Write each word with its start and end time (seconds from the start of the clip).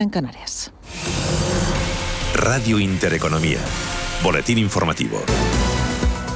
en 0.00 0.10
Canarias. 0.10 0.70
Radio 2.32 2.78
Intereconomía. 2.78 3.58
Boletín 4.22 4.56
informativo. 4.58 5.20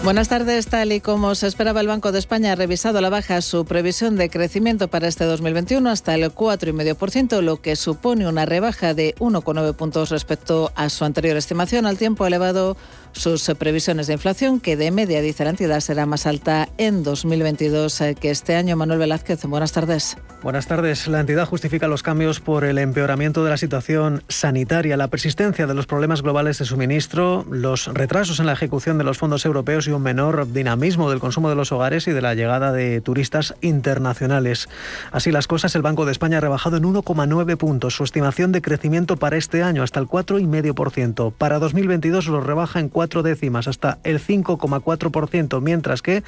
Buenas 0.02 0.28
tardes. 0.28 0.66
Tal 0.66 0.90
y 0.90 0.98
como 0.98 1.36
se 1.36 1.46
esperaba, 1.46 1.80
el 1.80 1.86
Banco 1.86 2.10
de 2.10 2.18
España 2.18 2.50
ha 2.50 2.54
revisado 2.56 2.98
a 2.98 3.00
la 3.00 3.08
baja 3.08 3.40
su 3.40 3.64
previsión 3.64 4.16
de 4.16 4.30
crecimiento 4.30 4.88
para 4.88 5.06
este 5.06 5.22
2021 5.22 5.88
hasta 5.88 6.16
el 6.16 6.34
4,5%, 6.34 7.40
lo 7.40 7.62
que 7.62 7.76
supone 7.76 8.26
una 8.26 8.46
rebaja 8.46 8.94
de 8.94 9.14
1,9 9.20 9.74
puntos 9.74 10.10
respecto 10.10 10.72
a 10.74 10.88
su 10.88 11.04
anterior 11.04 11.36
estimación, 11.36 11.86
al 11.86 11.98
tiempo 11.98 12.26
elevado 12.26 12.76
sus 13.12 13.44
previsiones 13.58 14.06
de 14.06 14.14
inflación, 14.14 14.60
que 14.60 14.76
de 14.76 14.90
media, 14.90 15.20
dice 15.20 15.44
la 15.44 15.50
entidad, 15.50 15.80
será 15.80 16.06
más 16.06 16.26
alta 16.26 16.68
en 16.78 17.02
2022 17.02 18.00
eh, 18.00 18.14
que 18.18 18.30
este 18.30 18.56
año. 18.56 18.76
Manuel 18.76 18.98
Velázquez, 18.98 19.44
buenas 19.44 19.72
tardes. 19.72 20.16
Buenas 20.42 20.66
tardes. 20.66 21.06
La 21.06 21.20
entidad 21.20 21.46
justifica 21.46 21.86
los 21.86 22.02
cambios 22.02 22.40
por 22.40 22.64
el 22.64 22.78
empeoramiento 22.78 23.44
de 23.44 23.50
la 23.50 23.56
situación 23.56 24.24
sanitaria, 24.28 24.96
la 24.96 25.08
persistencia 25.08 25.66
de 25.66 25.74
los 25.74 25.86
problemas 25.86 26.22
globales 26.22 26.58
de 26.58 26.64
suministro, 26.64 27.44
los 27.50 27.86
retrasos 27.86 28.40
en 28.40 28.46
la 28.46 28.52
ejecución 28.52 28.98
de 28.98 29.04
los 29.04 29.18
fondos 29.18 29.44
europeos 29.44 29.86
y 29.86 29.92
un 29.92 30.02
menor 30.02 30.52
dinamismo 30.52 31.10
del 31.10 31.20
consumo 31.20 31.48
de 31.48 31.54
los 31.54 31.70
hogares 31.70 32.08
y 32.08 32.12
de 32.12 32.22
la 32.22 32.34
llegada 32.34 32.72
de 32.72 33.00
turistas 33.00 33.54
internacionales. 33.60 34.68
Así 35.12 35.30
las 35.30 35.46
cosas, 35.46 35.76
el 35.76 35.82
Banco 35.82 36.06
de 36.06 36.12
España 36.12 36.38
ha 36.38 36.40
rebajado 36.40 36.76
en 36.76 36.84
1,9 36.84 37.56
puntos 37.56 37.94
su 37.94 38.02
estimación 38.02 38.50
de 38.50 38.62
crecimiento 38.62 39.16
para 39.16 39.36
este 39.36 39.62
año 39.62 39.82
hasta 39.82 40.00
el 40.00 40.06
4,5%. 40.06 41.32
Para 41.32 41.58
2022 41.58 42.26
lo 42.26 42.40
rebaja 42.40 42.80
en 42.80 42.88
4 42.88 43.01
cuatro 43.02 43.24
décimas 43.24 43.66
hasta 43.66 43.98
el 44.04 44.20
5,4%, 44.20 45.60
mientras 45.60 46.02
que 46.02 46.22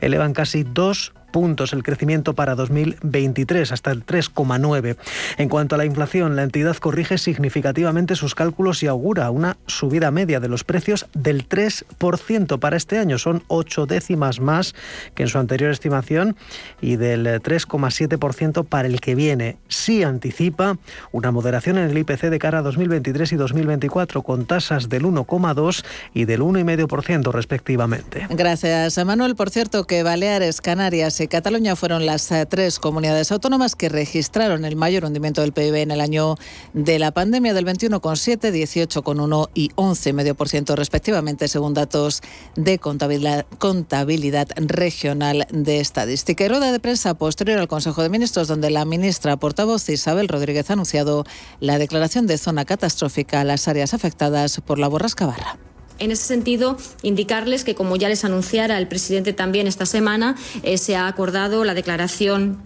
elevan 0.00 0.32
casi 0.32 0.64
dos 0.64 1.12
puntos 1.36 1.74
el 1.74 1.82
crecimiento 1.82 2.32
para 2.32 2.54
2023, 2.54 3.70
hasta 3.70 3.90
el 3.90 4.06
3,9. 4.06 4.96
En 5.36 5.50
cuanto 5.50 5.74
a 5.74 5.78
la 5.78 5.84
inflación, 5.84 6.34
la 6.34 6.44
entidad 6.44 6.74
corrige 6.78 7.18
significativamente 7.18 8.16
sus 8.16 8.34
cálculos 8.34 8.82
y 8.82 8.86
augura 8.86 9.30
una 9.30 9.58
subida 9.66 10.10
media 10.10 10.40
de 10.40 10.48
los 10.48 10.64
precios 10.64 11.04
del 11.12 11.46
3% 11.46 12.58
para 12.58 12.78
este 12.78 12.96
año. 12.96 13.18
Son 13.18 13.44
ocho 13.48 13.84
décimas 13.84 14.40
más 14.40 14.74
que 15.14 15.24
en 15.24 15.28
su 15.28 15.38
anterior 15.38 15.70
estimación 15.70 16.36
y 16.80 16.96
del 16.96 17.26
3,7% 17.26 18.64
para 18.64 18.88
el 18.88 19.02
que 19.02 19.14
viene. 19.14 19.58
Sí 19.68 20.04
anticipa 20.04 20.78
una 21.12 21.32
moderación 21.32 21.76
en 21.76 21.90
el 21.90 21.98
IPC 21.98 22.30
de 22.30 22.38
cara 22.38 22.60
a 22.60 22.62
2023 22.62 23.32
y 23.32 23.36
2024 23.36 24.22
con 24.22 24.46
tasas 24.46 24.88
del 24.88 25.02
1,2 25.02 25.84
y 26.14 26.24
del 26.24 26.40
1,5% 26.40 27.30
respectivamente. 27.30 28.26
Gracias, 28.30 29.04
Manuel. 29.04 29.36
Por 29.36 29.50
cierto, 29.50 29.84
que 29.84 30.02
Baleares, 30.02 30.62
Canarias 30.62 31.20
y 31.20 31.25
Cataluña 31.28 31.76
fueron 31.76 32.06
las 32.06 32.30
eh, 32.32 32.46
tres 32.46 32.78
comunidades 32.78 33.32
autónomas 33.32 33.76
que 33.76 33.88
registraron 33.88 34.64
el 34.64 34.76
mayor 34.76 35.04
hundimiento 35.04 35.40
del 35.40 35.52
PIB 35.52 35.76
en 35.76 35.90
el 35.90 36.00
año 36.00 36.36
de 36.72 36.98
la 36.98 37.12
pandemia 37.12 37.54
del 37.54 37.64
21,7, 37.64 38.50
18,1 38.50 39.50
y 39.54 39.70
11,5% 39.70 40.74
respectivamente, 40.74 41.48
según 41.48 41.74
datos 41.74 42.22
de 42.54 42.78
contabilidad, 42.78 43.46
contabilidad 43.58 44.48
regional 44.56 45.46
de 45.50 45.80
estadística. 45.80 46.44
Y 46.44 46.48
rueda 46.48 46.72
de 46.72 46.80
prensa 46.80 47.14
posterior 47.14 47.58
al 47.58 47.68
Consejo 47.68 48.02
de 48.02 48.08
Ministros, 48.08 48.48
donde 48.48 48.70
la 48.70 48.84
ministra 48.84 49.36
portavoz 49.36 49.88
Isabel 49.88 50.28
Rodríguez 50.28 50.70
ha 50.70 50.74
anunciado 50.74 51.24
la 51.60 51.78
declaración 51.78 52.26
de 52.26 52.38
zona 52.38 52.64
catastrófica 52.64 53.40
a 53.40 53.44
las 53.44 53.68
áreas 53.68 53.94
afectadas 53.94 54.60
por 54.60 54.78
la 54.78 54.88
borrasca 54.88 55.26
Barra. 55.26 55.58
En 55.98 56.10
ese 56.10 56.24
sentido, 56.24 56.76
indicarles 57.02 57.64
que, 57.64 57.74
como 57.74 57.96
ya 57.96 58.08
les 58.08 58.24
anunciara 58.24 58.78
el 58.78 58.88
presidente 58.88 59.32
también 59.32 59.66
esta 59.66 59.86
semana, 59.86 60.36
eh, 60.62 60.78
se 60.78 60.96
ha 60.96 61.06
acordado 61.06 61.64
la 61.64 61.74
declaración 61.74 62.58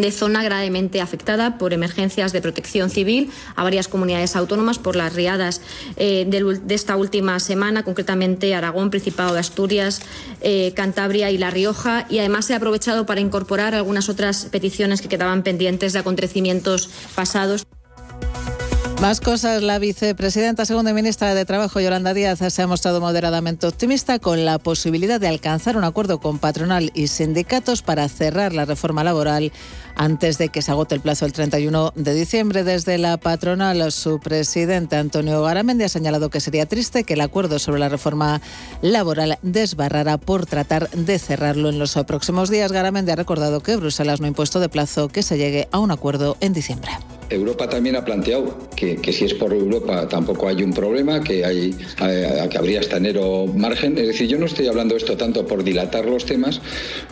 de 0.00 0.12
zona 0.12 0.42
gravemente 0.42 1.00
afectada 1.00 1.58
por 1.58 1.72
emergencias 1.72 2.32
de 2.32 2.40
protección 2.40 2.90
civil 2.90 3.30
a 3.56 3.64
varias 3.64 3.88
comunidades 3.88 4.36
autónomas 4.36 4.78
por 4.78 4.96
las 4.96 5.12
riadas 5.14 5.60
eh, 5.96 6.24
de, 6.28 6.74
esta 6.74 6.96
última 6.96 7.40
semana, 7.40 7.82
concretamente 7.82 8.54
Aragón, 8.54 8.90
Principado 8.90 9.34
de 9.34 9.40
Asturias, 9.40 10.02
eh, 10.40 10.72
Cantabria 10.74 11.30
y 11.30 11.38
La 11.38 11.50
Rioja. 11.50 12.06
Y 12.08 12.18
además 12.18 12.44
se 12.44 12.54
ha 12.54 12.58
aprovechado 12.58 13.06
para 13.06 13.20
incorporar 13.20 13.74
algunas 13.74 14.08
otras 14.08 14.46
peticiones 14.46 15.00
que 15.00 15.08
quedaban 15.08 15.42
pendientes 15.42 15.92
de 15.92 15.98
acontecimientos 15.98 16.90
pasados. 17.14 17.66
Más 19.00 19.20
cosas. 19.20 19.62
La 19.62 19.78
vicepresidenta 19.78 20.64
segunda 20.64 20.92
ministra 20.92 21.32
de 21.32 21.44
Trabajo, 21.44 21.78
Yolanda 21.78 22.14
Díaz, 22.14 22.40
se 22.52 22.62
ha 22.62 22.66
mostrado 22.66 23.00
moderadamente 23.00 23.68
optimista 23.68 24.18
con 24.18 24.44
la 24.44 24.58
posibilidad 24.58 25.20
de 25.20 25.28
alcanzar 25.28 25.76
un 25.76 25.84
acuerdo 25.84 26.18
con 26.18 26.40
patronal 26.40 26.90
y 26.94 27.06
sindicatos 27.06 27.82
para 27.82 28.08
cerrar 28.08 28.52
la 28.52 28.64
reforma 28.64 29.04
laboral 29.04 29.52
antes 29.94 30.36
de 30.36 30.48
que 30.48 30.62
se 30.62 30.72
agote 30.72 30.96
el 30.96 31.00
plazo 31.00 31.26
el 31.26 31.32
31 31.32 31.92
de 31.94 32.12
diciembre. 32.12 32.64
Desde 32.64 32.98
la 32.98 33.18
patronal, 33.18 33.92
su 33.92 34.18
presidente 34.18 34.96
Antonio 34.96 35.42
Garamendi 35.42 35.84
ha 35.84 35.88
señalado 35.88 36.28
que 36.28 36.40
sería 36.40 36.66
triste 36.66 37.04
que 37.04 37.14
el 37.14 37.20
acuerdo 37.20 37.60
sobre 37.60 37.78
la 37.78 37.88
reforma 37.88 38.40
laboral 38.82 39.38
desbarrara 39.42 40.18
por 40.18 40.46
tratar 40.46 40.90
de 40.90 41.20
cerrarlo 41.20 41.68
en 41.68 41.78
los 41.78 41.94
próximos 42.04 42.50
días. 42.50 42.72
Garamendi 42.72 43.12
ha 43.12 43.16
recordado 43.16 43.60
que 43.60 43.76
Bruselas 43.76 44.18
no 44.18 44.26
ha 44.26 44.28
impuesto 44.28 44.58
de 44.58 44.68
plazo 44.68 45.06
que 45.06 45.22
se 45.22 45.38
llegue 45.38 45.68
a 45.70 45.78
un 45.78 45.92
acuerdo 45.92 46.36
en 46.40 46.52
diciembre. 46.52 46.90
Europa 47.30 47.68
también 47.68 47.96
ha 47.96 48.04
planteado 48.04 48.56
que, 48.76 48.98
si 49.12 49.24
es 49.24 49.34
por 49.34 49.52
Europa 49.52 50.08
tampoco 50.08 50.48
hay 50.48 50.62
un 50.62 50.72
problema, 50.72 51.22
que, 51.22 51.44
hay, 51.44 51.74
eh, 52.02 52.48
que 52.50 52.58
habría 52.58 52.80
hasta 52.80 52.96
enero 52.96 53.46
margen. 53.46 53.98
Es 53.98 54.06
decir, 54.08 54.28
yo 54.28 54.38
no 54.38 54.46
estoy 54.46 54.68
hablando 54.68 54.96
esto 54.96 55.16
tanto 55.16 55.46
por 55.46 55.64
dilatar 55.64 56.06
los 56.06 56.24
temas 56.24 56.60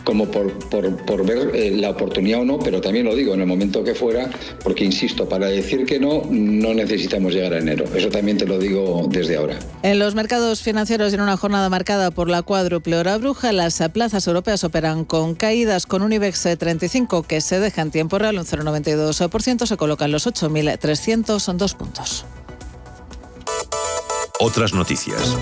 como 0.03 0.25
por, 0.31 0.51
por, 0.69 1.25
ver 1.25 1.55
eh, 1.55 1.71
la 1.71 1.89
oportunidad 1.91 2.41
o 2.41 2.45
no, 2.45 2.59
pero 2.59 2.81
también 2.81 3.05
lo 3.05 3.15
digo 3.15 3.33
en 3.33 3.41
el 3.41 3.47
momento 3.47 3.83
que 3.83 3.95
fuera, 3.95 4.29
porque 4.63 4.85
insisto, 4.85 5.27
para 5.27 5.47
decir 5.47 5.85
que 5.85 5.99
no, 5.99 6.23
no 6.29 6.73
necesitamos 6.73 7.33
llegar 7.33 7.53
a 7.53 7.59
enero. 7.59 7.85
Eso 7.95 8.09
también 8.09 8.37
te 8.37 8.45
lo 8.45 8.57
digo 8.57 9.07
desde 9.09 9.37
ahora. 9.37 9.59
En 9.83 9.99
los 9.99 10.15
mercados 10.15 10.61
financieros, 10.61 11.13
en 11.13 11.21
una 11.21 11.37
jornada 11.37 11.69
marcada 11.69 12.11
por 12.11 12.29
la 12.29 12.41
cuádruple 12.41 12.97
hora 12.97 13.17
bruja, 13.17 13.51
las 13.51 13.81
plazas 13.93 14.25
europeas 14.27 14.63
operan 14.63 15.05
con 15.05 15.35
caídas 15.35 15.85
con 15.85 16.01
un 16.01 16.13
IBEX 16.13 16.47
35 16.57 17.23
que 17.23 17.41
se 17.41 17.59
deja 17.59 17.81
en 17.81 17.91
tiempo 17.91 18.17
real 18.17 18.37
un 18.37 18.45
0,92%, 18.45 19.65
se 19.65 19.77
coloca 19.77 20.06
los 20.07 20.27
8.300 20.27 21.39
son 21.39 21.57
dos 21.57 21.73
puntos. 21.73 22.25
Otras 24.39 24.73
noticias. 24.73 25.35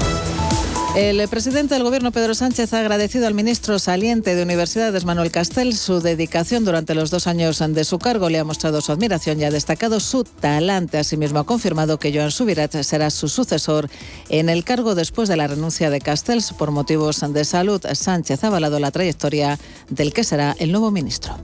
El 0.95 1.27
presidente 1.27 1.73
del 1.73 1.83
Gobierno, 1.83 2.13
Pedro 2.13 2.33
Sánchez, 2.33 2.73
ha 2.73 2.79
agradecido 2.79 3.27
al 3.27 3.33
ministro 3.33 3.79
saliente 3.79 4.33
de 4.33 4.43
Universidades, 4.43 5.03
Manuel 5.03 5.29
Castel, 5.29 5.75
su 5.75 5.99
dedicación 5.99 6.63
durante 6.63 6.95
los 6.95 7.11
dos 7.11 7.27
años 7.27 7.59
de 7.59 7.83
su 7.83 7.99
cargo. 7.99 8.29
Le 8.29 8.39
ha 8.39 8.45
mostrado 8.45 8.79
su 8.79 8.93
admiración 8.93 9.41
y 9.41 9.43
ha 9.43 9.51
destacado 9.51 9.99
su 9.99 10.23
talante. 10.23 10.97
Asimismo, 10.97 11.39
ha 11.39 11.45
confirmado 11.45 11.99
que 11.99 12.13
Joan 12.13 12.31
Subirat 12.31 12.81
será 12.81 13.09
su 13.09 13.27
sucesor 13.27 13.89
en 14.29 14.47
el 14.47 14.63
cargo 14.63 14.95
después 14.95 15.27
de 15.27 15.35
la 15.35 15.47
renuncia 15.47 15.89
de 15.89 15.99
Castells 15.99 16.53
por 16.53 16.71
motivos 16.71 17.19
de 17.27 17.43
salud. 17.43 17.81
Sánchez 17.91 18.45
ha 18.45 18.47
avalado 18.47 18.79
la 18.79 18.91
trayectoria 18.91 19.59
del 19.89 20.13
que 20.13 20.23
será 20.23 20.55
el 20.59 20.71
nuevo 20.71 20.91
ministro. 20.91 21.37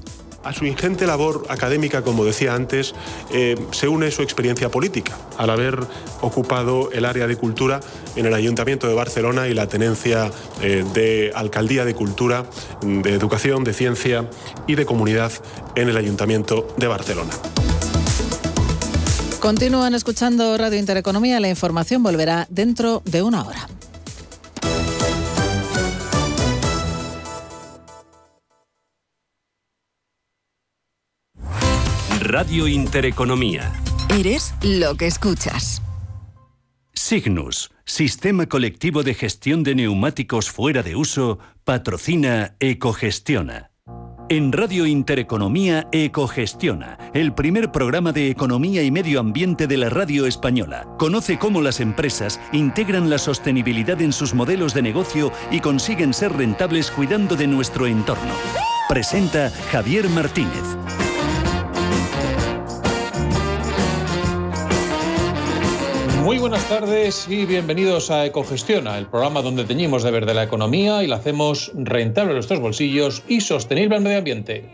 A 0.43 0.53
su 0.53 0.65
ingente 0.65 1.05
labor 1.05 1.45
académica, 1.49 2.01
como 2.01 2.25
decía 2.25 2.55
antes, 2.55 2.95
eh, 3.31 3.55
se 3.71 3.87
une 3.87 4.09
su 4.09 4.23
experiencia 4.23 4.69
política, 4.69 5.17
al 5.37 5.51
haber 5.51 5.79
ocupado 6.21 6.91
el 6.91 7.05
área 7.05 7.27
de 7.27 7.35
cultura 7.35 7.79
en 8.15 8.25
el 8.25 8.33
Ayuntamiento 8.33 8.87
de 8.87 8.95
Barcelona 8.95 9.47
y 9.47 9.53
la 9.53 9.67
tenencia 9.67 10.31
eh, 10.61 10.83
de 10.93 11.31
Alcaldía 11.35 11.85
de 11.85 11.93
Cultura, 11.93 12.45
de 12.81 13.13
Educación, 13.13 13.63
de 13.63 13.73
Ciencia 13.73 14.29
y 14.65 14.75
de 14.75 14.85
Comunidad 14.85 15.31
en 15.75 15.89
el 15.89 15.97
Ayuntamiento 15.97 16.67
de 16.77 16.87
Barcelona. 16.87 17.31
Continúan 19.39 19.95
escuchando 19.95 20.57
Radio 20.57 20.77
Intereconomía. 20.77 21.39
La 21.39 21.49
información 21.49 22.03
volverá 22.03 22.47
dentro 22.49 23.01
de 23.05 23.21
una 23.23 23.43
hora. 23.43 23.67
Radio 32.31 32.65
Intereconomía. 32.65 33.73
Eres 34.17 34.53
lo 34.63 34.95
que 34.95 35.05
escuchas. 35.05 35.81
Signus, 36.93 37.71
Sistema 37.83 38.45
Colectivo 38.45 39.03
de 39.03 39.13
Gestión 39.15 39.63
de 39.63 39.75
Neumáticos 39.75 40.49
Fuera 40.49 40.81
de 40.81 40.95
Uso, 40.95 41.39
patrocina 41.65 42.55
Ecogestiona. 42.61 43.71
En 44.29 44.53
Radio 44.53 44.85
Intereconomía 44.85 45.89
Ecogestiona, 45.91 46.97
el 47.13 47.33
primer 47.33 47.73
programa 47.73 48.13
de 48.13 48.29
economía 48.29 48.81
y 48.81 48.91
medio 48.91 49.19
ambiente 49.19 49.67
de 49.67 49.75
la 49.75 49.89
radio 49.89 50.25
española. 50.25 50.87
Conoce 50.97 51.37
cómo 51.37 51.61
las 51.61 51.81
empresas 51.81 52.39
integran 52.53 53.09
la 53.09 53.17
sostenibilidad 53.17 54.01
en 54.01 54.13
sus 54.13 54.33
modelos 54.33 54.73
de 54.73 54.83
negocio 54.83 55.33
y 55.51 55.59
consiguen 55.59 56.13
ser 56.13 56.31
rentables 56.31 56.91
cuidando 56.91 57.35
de 57.35 57.47
nuestro 57.47 57.87
entorno. 57.87 58.31
Presenta 58.87 59.49
Javier 59.69 60.07
Martínez. 60.07 60.77
Muy 66.23 66.37
buenas 66.37 66.69
tardes 66.69 67.27
y 67.27 67.45
bienvenidos 67.45 68.11
a 68.11 68.27
Ecogestiona, 68.27 68.99
el 68.99 69.07
programa 69.07 69.41
donde 69.41 69.63
teñimos 69.63 70.03
de 70.03 70.11
verde 70.11 70.35
la 70.35 70.43
economía 70.43 71.01
y 71.01 71.07
la 71.07 71.15
hacemos 71.15 71.71
rentable 71.73 72.29
en 72.29 72.35
nuestros 72.35 72.59
bolsillos 72.59 73.23
y 73.27 73.41
sostenible 73.41 73.97
en 73.97 74.03
medio 74.03 74.19
ambiente. 74.19 74.69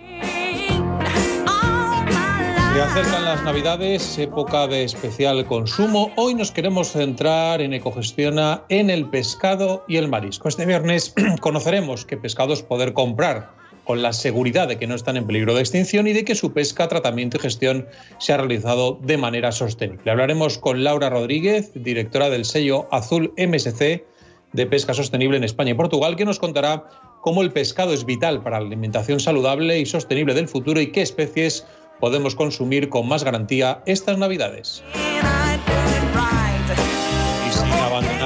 Se 2.74 2.82
acercan 2.82 3.24
las 3.24 3.44
Navidades, 3.44 4.20
época 4.20 4.68
de 4.68 4.84
especial 4.84 5.46
consumo. 5.46 6.12
Hoy 6.18 6.36
nos 6.36 6.52
queremos 6.52 6.92
centrar 6.92 7.62
en 7.62 7.74
Ecogestiona 7.74 8.64
en 8.68 8.90
el 8.90 9.10
pescado 9.10 9.86
y 9.88 9.96
el 9.96 10.10
marisco. 10.10 10.50
Este 10.50 10.66
viernes 10.66 11.16
conoceremos 11.40 12.06
qué 12.06 12.18
pescados 12.18 12.62
poder 12.62 12.92
comprar 12.92 13.57
con 13.88 14.02
la 14.02 14.12
seguridad 14.12 14.68
de 14.68 14.78
que 14.78 14.86
no 14.86 14.96
están 14.96 15.16
en 15.16 15.26
peligro 15.26 15.56
de 15.56 15.62
extinción 15.62 16.08
y 16.08 16.14
de 16.14 16.26
que 16.26 16.36
su 16.36 16.52
pesca, 16.52 16.90
tratamiento 16.90 17.38
y 17.38 17.40
gestión 17.40 17.88
se 18.20 18.34
ha 18.34 18.38
realizado 18.38 19.00
de 19.02 19.18
manera 19.18 19.54
sostenible. 19.54 20.12
Hablaremos 20.12 20.58
con 20.58 20.84
Laura 20.84 21.10
Rodríguez, 21.10 21.72
directora 21.74 22.30
del 22.30 22.44
sello 22.44 22.90
Azul 22.92 23.34
MSC 23.38 24.04
de 24.52 24.66
Pesca 24.66 24.94
Sostenible 24.94 25.38
en 25.38 25.46
España 25.46 25.72
y 25.72 25.76
Portugal, 25.76 26.18
que 26.18 26.26
nos 26.26 26.38
contará 26.38 26.84
cómo 27.22 27.42
el 27.42 27.54
pescado 27.54 27.94
es 27.94 28.06
vital 28.06 28.44
para 28.44 28.60
la 28.60 28.68
alimentación 28.68 29.22
saludable 29.22 29.80
y 29.80 29.86
sostenible 29.86 30.34
del 30.34 30.50
futuro 30.50 30.82
y 30.82 30.92
qué 30.92 31.02
especies 31.02 31.66
podemos 32.02 32.36
consumir 32.36 32.90
con 32.90 33.08
más 33.08 33.24
garantía 33.24 33.82
estas 33.86 34.18
Navidades 34.18 34.84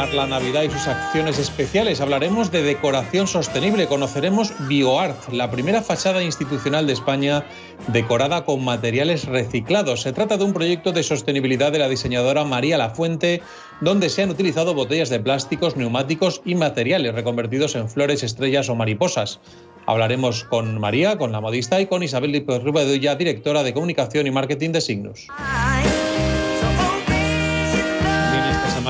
la 0.09 0.25
Navidad 0.25 0.63
y 0.63 0.69
sus 0.69 0.87
acciones 0.87 1.37
especiales. 1.37 2.01
Hablaremos 2.01 2.51
de 2.51 2.63
decoración 2.63 3.27
sostenible. 3.27 3.87
Conoceremos 3.87 4.51
BioArt, 4.67 5.29
la 5.31 5.51
primera 5.51 5.81
fachada 5.81 6.23
institucional 6.23 6.87
de 6.87 6.93
España 6.93 7.45
decorada 7.87 8.43
con 8.43 8.63
materiales 8.65 9.25
reciclados. 9.25 10.01
Se 10.01 10.11
trata 10.11 10.37
de 10.37 10.43
un 10.43 10.53
proyecto 10.53 10.91
de 10.91 11.03
sostenibilidad 11.03 11.71
de 11.71 11.79
la 11.79 11.87
diseñadora 11.87 12.43
María 12.43 12.77
Lafuente, 12.77 13.41
donde 13.79 14.09
se 14.09 14.23
han 14.23 14.31
utilizado 14.31 14.73
botellas 14.73 15.09
de 15.09 15.19
plásticos, 15.19 15.77
neumáticos 15.77 16.41
y 16.45 16.55
materiales 16.55 17.13
reconvertidos 17.13 17.75
en 17.75 17.87
flores, 17.87 18.23
estrellas 18.23 18.69
o 18.69 18.75
mariposas. 18.75 19.39
Hablaremos 19.85 20.43
con 20.45 20.79
María, 20.79 21.17
con 21.17 21.31
la 21.31 21.41
modista 21.41 21.79
y 21.79 21.85
con 21.85 22.01
Isabel 22.01 22.31
López 22.31 22.63
Rubedoya, 22.63 23.15
directora 23.15 23.63
de 23.63 23.73
comunicación 23.73 24.25
y 24.25 24.31
marketing 24.31 24.71
de 24.71 24.81
Signos. 24.81 25.27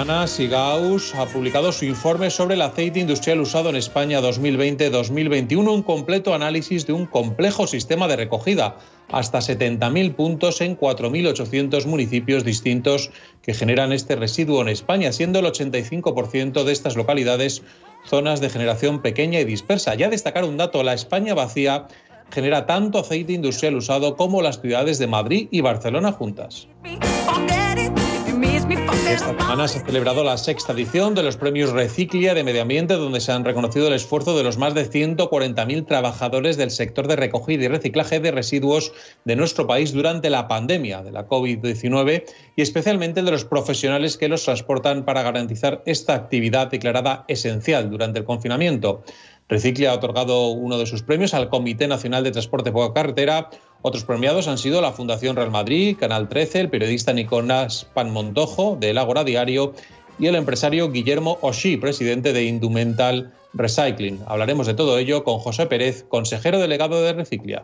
Semana, 0.01 0.25
Sigaus 0.25 1.13
ha 1.13 1.27
publicado 1.27 1.71
su 1.71 1.85
informe 1.85 2.31
sobre 2.31 2.55
el 2.55 2.63
aceite 2.63 2.99
industrial 2.99 3.39
usado 3.39 3.69
en 3.69 3.75
España 3.75 4.19
2020-2021, 4.19 5.71
un 5.71 5.83
completo 5.83 6.33
análisis 6.33 6.87
de 6.87 6.93
un 6.93 7.05
complejo 7.05 7.67
sistema 7.67 8.07
de 8.07 8.15
recogida, 8.15 8.77
hasta 9.11 9.37
70.000 9.37 10.15
puntos 10.15 10.59
en 10.61 10.75
4.800 10.75 11.85
municipios 11.85 12.43
distintos 12.43 13.11
que 13.43 13.53
generan 13.53 13.93
este 13.93 14.15
residuo 14.15 14.63
en 14.63 14.69
España, 14.69 15.11
siendo 15.11 15.37
el 15.37 15.45
85% 15.45 16.63
de 16.63 16.71
estas 16.71 16.95
localidades 16.95 17.61
zonas 18.07 18.41
de 18.41 18.49
generación 18.49 19.03
pequeña 19.03 19.39
y 19.39 19.45
dispersa. 19.45 19.93
Ya 19.93 20.09
destacar 20.09 20.45
un 20.45 20.57
dato, 20.57 20.81
la 20.81 20.95
España 20.95 21.35
vacía 21.35 21.85
genera 22.31 22.65
tanto 22.65 22.97
aceite 22.97 23.33
industrial 23.33 23.75
usado 23.75 24.15
como 24.15 24.41
las 24.41 24.61
ciudades 24.61 24.97
de 24.97 25.05
Madrid 25.05 25.47
y 25.51 25.61
Barcelona 25.61 26.11
juntas. 26.11 26.67
Esta 29.11 29.27
semana 29.27 29.67
se 29.67 29.79
ha 29.79 29.85
celebrado 29.85 30.23
la 30.23 30.37
sexta 30.37 30.71
edición 30.71 31.15
de 31.15 31.21
los 31.21 31.35
premios 31.35 31.71
Reciclia 31.71 32.33
de 32.33 32.45
Medio 32.45 32.61
Ambiente, 32.61 32.93
donde 32.93 33.19
se 33.19 33.33
han 33.33 33.43
reconocido 33.43 33.89
el 33.89 33.93
esfuerzo 33.93 34.37
de 34.37 34.43
los 34.43 34.57
más 34.57 34.73
de 34.73 34.89
140.000 34.89 35.85
trabajadores 35.85 36.55
del 36.55 36.71
sector 36.71 37.09
de 37.09 37.17
recogida 37.17 37.65
y 37.65 37.67
reciclaje 37.67 38.21
de 38.21 38.31
residuos 38.31 38.93
de 39.25 39.35
nuestro 39.35 39.67
país 39.67 39.91
durante 39.91 40.29
la 40.29 40.47
pandemia 40.47 41.03
de 41.03 41.11
la 41.11 41.27
COVID-19 41.27 42.23
y 42.55 42.61
especialmente 42.61 43.21
de 43.21 43.31
los 43.31 43.43
profesionales 43.43 44.15
que 44.15 44.29
los 44.29 44.45
transportan 44.45 45.03
para 45.03 45.23
garantizar 45.23 45.83
esta 45.85 46.13
actividad 46.13 46.71
declarada 46.71 47.25
esencial 47.27 47.89
durante 47.89 48.19
el 48.19 48.25
confinamiento. 48.25 49.03
Reciclia 49.49 49.91
ha 49.91 49.95
otorgado 49.95 50.47
uno 50.51 50.77
de 50.77 50.85
sus 50.85 51.03
premios 51.03 51.33
al 51.33 51.49
Comité 51.49 51.85
Nacional 51.85 52.23
de 52.23 52.31
Transporte 52.31 52.71
por 52.71 52.93
Carretera. 52.93 53.49
Otros 53.83 54.03
premiados 54.03 54.47
han 54.47 54.59
sido 54.59 54.79
la 54.79 54.91
Fundación 54.91 55.35
Real 55.35 55.49
Madrid, 55.49 55.97
Canal 55.99 56.29
13, 56.29 56.59
el 56.59 56.69
periodista 56.69 57.13
Nicolás 57.13 57.87
Panmontojo 57.95 58.77
del 58.79 58.99
Ágora 58.99 59.23
Diario 59.23 59.73
y 60.19 60.27
el 60.27 60.35
empresario 60.35 60.91
Guillermo 60.91 61.37
Oshí, 61.41 61.77
presidente 61.77 62.33
de 62.33 62.43
Indumental 62.43 63.33
Recycling. 63.53 64.19
Hablaremos 64.27 64.67
de 64.67 64.73
todo 64.73 64.97
ello 64.97 65.23
con 65.23 65.39
José 65.39 65.65
Pérez, 65.65 66.05
consejero 66.07 66.59
delegado 66.59 67.01
de 67.01 67.13
Reciclia. 67.13 67.63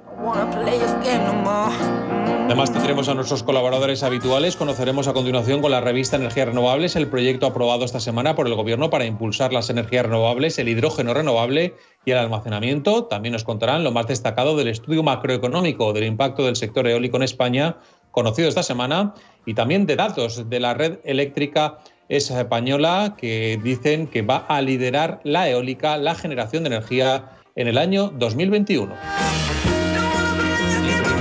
Además 2.46 2.72
tendremos 2.72 3.10
a 3.10 3.14
nuestros 3.14 3.44
colaboradores 3.44 4.04
habituales. 4.04 4.56
Conoceremos 4.56 5.08
a 5.08 5.14
continuación 5.14 5.62
con 5.62 5.72
la 5.72 5.82
revista 5.82 6.16
Energías 6.16 6.48
Renovables 6.48 6.96
el 6.96 7.08
proyecto 7.08 7.46
aprobado 7.46 7.84
esta 7.84 8.00
semana 8.00 8.36
por 8.36 8.48
el 8.48 8.56
Gobierno 8.56 8.90
para 8.90 9.06
impulsar 9.06 9.52
las 9.52 9.70
energías 9.70 10.06
renovables, 10.06 10.58
el 10.58 10.70
hidrógeno 10.70 11.14
renovable 11.14 11.74
y 12.06 12.12
el 12.12 12.18
almacenamiento. 12.18 13.06
También 13.06 13.34
nos 13.34 13.44
contarán 13.44 13.84
lo 13.84 13.92
más 13.92 14.08
destacado 14.08 14.56
del 14.56 14.70
estudio 14.70 15.04
macroeconómico 15.04 15.92
del 15.92 16.06
impacto 16.06 16.46
del 16.46 16.56
sector 16.56 16.88
eólico 16.88 17.18
en 17.18 17.24
España, 17.24 17.78
conocido 18.12 18.48
esta 18.48 18.64
semana, 18.64 19.14
y 19.46 19.54
también 19.54 19.86
de 19.86 19.98
datos 19.98 20.50
de 20.50 20.60
la 20.60 20.74
red 20.74 21.00
eléctrica 21.04 21.80
española 22.10 23.16
que 23.18 23.60
dicen 23.64 24.08
que 24.08 24.22
va 24.22 24.38
a 24.38 24.62
liderar 24.62 25.20
la 25.24 25.50
eólica, 25.50 25.98
la 25.98 26.16
generación 26.16 26.64
de 26.64 26.68
energía 26.68 27.32
en 27.56 27.68
el 27.68 27.78
año 27.78 28.10
2021 28.10 28.96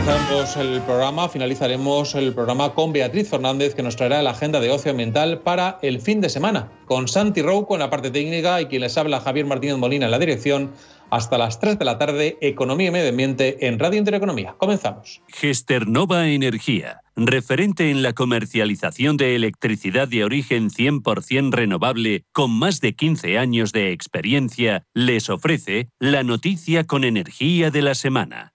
finalizamos 0.06 0.56
el 0.56 0.80
programa, 0.82 1.28
finalizaremos 1.28 2.14
el 2.14 2.32
programa 2.32 2.74
con 2.74 2.92
Beatriz 2.92 3.28
Fernández, 3.28 3.74
que 3.74 3.82
nos 3.82 3.96
traerá 3.96 4.22
la 4.22 4.30
agenda 4.30 4.60
de 4.60 4.70
ocio 4.70 4.92
ambiental 4.92 5.40
para 5.40 5.80
el 5.82 6.00
fin 6.00 6.20
de 6.20 6.28
semana, 6.28 6.70
con 6.84 7.08
Santi 7.08 7.42
Rouco 7.42 7.74
en 7.74 7.80
la 7.80 7.90
parte 7.90 8.12
técnica 8.12 8.60
y 8.60 8.66
quien 8.66 8.82
les 8.82 8.96
habla 8.96 9.18
Javier 9.18 9.46
Martínez 9.46 9.78
Molina 9.78 10.04
en 10.04 10.12
la 10.12 10.20
dirección. 10.20 10.70
Hasta 11.11 11.38
las 11.38 11.61
3 11.61 11.79
de 11.79 11.85
la 11.85 11.99
tarde, 11.99 12.37
Economía 12.41 12.88
y 12.88 12.91
Medio 12.91 13.11
Ambiente 13.11 13.67
en 13.67 13.79
Radio 13.79 13.99
Intereconomía. 13.99 14.56
Comenzamos. 14.58 15.23
Gesternova 15.29 16.29
Energía, 16.29 17.00
referente 17.14 17.91
en 17.91 18.03
la 18.03 18.12
comercialización 18.12 19.17
de 19.17 19.37
electricidad 19.37 20.08
de 20.08 20.25
origen 20.25 20.70
100% 20.70 21.53
renovable 21.53 22.25
con 22.32 22.50
más 22.50 22.81
de 22.81 22.94
15 22.94 23.38
años 23.38 23.73
de 23.73 23.93
experiencia, 23.93 24.85
les 24.94 25.31
ofrece 25.31 25.88
la 26.00 26.23
noticia 26.23 26.85
con 26.85 27.05
energía 27.05 27.70
de 27.70 27.82
la 27.82 27.94
semana. 27.94 28.53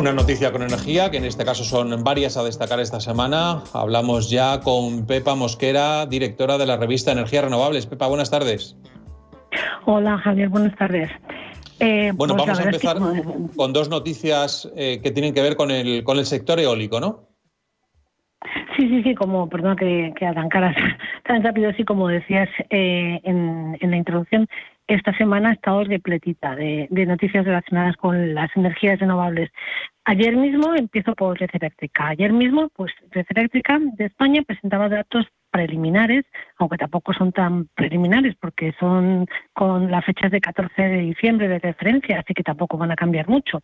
Una 0.00 0.14
noticia 0.14 0.50
con 0.50 0.62
energía, 0.62 1.10
que 1.10 1.18
en 1.18 1.26
este 1.26 1.44
caso 1.44 1.62
son 1.62 2.02
varias 2.02 2.38
a 2.38 2.42
destacar 2.42 2.80
esta 2.80 3.00
semana. 3.00 3.62
Hablamos 3.74 4.30
ya 4.30 4.60
con 4.60 5.04
Pepa 5.04 5.34
Mosquera, 5.34 6.06
directora 6.06 6.56
de 6.56 6.64
la 6.64 6.78
revista 6.78 7.12
Energías 7.12 7.44
Renovables. 7.44 7.84
Pepa, 7.84 8.06
buenas 8.06 8.30
tardes. 8.30 8.76
Hola 9.86 10.18
Javier, 10.18 10.48
buenas 10.48 10.76
tardes. 10.76 11.10
Eh, 11.78 12.12
bueno, 12.14 12.36
pues 12.36 12.46
vamos 12.46 12.60
a 12.60 12.62
empezar 12.64 12.98
con 13.56 13.72
dos 13.72 13.88
noticias 13.88 14.70
eh, 14.76 15.00
que 15.02 15.10
tienen 15.10 15.32
que 15.32 15.40
ver 15.40 15.56
con 15.56 15.70
el, 15.70 16.04
con 16.04 16.18
el 16.18 16.26
sector 16.26 16.60
eólico, 16.60 17.00
¿no? 17.00 17.29
Sí, 18.80 18.88
sí, 18.88 19.02
sí, 19.02 19.14
como, 19.14 19.46
perdón 19.46 19.76
que, 19.76 20.10
que 20.16 20.24
arrancaras 20.24 20.74
tan 21.24 21.42
rápido, 21.42 21.68
así 21.68 21.84
como 21.84 22.08
decías 22.08 22.48
eh, 22.70 23.20
en, 23.24 23.76
la 23.78 23.96
introducción, 23.96 24.48
esta 24.86 25.14
semana 25.18 25.50
ha 25.50 25.52
estado 25.52 25.84
repletita 25.84 26.56
de, 26.56 26.88
noticias 26.90 27.44
relacionadas 27.44 27.98
con 27.98 28.34
las 28.34 28.48
energías 28.56 28.98
renovables. 28.98 29.50
Ayer 30.06 30.34
mismo, 30.34 30.74
empiezo 30.74 31.14
por 31.14 31.38
Red 31.38 31.50
Eléctrica. 31.52 32.08
Ayer 32.08 32.32
mismo, 32.32 32.70
pues 32.74 32.90
Red 33.10 33.26
Eléctrica 33.28 33.78
de 33.98 34.06
España 34.06 34.40
presentaba 34.46 34.88
datos 34.88 35.26
preliminares, 35.50 36.24
aunque 36.56 36.78
tampoco 36.78 37.12
son 37.12 37.32
tan 37.32 37.66
preliminares 37.74 38.34
porque 38.40 38.72
son 38.80 39.26
con 39.52 39.90
las 39.90 40.06
fechas 40.06 40.30
de 40.30 40.40
14 40.40 40.80
de 40.80 41.00
diciembre 41.00 41.48
de 41.48 41.58
referencia, 41.58 42.20
así 42.20 42.32
que 42.32 42.42
tampoco 42.42 42.78
van 42.78 42.92
a 42.92 42.96
cambiar 42.96 43.28
mucho. 43.28 43.60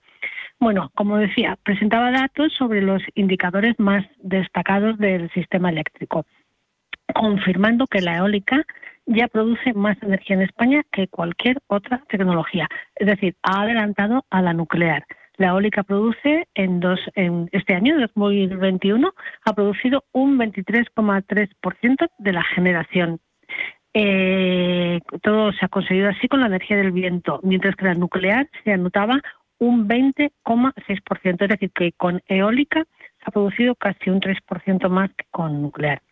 Bueno, 0.58 0.90
como 0.94 1.18
decía, 1.18 1.58
presentaba 1.62 2.10
datos 2.10 2.52
sobre 2.54 2.80
los 2.80 3.02
indicadores 3.14 3.74
más 3.78 4.04
destacados 4.18 4.96
del 4.98 5.30
sistema 5.32 5.68
eléctrico, 5.68 6.24
confirmando 7.14 7.86
que 7.86 8.00
la 8.00 8.16
eólica 8.16 8.64
ya 9.04 9.28
produce 9.28 9.74
más 9.74 10.02
energía 10.02 10.36
en 10.36 10.42
España 10.42 10.82
que 10.90 11.08
cualquier 11.08 11.58
otra 11.68 12.02
tecnología. 12.08 12.68
Es 12.96 13.06
decir, 13.06 13.36
ha 13.42 13.62
adelantado 13.62 14.24
a 14.30 14.42
la 14.42 14.54
nuclear. 14.54 15.04
La 15.36 15.48
eólica 15.48 15.82
produce 15.82 16.48
en, 16.54 16.80
dos, 16.80 17.00
en 17.14 17.48
este 17.52 17.74
año, 17.74 18.00
2021, 18.00 19.12
ha 19.44 19.52
producido 19.52 20.04
un 20.12 20.38
23,3% 20.38 22.08
de 22.18 22.32
la 22.32 22.42
generación. 22.42 23.20
Eh, 23.92 25.00
todo 25.22 25.52
se 25.52 25.64
ha 25.64 25.68
conseguido 25.68 26.08
así 26.08 26.28
con 26.28 26.40
la 26.40 26.46
energía 26.46 26.78
del 26.78 26.92
viento, 26.92 27.40
mientras 27.42 27.76
que 27.76 27.84
la 27.84 27.94
nuclear 27.94 28.48
se 28.64 28.72
anotaba 28.72 29.20
un 29.58 29.88
20,6%. 29.88 31.42
Es 31.42 31.48
decir, 31.48 31.70
que 31.72 31.92
con 31.92 32.22
eólica 32.26 32.84
se 33.18 33.24
ha 33.24 33.30
producido 33.30 33.74
casi 33.74 34.10
un 34.10 34.20
3% 34.20 34.88
más 34.88 35.10
que 35.16 35.24
con 35.30 35.62
nuclear. 35.62 36.02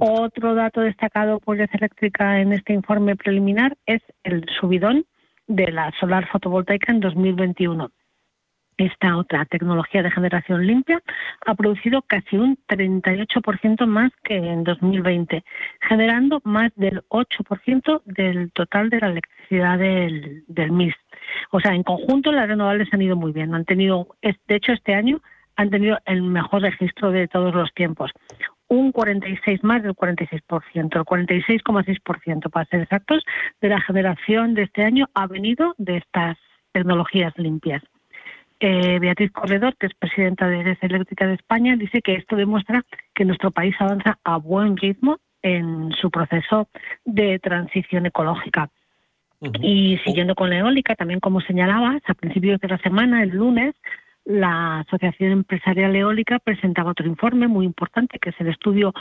Otro 0.00 0.54
dato 0.54 0.80
destacado 0.80 1.40
por 1.40 1.56
Red 1.56 1.70
Eléctrica 1.72 2.40
en 2.40 2.52
este 2.52 2.72
informe 2.72 3.16
preliminar 3.16 3.76
es 3.86 4.02
el 4.22 4.44
subidón 4.60 5.06
de 5.46 5.70
la 5.70 5.92
solar 5.98 6.28
fotovoltaica 6.28 6.92
en 6.92 7.00
2021. 7.00 7.90
Esta 8.78 9.16
otra 9.16 9.44
tecnología 9.46 10.02
de 10.02 10.10
generación 10.10 10.66
limpia 10.66 11.02
ha 11.46 11.54
producido 11.54 12.02
casi 12.02 12.36
un 12.36 12.58
38% 12.68 13.86
más 13.86 14.12
que 14.22 14.36
en 14.36 14.64
2020, 14.64 15.44
generando 15.80 16.40
más 16.44 16.72
del 16.76 17.02
8% 17.08 18.02
del 18.04 18.52
total 18.52 18.90
de 18.90 19.00
la 19.00 19.08
electricidad 19.08 19.78
del, 19.78 20.44
del 20.48 20.72
MIS. 20.72 20.94
O 21.50 21.60
sea, 21.60 21.74
en 21.74 21.82
conjunto 21.82 22.32
las 22.32 22.48
renovables 22.48 22.88
han 22.92 23.02
ido 23.02 23.16
muy 23.16 23.32
bien. 23.32 23.54
Han 23.54 23.64
tenido, 23.64 24.08
de 24.22 24.54
hecho, 24.54 24.72
este 24.72 24.94
año 24.94 25.20
han 25.56 25.70
tenido 25.70 25.98
el 26.04 26.22
mejor 26.22 26.62
registro 26.62 27.10
de 27.10 27.28
todos 27.28 27.54
los 27.54 27.72
tiempos. 27.74 28.12
Un 28.68 28.92
46 28.92 29.62
más 29.64 29.82
del 29.82 29.94
46%, 29.94 30.40
el 30.74 31.04
46,6% 31.04 32.50
para 32.50 32.66
ser 32.66 32.82
exactos, 32.82 33.24
de 33.60 33.68
la 33.68 33.80
generación 33.80 34.54
de 34.54 34.64
este 34.64 34.82
año 34.82 35.06
ha 35.14 35.26
venido 35.26 35.74
de 35.78 35.98
estas 35.98 36.36
tecnologías 36.72 37.32
limpias. 37.38 37.82
Eh, 38.58 38.98
Beatriz 38.98 39.32
Corredor, 39.32 39.76
que 39.76 39.86
es 39.86 39.94
presidenta 39.94 40.48
de 40.48 40.62
Red 40.62 40.78
Eléctrica 40.80 41.26
de 41.26 41.34
España, 41.34 41.76
dice 41.76 42.00
que 42.00 42.14
esto 42.14 42.36
demuestra 42.36 42.84
que 43.14 43.24
nuestro 43.24 43.50
país 43.50 43.74
avanza 43.78 44.18
a 44.24 44.38
buen 44.38 44.76
ritmo 44.76 45.18
en 45.42 45.92
su 45.92 46.10
proceso 46.10 46.68
de 47.04 47.38
transición 47.38 48.06
ecológica. 48.06 48.70
Y 49.60 49.98
siguiendo 50.04 50.34
con 50.34 50.48
la 50.48 50.58
eólica, 50.58 50.94
también 50.94 51.20
como 51.20 51.40
señalabas, 51.42 52.02
a 52.06 52.14
principios 52.14 52.58
de 52.60 52.68
la 52.68 52.78
semana, 52.78 53.22
el 53.22 53.30
lunes, 53.30 53.74
la 54.24 54.80
Asociación 54.80 55.30
Empresarial 55.30 55.94
Eólica 55.94 56.38
presentaba 56.38 56.90
otro 56.90 57.06
informe 57.06 57.46
muy 57.46 57.66
importante, 57.66 58.18
que 58.18 58.30
es 58.30 58.40
el 58.40 58.48
estudio, 58.48 58.92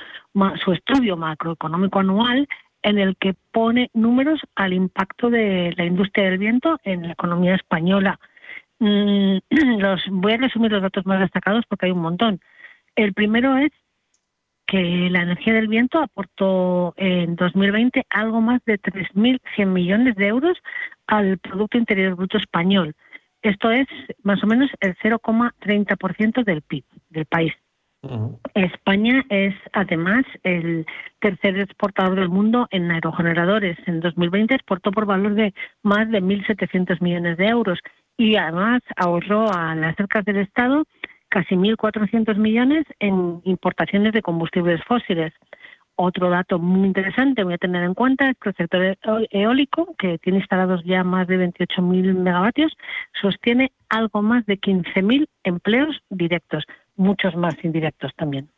su 0.63 0.73
estudio 0.73 1.17
macroeconómico 1.17 1.99
anual, 1.99 2.47
en 2.83 2.99
el 2.99 3.15
que 3.17 3.33
pone 3.51 3.89
números 3.93 4.41
al 4.55 4.73
impacto 4.73 5.31
de 5.31 5.73
la 5.77 5.85
industria 5.85 6.25
del 6.25 6.37
viento 6.37 6.79
en 6.83 7.07
la 7.07 7.13
economía 7.13 7.55
española. 7.55 8.19
Mm, 8.79 9.37
los, 9.79 10.03
voy 10.09 10.33
a 10.33 10.37
resumir 10.37 10.71
los 10.71 10.81
datos 10.81 11.05
más 11.05 11.19
destacados 11.19 11.65
porque 11.67 11.87
hay 11.87 11.91
un 11.91 12.01
montón. 12.01 12.39
El 12.95 13.13
primero 13.13 13.57
es 13.57 13.71
que 14.67 15.09
la 15.11 15.21
energía 15.21 15.53
del 15.53 15.67
viento 15.67 15.99
aportó 15.99 16.93
en 16.97 17.35
2020 17.35 18.05
algo 18.09 18.41
más 18.41 18.63
de 18.65 18.79
3.100 18.79 19.67
millones 19.67 20.15
de 20.15 20.27
euros 20.27 20.57
al 21.07 21.37
Producto 21.37 21.77
Interior 21.77 22.15
Bruto 22.15 22.37
español. 22.37 22.95
Esto 23.41 23.69
es 23.69 23.87
más 24.23 24.43
o 24.43 24.47
menos 24.47 24.71
el 24.79 24.95
0,30% 24.97 26.43
del 26.43 26.63
PIB 26.63 26.83
del 27.09 27.25
país. 27.25 27.53
España 28.53 29.23
es 29.29 29.55
además 29.73 30.25
el 30.43 30.85
tercer 31.19 31.59
exportador 31.59 32.15
del 32.15 32.29
mundo 32.29 32.67
en 32.69 32.91
aerogeneradores. 32.91 33.77
En 33.87 33.99
2020 33.99 34.53
exportó 34.53 34.91
por 34.91 35.05
valor 35.05 35.33
de 35.33 35.53
más 35.81 36.09
de 36.11 36.21
1.700 36.21 37.01
millones 37.01 37.37
de 37.37 37.47
euros 37.47 37.79
y 38.17 38.35
además 38.35 38.81
ahorró 38.95 39.51
a 39.51 39.75
las 39.75 39.95
cercas 39.95 40.25
del 40.25 40.37
Estado 40.37 40.85
casi 41.29 41.55
1.400 41.55 42.37
millones 42.37 42.85
en 42.99 43.41
importaciones 43.43 44.13
de 44.13 44.21
combustibles 44.21 44.81
fósiles. 44.87 45.33
Otro 45.97 46.29
dato 46.29 46.59
muy 46.59 46.87
interesante 46.87 47.43
voy 47.43 47.53
a 47.53 47.57
tener 47.57 47.83
en 47.83 47.93
cuenta 47.93 48.29
es 48.29 48.37
que 48.37 48.49
el 48.49 48.55
sector 48.55 48.97
eólico, 49.31 49.95
que 49.97 50.17
tiene 50.17 50.39
instalados 50.39 50.81
ya 50.85 51.03
más 51.03 51.27
de 51.27 51.37
28.000 51.37 52.13
megavatios, 52.15 52.73
sostiene 53.21 53.71
algo 53.89 54.21
más 54.21 54.45
de 54.45 54.59
15.000 54.59 55.27
empleos 55.43 56.01
directos, 56.09 56.63
muchos 56.95 57.35
más 57.35 57.55
indirectos 57.63 58.11
también. 58.17 58.49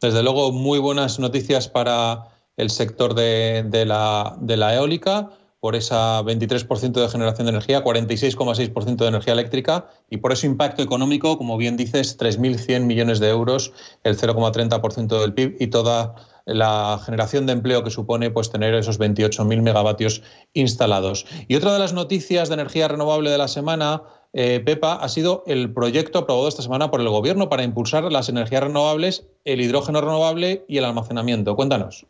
Desde 0.00 0.22
luego, 0.22 0.52
muy 0.52 0.78
buenas 0.78 1.18
noticias 1.18 1.68
para 1.68 2.28
el 2.56 2.70
sector 2.70 3.14
de, 3.14 3.84
la, 3.84 4.36
de 4.40 4.56
la 4.56 4.74
eólica 4.74 5.30
por 5.60 5.74
esa 5.74 6.22
23% 6.22 6.92
de 6.92 7.08
generación 7.08 7.46
de 7.46 7.50
energía, 7.50 7.82
46,6% 7.82 8.96
de 8.96 9.08
energía 9.08 9.32
eléctrica 9.32 9.88
y 10.10 10.18
por 10.18 10.32
ese 10.32 10.46
impacto 10.46 10.82
económico, 10.82 11.38
como 11.38 11.56
bien 11.56 11.76
dices, 11.76 12.18
3.100 12.18 12.82
millones 12.82 13.20
de 13.20 13.30
euros, 13.30 13.72
el 14.04 14.16
0,30% 14.16 15.20
del 15.20 15.34
PIB 15.34 15.56
y 15.58 15.68
toda 15.68 16.14
la 16.46 17.00
generación 17.04 17.46
de 17.46 17.54
empleo 17.54 17.82
que 17.82 17.90
supone 17.90 18.30
pues, 18.30 18.50
tener 18.50 18.74
esos 18.74 19.00
28.000 19.00 19.62
megavatios 19.62 20.22
instalados. 20.54 21.26
Y 21.48 21.56
otra 21.56 21.72
de 21.72 21.80
las 21.80 21.92
noticias 21.92 22.48
de 22.48 22.54
energía 22.54 22.86
renovable 22.86 23.30
de 23.30 23.38
la 23.38 23.48
semana, 23.48 24.02
eh, 24.32 24.60
Pepa, 24.64 24.94
ha 24.94 25.08
sido 25.08 25.42
el 25.46 25.72
proyecto 25.74 26.20
aprobado 26.20 26.48
esta 26.48 26.62
semana 26.62 26.90
por 26.90 27.00
el 27.00 27.08
Gobierno 27.08 27.48
para 27.48 27.64
impulsar 27.64 28.04
las 28.12 28.28
energías 28.28 28.62
renovables, 28.62 29.26
el 29.44 29.60
hidrógeno 29.60 30.00
renovable 30.00 30.64
y 30.68 30.78
el 30.78 30.84
almacenamiento. 30.84 31.56
Cuéntanos. 31.56 32.06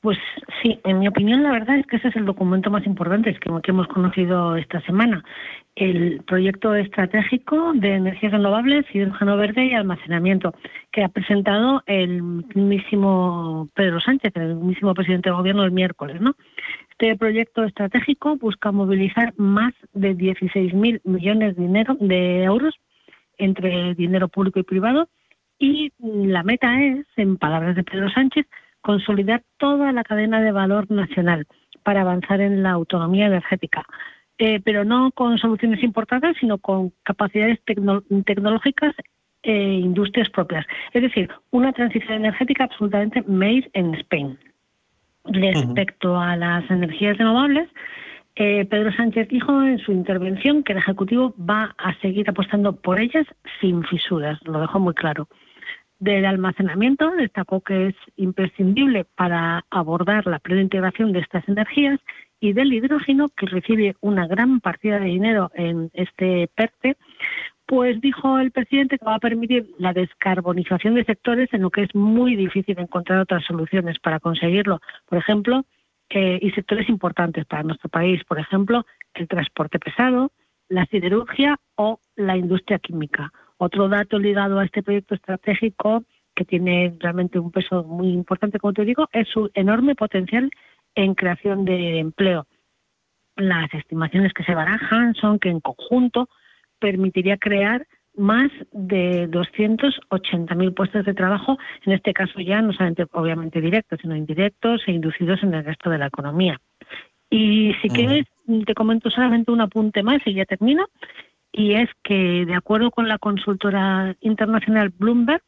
Pues 0.00 0.18
sí, 0.62 0.80
en 0.84 0.98
mi 0.98 1.08
opinión 1.08 1.42
la 1.42 1.52
verdad 1.52 1.78
es 1.78 1.86
que 1.86 1.96
ese 1.96 2.08
es 2.08 2.16
el 2.16 2.24
documento 2.24 2.70
más 2.70 2.86
importante 2.86 3.34
que, 3.34 3.50
hemos 3.70 3.86
conocido 3.88 4.56
esta 4.56 4.80
semana. 4.82 5.24
El 5.76 6.22
proyecto 6.26 6.74
estratégico 6.74 7.72
de 7.74 7.94
energías 7.94 8.32
renovables, 8.32 8.86
hidrógeno 8.92 9.36
verde 9.36 9.66
y 9.66 9.74
almacenamiento, 9.74 10.54
que 10.90 11.04
ha 11.04 11.08
presentado 11.08 11.82
el 11.86 12.22
mismísimo 12.22 13.68
Pedro 13.74 14.00
Sánchez, 14.00 14.32
el 14.36 14.56
mismísimo 14.56 14.94
presidente 14.94 15.28
del 15.28 15.36
gobierno 15.36 15.64
el 15.64 15.72
miércoles, 15.72 16.20
¿no? 16.20 16.34
Este 16.90 17.16
proyecto 17.16 17.64
estratégico 17.64 18.36
busca 18.36 18.72
movilizar 18.72 19.32
más 19.36 19.72
de 19.92 20.16
16.000 20.16 21.00
millones 21.04 21.56
de, 21.56 21.62
dinero, 21.62 21.96
de 21.98 22.44
euros 22.44 22.74
entre 23.38 23.94
dinero 23.94 24.28
público 24.28 24.60
y 24.60 24.64
privado 24.64 25.08
y 25.60 25.92
la 25.98 26.42
meta 26.42 26.82
es, 26.82 27.06
en 27.16 27.36
palabras 27.36 27.76
de 27.76 27.84
Pedro 27.84 28.10
Sánchez, 28.10 28.46
consolidar 28.82 29.42
toda 29.58 29.92
la 29.92 30.04
cadena 30.04 30.40
de 30.40 30.52
valor 30.52 30.90
nacional 30.90 31.46
para 31.82 32.02
avanzar 32.02 32.40
en 32.40 32.62
la 32.62 32.70
autonomía 32.70 33.26
energética. 33.26 33.84
Eh, 34.38 34.60
pero 34.64 34.84
no 34.84 35.10
con 35.12 35.36
soluciones 35.38 35.82
importadas, 35.82 36.34
sino 36.40 36.56
con 36.58 36.92
capacidades 37.02 37.58
tecnológicas 37.64 38.94
e 39.42 39.54
industrias 39.54 40.30
propias. 40.30 40.66
Es 40.92 41.02
decir, 41.02 41.28
una 41.50 41.72
transición 41.72 42.14
energética 42.24 42.64
absolutamente 42.64 43.22
made 43.26 43.70
in 43.74 43.94
Spain. 43.96 44.38
Respecto 45.24 46.18
a 46.18 46.36
las 46.36 46.70
energías 46.70 47.18
renovables, 47.18 47.68
eh, 48.36 48.64
Pedro 48.64 48.92
Sánchez 48.92 49.28
dijo 49.28 49.62
en 49.62 49.78
su 49.78 49.92
intervención 49.92 50.62
que 50.62 50.72
el 50.72 50.78
Ejecutivo 50.78 51.34
va 51.38 51.74
a 51.76 51.94
seguir 52.00 52.28
apostando 52.30 52.74
por 52.74 52.98
ellas 52.98 53.26
sin 53.60 53.84
fisuras, 53.84 54.38
lo 54.44 54.60
dejó 54.60 54.80
muy 54.80 54.94
claro. 54.94 55.28
Del 56.00 56.24
almacenamiento 56.24 57.10
destacó 57.10 57.60
que 57.60 57.88
es 57.88 57.94
imprescindible 58.16 59.04
para 59.04 59.66
abordar 59.70 60.26
la 60.26 60.38
plena 60.38 60.62
integración 60.62 61.12
de 61.12 61.20
estas 61.20 61.46
energías 61.46 62.00
y 62.40 62.54
del 62.54 62.72
hidrógeno, 62.72 63.28
que 63.28 63.44
recibe 63.44 63.94
una 64.00 64.26
gran 64.26 64.60
partida 64.60 64.98
de 64.98 65.04
dinero 65.04 65.50
en 65.54 65.90
este 65.92 66.48
PERTE, 66.54 66.96
pues 67.66 68.00
dijo 68.00 68.38
el 68.38 68.50
presidente 68.50 68.98
que 68.98 69.04
va 69.04 69.16
a 69.16 69.20
permitir 69.20 69.66
la 69.78 69.92
descarbonización 69.92 70.94
de 70.94 71.04
sectores 71.04 71.52
en 71.52 71.60
lo 71.60 71.70
que 71.70 71.82
es 71.82 71.94
muy 71.94 72.34
difícil 72.34 72.78
encontrar 72.78 73.18
otras 73.18 73.44
soluciones 73.44 73.98
para 73.98 74.20
conseguirlo. 74.20 74.80
Por 75.06 75.18
ejemplo, 75.18 75.66
eh, 76.08 76.38
y 76.40 76.50
sectores 76.52 76.88
importantes 76.88 77.44
para 77.44 77.62
nuestro 77.62 77.90
país, 77.90 78.24
por 78.24 78.40
ejemplo, 78.40 78.86
el 79.12 79.28
transporte 79.28 79.78
pesado, 79.78 80.32
la 80.70 80.86
siderurgia 80.86 81.58
o 81.76 82.00
la 82.16 82.38
industria 82.38 82.78
química. 82.78 83.30
Otro 83.62 83.90
dato 83.90 84.18
ligado 84.18 84.58
a 84.58 84.64
este 84.64 84.82
proyecto 84.82 85.14
estratégico, 85.14 86.02
que 86.34 86.46
tiene 86.46 86.94
realmente 86.98 87.38
un 87.38 87.50
peso 87.50 87.84
muy 87.84 88.08
importante, 88.08 88.58
como 88.58 88.72
te 88.72 88.86
digo, 88.86 89.06
es 89.12 89.28
su 89.28 89.50
enorme 89.52 89.94
potencial 89.94 90.50
en 90.94 91.14
creación 91.14 91.66
de 91.66 91.98
empleo. 91.98 92.46
Las 93.36 93.72
estimaciones 93.74 94.32
que 94.32 94.44
se 94.44 94.54
barajan 94.54 95.14
son 95.14 95.38
que 95.38 95.50
en 95.50 95.60
conjunto 95.60 96.30
permitiría 96.78 97.36
crear 97.36 97.86
más 98.16 98.50
de 98.72 99.28
280.000 99.28 100.74
puestos 100.74 101.04
de 101.04 101.12
trabajo, 101.12 101.58
en 101.84 101.92
este 101.92 102.14
caso 102.14 102.40
ya 102.40 102.62
no 102.62 102.72
solamente 102.72 103.04
obviamente 103.12 103.60
directos, 103.60 103.98
sino 104.00 104.16
indirectos 104.16 104.80
e 104.86 104.92
inducidos 104.92 105.42
en 105.42 105.52
el 105.52 105.66
resto 105.66 105.90
de 105.90 105.98
la 105.98 106.06
economía. 106.06 106.58
Y 107.28 107.74
si 107.82 107.90
quieres, 107.90 108.26
te 108.64 108.72
comento 108.72 109.10
solamente 109.10 109.52
un 109.52 109.60
apunte 109.60 110.02
más 110.02 110.22
y 110.24 110.32
ya 110.32 110.46
termino 110.46 110.86
y 111.52 111.74
es 111.74 111.88
que, 112.02 112.44
de 112.46 112.54
acuerdo 112.54 112.90
con 112.90 113.08
la 113.08 113.18
consultora 113.18 114.16
internacional 114.20 114.90
Bloomberg, 114.90 115.42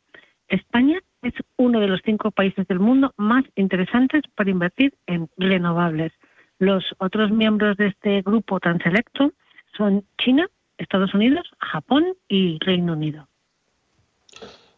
España 0.48 1.00
es 1.22 1.34
uno 1.56 1.80
de 1.80 1.86
los 1.86 2.00
cinco 2.04 2.30
países 2.30 2.66
del 2.66 2.80
mundo 2.80 3.12
más 3.16 3.44
interesantes 3.54 4.22
para 4.34 4.50
invertir 4.50 4.94
en 5.06 5.28
renovables. 5.36 6.12
Los 6.58 6.84
otros 6.98 7.30
miembros 7.30 7.76
de 7.76 7.88
este 7.88 8.22
grupo 8.22 8.60
tan 8.60 8.78
selecto 8.80 9.32
son 9.76 10.04
China, 10.18 10.48
Estados 10.78 11.14
Unidos, 11.14 11.48
Japón 11.58 12.04
y 12.28 12.58
Reino 12.60 12.92
Unido. 12.92 13.28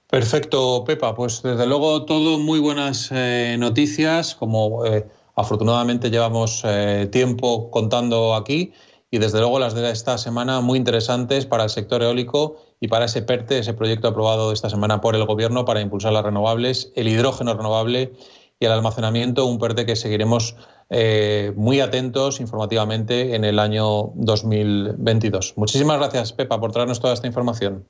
Perfecto, 0.08 0.84
Pepa. 0.86 1.14
Pues 1.14 1.42
desde 1.42 1.66
luego 1.66 2.04
todo 2.04 2.38
muy 2.38 2.60
buenas 2.60 3.10
eh, 3.10 3.56
noticias, 3.58 4.34
como 4.34 4.84
eh, 4.84 5.06
afortunadamente 5.34 6.10
llevamos 6.10 6.62
eh, 6.64 7.08
tiempo 7.10 7.70
contando 7.70 8.34
aquí 8.34 8.72
y 9.14 9.18
desde 9.18 9.38
luego 9.38 9.60
las 9.60 9.76
de 9.76 9.88
esta 9.92 10.18
semana 10.18 10.60
muy 10.60 10.76
interesantes 10.76 11.46
para 11.46 11.62
el 11.62 11.70
sector 11.70 12.02
eólico 12.02 12.56
y 12.80 12.88
para 12.88 13.04
ese 13.04 13.22
PERTE, 13.22 13.60
ese 13.60 13.72
proyecto 13.72 14.08
aprobado 14.08 14.50
esta 14.50 14.68
semana 14.68 15.00
por 15.00 15.14
el 15.14 15.24
Gobierno 15.24 15.64
para 15.64 15.80
impulsar 15.80 16.12
las 16.12 16.24
renovables, 16.24 16.92
el 16.96 17.06
hidrógeno 17.06 17.54
renovable 17.54 18.10
y 18.58 18.66
el 18.66 18.72
almacenamiento, 18.72 19.46
un 19.46 19.60
PERTE 19.60 19.86
que 19.86 19.94
seguiremos 19.94 20.56
eh, 20.90 21.52
muy 21.54 21.78
atentos 21.78 22.40
informativamente 22.40 23.36
en 23.36 23.44
el 23.44 23.60
año 23.60 24.10
2022. 24.16 25.54
Muchísimas 25.58 25.98
gracias, 25.98 26.32
Pepa, 26.32 26.58
por 26.58 26.72
traernos 26.72 26.98
toda 26.98 27.14
esta 27.14 27.28
información. 27.28 27.86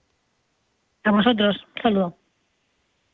A 1.04 1.10
vosotros, 1.10 1.56
saludo. 1.82 2.18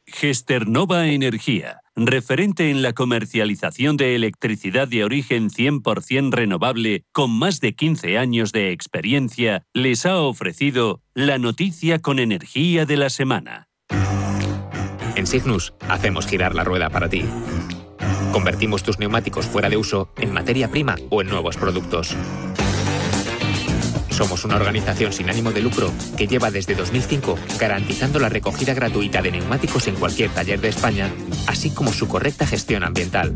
Gesternova 0.05 1.07
Energía, 1.07 1.81
referente 2.07 2.71
en 2.71 2.83
la 2.83 2.93
comercialización 2.93 3.97
de 3.97 4.15
electricidad 4.15 4.89
de 4.89 5.05
origen 5.05 5.51
100% 5.51 6.33
renovable 6.33 7.05
con 7.13 7.31
más 7.31 7.61
de 7.61 7.75
15 7.75 8.19
años 8.19 8.53
de 8.53 8.73
experiencia, 8.73 9.65
les 9.73 10.07
ha 10.07 10.21
ofrecido 10.21 11.03
la 11.15 11.39
noticia 11.39 11.99
con 11.99 12.19
energía 12.19 12.87
de 12.87 12.97
la 12.97 13.11
semana. 13.11 13.69
En 15.17 15.27
Signus 15.27 15.75
hacemos 15.89 16.27
girar 16.27 16.55
la 16.55 16.65
rueda 16.65 16.89
para 16.91 17.09
ti. 17.09 17.25
Convertimos 18.33 18.83
tus 18.83 18.99
neumáticos 18.99 19.47
fuera 19.47 19.69
de 19.69 19.77
uso 19.77 20.13
en 20.17 20.33
materia 20.33 20.71
prima 20.71 20.97
o 21.11 21.21
en 21.21 21.29
nuevos 21.29 21.57
productos. 21.57 22.17
Somos 24.21 24.45
una 24.45 24.57
organización 24.57 25.15
sin 25.15 25.31
ánimo 25.31 25.51
de 25.51 25.63
lucro 25.63 25.91
que 26.15 26.27
lleva 26.27 26.51
desde 26.51 26.75
2005 26.75 27.39
garantizando 27.59 28.19
la 28.19 28.29
recogida 28.29 28.75
gratuita 28.75 29.23
de 29.23 29.31
neumáticos 29.31 29.89
en 29.89 29.95
cualquier 29.95 30.29
taller 30.29 30.61
de 30.61 30.69
España, 30.69 31.11
así 31.47 31.71
como 31.71 31.91
su 31.91 32.07
correcta 32.07 32.47
gestión 32.47 32.85
ambiental. 32.85 33.33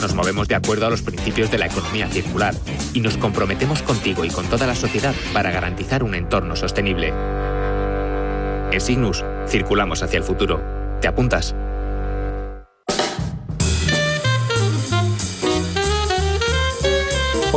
Nos 0.00 0.12
movemos 0.12 0.48
de 0.48 0.56
acuerdo 0.56 0.88
a 0.88 0.90
los 0.90 1.02
principios 1.02 1.52
de 1.52 1.58
la 1.58 1.66
economía 1.66 2.08
circular 2.08 2.52
y 2.94 3.00
nos 3.00 3.16
comprometemos 3.16 3.82
contigo 3.82 4.24
y 4.24 4.30
con 4.30 4.44
toda 4.46 4.66
la 4.66 4.74
sociedad 4.74 5.14
para 5.32 5.52
garantizar 5.52 6.02
un 6.02 6.16
entorno 6.16 6.56
sostenible. 6.56 7.14
En 8.72 8.80
Signus, 8.80 9.24
circulamos 9.46 10.02
hacia 10.02 10.18
el 10.18 10.24
futuro. 10.24 10.60
¿Te 11.00 11.06
apuntas? 11.06 11.54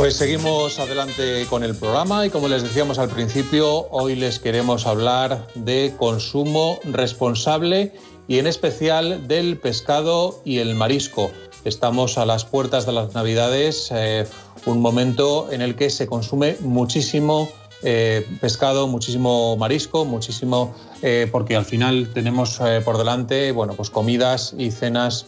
Pues 0.04 0.16
seguimos 0.16 0.78
adelante 0.80 1.46
con 1.48 1.64
el 1.64 1.74
programa 1.74 2.26
y 2.26 2.28
como 2.28 2.46
les 2.46 2.62
decíamos 2.62 2.98
al 2.98 3.08
principio, 3.08 3.88
hoy 3.88 4.14
les 4.16 4.38
queremos 4.38 4.86
hablar 4.86 5.46
de 5.54 5.94
consumo 5.96 6.78
responsable 6.84 7.94
y 8.28 8.38
en 8.38 8.46
especial 8.46 9.26
del 9.26 9.56
pescado 9.56 10.42
y 10.44 10.58
el 10.58 10.74
marisco. 10.74 11.30
Estamos 11.64 12.18
a 12.18 12.26
las 12.26 12.44
puertas 12.44 12.84
de 12.84 12.92
las 12.92 13.14
Navidades, 13.14 13.88
eh, 13.92 14.26
un 14.66 14.82
momento 14.82 15.50
en 15.50 15.62
el 15.62 15.74
que 15.74 15.88
se 15.88 16.06
consume 16.06 16.58
muchísimo 16.60 17.48
eh, 17.82 18.26
pescado, 18.42 18.86
muchísimo 18.86 19.56
marisco, 19.56 20.04
muchísimo, 20.04 20.74
eh, 21.00 21.30
porque 21.32 21.56
al 21.56 21.64
final 21.64 22.10
tenemos 22.12 22.60
por 22.84 22.98
delante 22.98 23.52
bueno, 23.52 23.72
pues 23.72 23.88
comidas 23.88 24.54
y 24.58 24.70
cenas 24.70 25.24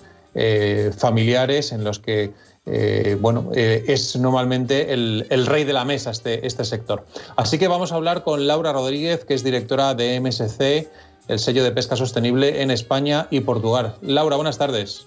familiares 0.98 1.72
en 1.72 1.82
los 1.82 1.98
que 1.98 2.34
eh, 2.66 3.16
bueno, 3.20 3.50
eh, 3.54 3.84
es 3.86 4.16
normalmente 4.16 4.92
el, 4.92 5.46
rey 5.46 5.62
de 5.62 5.72
la 5.72 5.84
mesa 5.84 6.10
este, 6.10 6.44
este 6.46 6.64
sector. 6.64 7.06
Así 7.36 7.58
que 7.58 7.68
vamos 7.68 7.92
a 7.92 7.94
hablar 7.94 8.24
con 8.24 8.48
Laura 8.48 8.72
Rodríguez, 8.72 9.24
que 9.24 9.34
es 9.34 9.44
directora 9.44 9.94
de 9.94 10.20
MSC, 10.20 10.90
el 11.28 11.38
sello 11.38 11.62
de 11.62 11.70
pesca 11.70 11.94
sostenible 11.94 12.62
en 12.62 12.72
España 12.72 13.28
y 13.30 13.40
Portugal. 13.40 13.94
Laura, 14.02 14.34
buenas 14.34 14.58
tardes. 14.58 15.06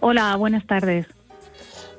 Hola, 0.00 0.34
buenas 0.36 0.66
tardes. 0.66 1.06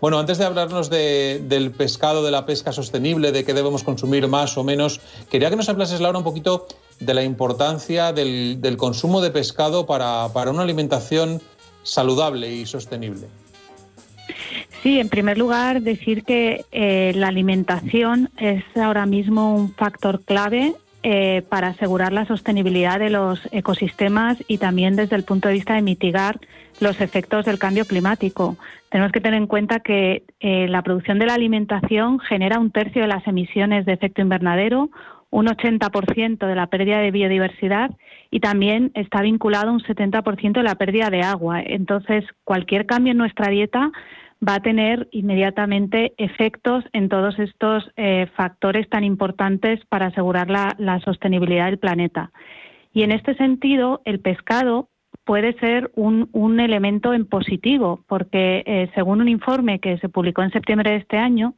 Bueno, 0.02 0.20
antes 0.20 0.38
de 0.38 0.46
hablarnos 0.46 0.90
del 0.90 1.72
pescado, 1.72 2.24
de 2.24 2.30
la 2.30 2.46
pesca 2.46 2.72
sostenible, 2.72 3.32
de 3.32 3.44
qué 3.44 3.54
debemos 3.54 3.84
consumir 3.84 4.28
más 4.28 4.58
o 4.58 4.64
menos, 4.64 5.02
quería 5.30 5.50
que 5.50 5.56
nos 5.56 5.70
hablases, 5.70 6.02
Laura, 6.02 6.20
un 6.20 6.24
poquito 6.24 6.68
de 7.00 7.14
la 7.16 7.24
importancia 7.24 8.12
del, 8.14 8.76
consumo 8.78 9.22
de 9.22 9.32
pescado 9.32 9.88
para 9.88 10.30
una 10.52 10.62
alimentación 10.62 11.42
saludable 11.82 12.52
y 12.54 12.66
sostenible. 12.66 13.28
Sí, 14.84 15.00
en 15.00 15.10
primer 15.10 15.38
lugar, 15.38 15.82
decir 15.82 16.24
que 16.24 16.66
eh, 16.72 17.12
la 17.16 17.28
alimentación 17.28 18.30
es 18.38 18.64
ahora 18.78 19.06
mismo 19.06 19.56
un 19.56 19.74
factor 19.74 20.24
clave 20.24 20.76
eh, 21.04 21.44
para 21.50 21.70
asegurar 21.70 22.12
la 22.12 22.26
sostenibilidad 22.26 23.00
de 23.00 23.10
los 23.10 23.48
ecosistemas 23.52 24.44
y 24.48 24.58
también 24.58 24.96
desde 24.96 25.16
el 25.16 25.24
punto 25.24 25.48
de 25.48 25.56
vista 25.56 25.76
de 25.76 25.82
mitigar 25.82 26.40
los 26.80 27.02
efectos 27.02 27.46
del 27.46 27.60
cambio 27.60 27.86
climático. 27.86 28.58
Tenemos 28.90 29.12
que 29.12 29.22
tener 29.22 29.40
en 29.40 29.48
cuenta 29.48 29.80
que 29.80 30.24
eh, 30.40 30.68
la 30.68 30.82
producción 30.82 31.20
de 31.20 31.26
la 31.26 31.34
alimentación 31.34 32.20
genera 32.20 32.60
un 32.60 32.72
tercio 32.72 33.02
de 33.02 33.08
las 33.08 33.28
emisiones 33.28 33.86
de 33.86 33.94
efecto 33.94 34.22
invernadero, 34.22 34.90
un 35.30 35.48
80% 35.48 36.46
de 36.46 36.56
la 36.56 36.68
pérdida 36.68 37.00
de 37.00 37.12
biodiversidad 37.12 37.92
y 38.32 38.40
también 38.40 38.92
está 38.94 39.22
vinculado 39.22 39.70
a 39.70 39.74
un 39.74 39.82
70% 39.82 40.54
de 40.54 40.64
la 40.64 40.76
pérdida 40.76 41.10
de 41.10 41.22
agua. 41.22 41.62
Entonces, 41.62 42.26
cualquier 42.44 42.86
cambio 42.86 43.12
en 43.12 43.18
nuestra 43.18 43.50
dieta 43.50 43.92
va 44.46 44.56
a 44.56 44.62
tener 44.62 45.08
inmediatamente 45.12 46.14
efectos 46.18 46.84
en 46.94 47.10
todos 47.10 47.38
estos 47.40 47.90
eh, 47.96 48.28
factores 48.36 48.90
tan 48.90 49.04
importantes 49.04 49.80
para 49.90 50.08
asegurar 50.08 50.50
la, 50.50 51.00
sostenibilidad 51.04 51.66
del 51.66 51.80
planeta. 51.80 52.32
Y 52.94 53.04
en 53.04 53.12
este 53.12 53.36
sentido, 53.36 54.02
el 54.06 54.20
pescado 54.20 54.90
puede 55.24 55.54
ser 55.60 55.92
un, 55.96 56.60
elemento 56.60 57.14
en 57.14 57.26
positivo, 57.26 58.04
porque 58.08 58.64
eh, 58.66 58.90
según 58.96 59.22
un 59.22 59.28
informe 59.28 59.80
que 59.80 59.98
se 59.98 60.10
publicó 60.10 60.42
en 60.42 60.52
septiembre 60.52 60.92
de 60.92 60.98
este 60.98 61.18
año, 61.18 61.56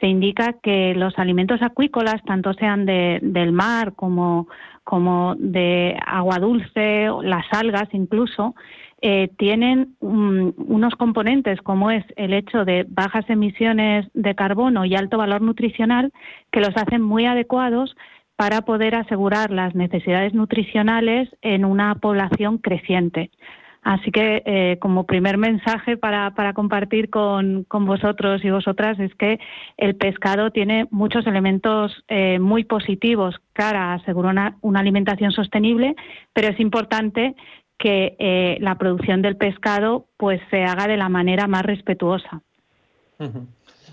se 0.00 0.06
indica 0.06 0.54
que 0.62 0.94
los 0.94 1.18
alimentos 1.18 1.60
acuícolas, 1.60 2.22
tanto 2.24 2.54
sean 2.54 2.86
del 2.86 3.52
mar 3.52 3.92
como, 3.94 4.48
como 4.82 5.34
de 5.38 5.94
agua 6.06 6.38
dulce, 6.38 7.08
las 7.22 7.44
algas 7.52 7.88
incluso, 7.92 8.54
eh, 9.02 9.30
tienen 9.38 9.96
unos 10.00 10.94
componentes 10.96 11.60
como 11.62 11.90
es 11.90 12.04
el 12.16 12.34
hecho 12.34 12.64
de 12.64 12.86
bajas 12.88 13.28
emisiones 13.28 14.06
de 14.14 14.34
carbono 14.34 14.84
y 14.84 14.94
alto 14.94 15.18
valor 15.18 15.40
nutricional 15.40 16.12
que 16.50 16.60
los 16.60 16.76
hacen 16.76 17.02
muy 17.02 17.26
adecuados 17.26 17.96
para 18.36 18.62
poder 18.62 18.94
asegurar 18.94 19.50
las 19.50 19.74
necesidades 19.74 20.34
nutricionales 20.34 21.28
en 21.42 21.64
una 21.64 21.94
población 21.96 22.58
creciente. 22.58 23.30
Así 23.82 24.10
que, 24.10 24.42
eh, 24.44 24.76
como 24.78 25.06
primer 25.06 25.38
mensaje 25.38 25.96
para, 25.96 26.52
compartir 26.52 27.08
con, 27.08 27.66
vosotros 27.70 28.44
y 28.44 28.50
vosotras 28.50 29.00
es 29.00 29.14
que 29.14 29.40
el 29.78 29.96
pescado 29.96 30.50
tiene 30.50 30.86
muchos 30.90 31.26
elementos 31.26 32.04
eh, 32.08 32.38
muy 32.38 32.64
positivos 32.64 33.36
cara 33.54 33.92
a 33.92 33.94
asegurar 33.94 34.54
una, 34.60 34.80
alimentación 34.80 35.32
sostenible, 35.32 35.94
pero 36.34 36.48
es 36.48 36.60
importante 36.60 37.34
que 37.80 38.14
eh, 38.18 38.58
la 38.60 38.76
producción 38.76 39.22
del 39.22 39.36
pescado 39.36 40.04
pues 40.18 40.38
se 40.50 40.62
haga 40.62 40.86
de 40.86 40.98
la 40.98 41.08
manera 41.08 41.48
más 41.48 41.62
respetuosa. 41.62 42.42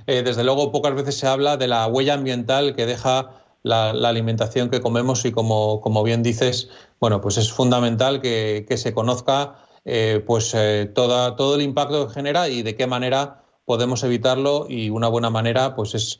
Eh, 0.05 0.21
desde 0.23 0.43
luego, 0.43 0.71
pocas 0.73 0.93
veces 0.93 1.17
se 1.17 1.25
habla 1.25 1.55
de 1.55 1.67
la 1.67 1.87
huella 1.87 2.13
ambiental 2.13 2.75
que 2.75 2.85
deja 2.85 3.31
la, 3.63 3.91
alimentación 3.91 4.69
que 4.69 4.81
comemos 4.81 5.23
y 5.25 5.31
como, 5.31 5.79
como, 5.79 6.03
bien 6.03 6.21
dices, 6.21 6.69
bueno, 6.99 7.21
pues 7.21 7.37
es 7.37 7.51
fundamental 7.51 8.19
que, 8.21 8.65
se 8.75 8.93
conozca 8.93 9.55
eh, 9.85 10.21
pues 10.25 10.53
toda, 10.93 11.37
todo 11.37 11.55
el 11.55 11.61
impacto 11.61 12.07
que 12.07 12.13
genera 12.13 12.49
y 12.49 12.63
de 12.63 12.75
qué 12.75 12.87
manera 12.87 13.43
podemos 13.63 14.03
evitarlo 14.03 14.65
y 14.69 14.89
una 14.89 15.07
buena 15.07 15.29
manera 15.29 15.75
pues 15.75 15.95
es 15.95 16.19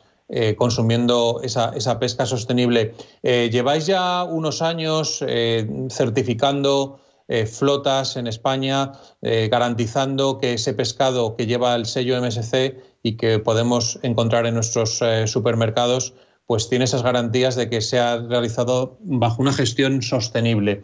consumiendo 0.57 1.39
esa, 1.41 1.71
esa, 1.73 1.99
pesca 1.99 2.25
sostenible. 2.25 2.93
lleváis 3.23 3.85
ya 3.85 4.25
unos 4.25 4.61
años 4.61 5.23
certificando 5.89 6.99
eh, 7.29 7.45
flotas 7.45 8.15
en 8.15 8.25
España, 8.25 8.93
eh, 9.21 9.49
garantizando 9.51 10.37
que 10.37 10.53
ese 10.53 10.73
pescado 10.73 11.35
que 11.35 11.45
lleva 11.45 11.75
el 11.75 11.85
sello 11.85 12.15
MSC 12.21 12.77
y 13.03 13.17
que 13.17 13.39
podemos 13.39 13.99
encontrar 14.01 14.45
en 14.45 14.53
nuestros 14.53 15.01
eh, 15.01 15.27
supermercados, 15.27 16.13
pues 16.45 16.69
tiene 16.69 16.85
esas 16.85 17.03
garantías 17.03 17.57
de 17.57 17.69
que 17.69 17.81
se 17.81 17.99
ha 17.99 18.17
realizado 18.17 18.97
bajo 19.01 19.41
una 19.41 19.51
gestión 19.51 20.01
sostenible. 20.01 20.81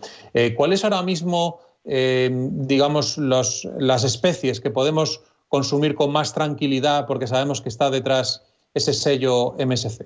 ¿Cuáles 0.58 0.84
ahora 0.84 1.02
mismo, 1.04 1.62
digamos, 1.86 3.18
las 3.18 4.04
especies 4.04 4.60
que 4.60 4.72
podemos 4.72 5.22
consumir 5.48 5.96
con 5.96 6.12
más 6.12 6.34
tranquilidad 6.34 7.08
porque 7.08 7.28
sabemos 7.28 7.62
que 7.62 7.70
está 7.70 7.90
detrás 7.90 8.44
ese 8.74 8.94
sello 8.94 9.56
MSC? 9.58 10.06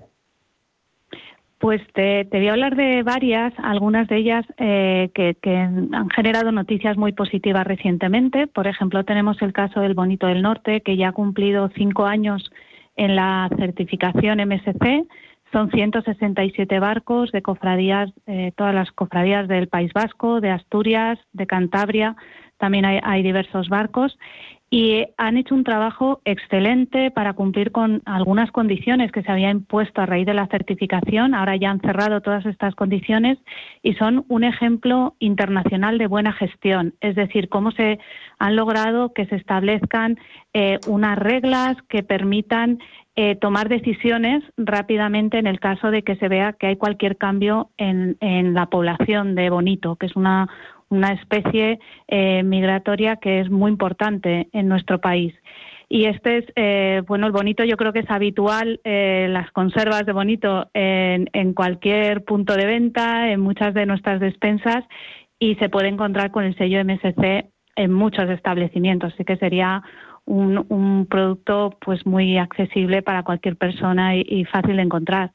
Pues 1.60 1.82
te, 1.94 2.28
voy 2.32 2.48
a 2.48 2.52
hablar 2.52 2.76
de 2.76 3.02
varias, 3.02 3.52
algunas 3.58 4.08
de 4.08 4.18
ellas 4.18 4.46
eh, 4.58 5.10
que, 5.14 5.58
han 5.58 6.10
generado 6.10 6.52
noticias 6.52 6.98
muy 6.98 7.14
positivas 7.14 7.66
recientemente. 7.66 8.46
Por 8.46 8.68
ejemplo, 8.68 9.04
tenemos 9.04 9.42
el 9.42 9.54
caso 9.54 9.80
del 9.80 9.96
Bonito 9.96 10.28
del 10.28 10.44
Norte, 10.44 10.82
que 10.82 10.98
ya 10.98 11.10
ha 11.10 11.14
cumplido 11.14 11.70
cinco 11.76 12.06
años 12.06 12.52
en 12.96 13.16
la 13.16 13.50
certificación 13.58 14.40
MSC. 14.40 15.08
Son 15.52 15.72
167 15.72 16.80
barcos 16.80 17.32
de 17.32 17.42
cofradías, 17.42 18.12
eh, 18.28 18.52
todas 18.56 18.76
las 18.76 18.92
cofradías 18.92 19.48
del 19.48 19.68
País 19.68 19.92
Vasco, 19.94 20.42
de 20.42 20.52
Asturias, 20.52 21.18
de 21.34 21.48
Cantabria. 21.48 22.16
También 22.58 22.86
hay, 22.86 23.24
diversos 23.24 23.70
barcos. 23.70 24.18
Y 24.70 25.06
han 25.18 25.38
hecho 25.38 25.56
un 25.56 25.64
trabajo 25.64 26.22
excelente 26.26 27.10
para 27.12 27.34
cumplir 27.34 27.72
con 27.72 28.02
algunas 28.06 28.52
condiciones 28.52 29.14
que 29.14 29.24
se 29.24 29.32
habían 29.32 29.58
impuesto 29.58 30.02
a 30.02 30.06
raíz 30.06 30.26
de 30.26 30.34
la 30.34 30.48
certificación. 30.48 31.34
Ahora 31.34 31.56
ya 31.56 31.70
han 31.70 31.80
cerrado 31.80 32.20
todas 32.20 32.46
estas 32.46 32.76
condiciones 32.76 33.38
y 33.82 33.94
son 33.94 34.26
un 34.28 34.44
ejemplo 34.44 35.16
internacional 35.20 35.98
de 35.98 36.08
buena 36.08 36.34
gestión, 36.34 36.96
es 37.00 37.16
decir, 37.16 37.48
cómo 37.48 37.72
se 37.72 38.00
han 38.40 38.58
logrado 38.58 39.14
que 39.14 39.26
se 39.28 39.36
establezcan 39.36 40.20
eh, 40.54 40.80
unas 40.88 41.18
reglas 41.18 41.78
que 41.88 42.04
permitan 42.04 42.80
eh, 43.16 43.36
tomar 43.36 43.70
decisiones 43.70 44.44
rápidamente 44.58 45.40
en 45.40 45.48
el 45.48 45.60
caso 45.60 45.92
de 45.92 46.04
que 46.04 46.18
se 46.18 46.28
vea 46.28 46.54
que 46.54 46.68
hay 46.68 46.76
cualquier 46.76 47.18
cambio 47.18 47.72
en, 47.78 48.18
en 48.20 48.54
la 48.54 48.68
población 48.68 49.34
de 49.34 49.50
Bonito, 49.50 49.96
que 49.96 50.06
es 50.06 50.16
una, 50.16 50.50
una 50.90 51.14
especie 51.14 51.80
eh, 52.08 52.44
migratoria 52.44 53.18
que 53.18 53.40
es 53.42 53.50
muy 53.50 53.72
importante 53.72 54.50
en 54.54 54.68
nuestro 54.68 55.00
país. 55.00 55.34
Y 55.90 56.06
este 56.06 56.40
es, 56.40 56.46
eh, 56.56 57.02
bueno, 57.08 57.28
el 57.28 57.32
bonito 57.32 57.64
yo 57.64 57.78
creo 57.78 57.94
que 57.94 58.00
es 58.00 58.10
habitual, 58.10 58.82
eh, 58.84 59.28
las 59.30 59.52
conservas 59.52 60.06
de 60.06 60.12
bonito 60.12 60.70
en, 60.74 61.54
cualquier 61.54 62.26
punto 62.26 62.56
de 62.56 62.66
venta, 62.66 63.32
en 63.32 63.40
muchas 63.40 63.74
de 63.74 63.86
nuestras 63.86 64.20
despensas 64.20 64.84
y 65.40 65.56
se 65.56 65.70
puede 65.70 65.88
encontrar 65.88 66.32
con 66.32 66.44
el 66.44 66.58
sello 66.58 66.84
MSC 66.84 67.50
en 67.78 67.94
muchos 67.94 68.30
establecimientos. 68.30 69.14
Así 69.14 69.24
que 69.24 69.38
sería 69.38 69.82
un, 70.26 71.08
producto 71.10 71.78
pues 71.80 72.06
muy 72.06 72.38
accesible 72.38 73.02
para 73.02 73.24
cualquier 73.24 73.56
persona 73.56 74.16
y 74.18 74.44
fácil 74.46 74.76
de 74.76 74.82
encontrar. 74.82 75.32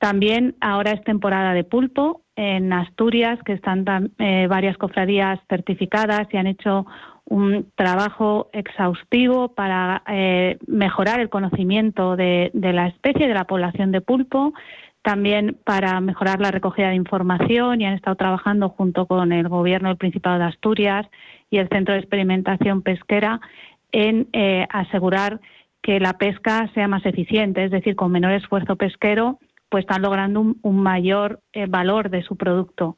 También 0.00 0.56
ahora 0.62 0.92
es 0.92 1.04
temporada 1.04 1.52
de 1.52 1.62
pulpo 1.62 2.22
en 2.34 2.72
Asturias, 2.72 3.38
que 3.44 3.52
están 3.52 3.84
eh, 4.18 4.46
varias 4.48 4.78
cofradías 4.78 5.38
certificadas 5.46 6.26
y 6.32 6.38
han 6.38 6.46
hecho 6.46 6.86
un 7.26 7.70
trabajo 7.74 8.48
exhaustivo 8.54 9.54
para 9.54 10.02
eh, 10.08 10.56
mejorar 10.66 11.20
el 11.20 11.28
conocimiento 11.28 12.16
de, 12.16 12.50
la 12.54 12.86
especie, 12.86 13.28
de 13.28 13.34
la 13.34 13.44
población 13.44 13.92
de 13.92 14.00
pulpo, 14.00 14.54
también 15.02 15.58
para 15.64 16.00
mejorar 16.00 16.40
la 16.40 16.50
recogida 16.50 16.88
de 16.88 16.94
información 16.94 17.82
y 17.82 17.84
han 17.84 17.92
estado 17.92 18.16
trabajando 18.16 18.70
junto 18.70 19.04
con 19.04 19.32
el 19.32 19.50
Gobierno 19.50 19.88
del 19.90 19.98
Principado 19.98 20.38
de 20.38 20.46
Asturias 20.46 21.06
y 21.50 21.58
el 21.58 21.68
Centro 21.68 21.92
de 21.92 22.00
Experimentación 22.00 22.80
Pesquera 22.80 23.38
en 23.92 24.28
eh, 24.32 24.66
asegurar 24.70 25.40
que 25.82 26.00
la 26.00 26.14
pesca 26.14 26.70
sea 26.72 26.88
más 26.88 27.04
eficiente, 27.04 27.64
es 27.64 27.70
decir, 27.70 27.96
con 27.96 28.10
menor 28.12 28.32
esfuerzo 28.32 28.76
pesquero 28.76 29.38
pues 29.70 29.84
están 29.84 30.02
logrando 30.02 30.40
un, 30.40 30.82
mayor 30.82 31.40
eh, 31.52 31.66
valor 31.66 32.10
de 32.10 32.22
su 32.22 32.36
producto. 32.36 32.96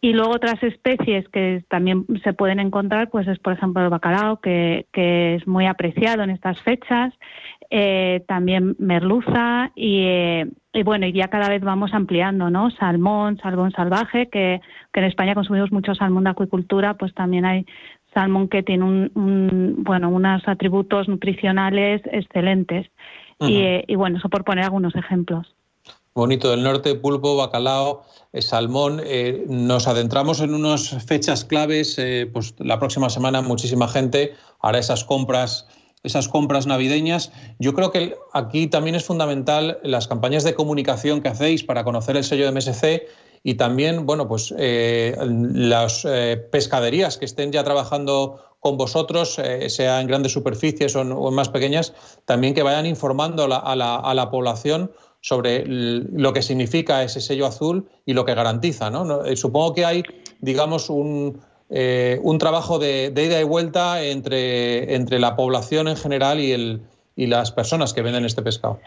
Y 0.00 0.12
luego 0.12 0.32
otras 0.32 0.62
especies 0.62 1.28
que 1.28 1.64
también 1.68 2.06
se 2.22 2.32
pueden 2.32 2.60
encontrar, 2.60 3.08
pues 3.10 3.26
es 3.26 3.38
por 3.38 3.52
ejemplo 3.52 3.82
el 3.82 3.88
bacalao, 3.88 4.40
que, 4.40 4.86
es 4.92 5.46
muy 5.46 5.66
apreciado 5.66 6.22
en 6.22 6.30
estas 6.30 6.60
fechas, 6.62 7.14
eh, 7.70 8.24
también 8.28 8.76
merluza 8.78 9.72
eh, 9.76 10.46
y, 10.72 10.82
bueno, 10.82 11.06
y 11.06 11.12
ya 11.12 11.28
cada 11.28 11.48
vez 11.48 11.62
vamos 11.62 11.92
ampliando, 11.94 12.50
¿no? 12.50 12.70
Salmón, 12.72 13.38
salmón 13.38 13.72
salvaje, 13.72 14.28
que, 14.28 14.60
en 14.92 15.04
España 15.04 15.34
consumimos 15.34 15.70
mucho 15.70 15.94
salmón 15.94 16.24
de 16.24 16.30
acuicultura, 16.30 16.94
pues 16.94 17.14
también 17.14 17.44
hay 17.44 17.66
salmón 18.12 18.48
que 18.48 18.64
tiene 18.64 18.84
un, 18.84 19.76
bueno, 19.78 20.08
unos 20.10 20.46
atributos 20.46 21.08
nutricionales 21.08 22.02
excelentes. 22.10 22.88
y, 23.40 23.84
y 23.86 23.94
bueno, 23.94 24.18
eso 24.18 24.28
por 24.28 24.44
poner 24.44 24.64
algunos 24.64 24.96
ejemplos 24.96 25.57
bonito 26.18 26.50
del 26.50 26.64
norte, 26.64 26.96
pulpo, 26.96 27.36
bacalao, 27.36 28.02
eh, 28.32 28.42
salmón. 28.42 29.00
Eh, 29.04 29.44
nos 29.48 29.86
adentramos 29.86 30.40
en 30.40 30.52
unas 30.52 30.90
fechas 31.06 31.44
claves, 31.44 31.94
eh, 31.98 32.28
pues 32.30 32.54
la 32.58 32.78
próxima 32.78 33.08
semana 33.08 33.40
muchísima 33.40 33.88
gente 33.88 34.34
hará 34.60 34.78
esas 34.78 35.04
compras 35.04 35.66
esas 36.04 36.28
compras 36.28 36.66
navideñas. 36.66 37.32
Yo 37.58 37.74
creo 37.74 37.90
que 37.90 38.14
aquí 38.32 38.68
también 38.68 38.94
es 38.94 39.04
fundamental 39.04 39.80
las 39.82 40.06
campañas 40.06 40.44
de 40.44 40.54
comunicación 40.54 41.20
que 41.20 41.28
hacéis 41.28 41.64
para 41.64 41.82
conocer 41.82 42.16
el 42.16 42.22
sello 42.22 42.44
de 42.44 42.52
MSC 42.52 43.08
y 43.42 43.54
también, 43.54 44.06
bueno, 44.06 44.28
pues 44.28 44.54
las 44.56 46.06
pescaderías 46.52 47.18
que 47.18 47.24
estén 47.24 47.50
ya 47.50 47.64
trabajando 47.64 48.40
con 48.60 48.76
vosotros, 48.76 49.40
sea 49.66 50.00
en 50.00 50.06
grandes 50.06 50.32
superficies 50.32 50.94
o 50.94 51.00
en, 51.00 51.34
más 51.34 51.48
pequeñas, 51.48 51.92
también 52.26 52.54
que 52.54 52.62
vayan 52.62 52.86
informando 52.86 53.48
a 53.52 54.14
la 54.14 54.30
población 54.30 54.92
sobre 55.20 55.64
lo 55.66 56.32
que 56.32 56.42
significa 56.42 57.02
ese 57.02 57.20
sello 57.20 57.46
azul 57.46 57.88
y 58.06 58.14
lo 58.14 58.24
que 58.24 58.34
garantiza. 58.34 58.90
¿no? 58.90 59.24
Eh, 59.24 59.36
supongo 59.36 59.74
que 59.74 59.84
hay, 59.84 60.02
digamos, 60.40 60.90
un, 60.90 61.40
eh, 61.70 62.18
un 62.22 62.38
trabajo 62.38 62.78
de, 62.78 63.12
ida 63.14 63.40
y 63.40 63.44
vuelta 63.44 64.02
entre, 64.02 64.94
entre 64.94 65.18
la 65.18 65.36
población 65.36 65.88
en 65.88 65.96
general 65.96 66.40
y, 66.40 66.52
el, 66.52 66.82
y 67.16 67.26
las 67.26 67.52
personas 67.52 67.92
que 67.92 68.02
venden 68.02 68.24
este 68.24 68.42
pescado. 68.42 68.78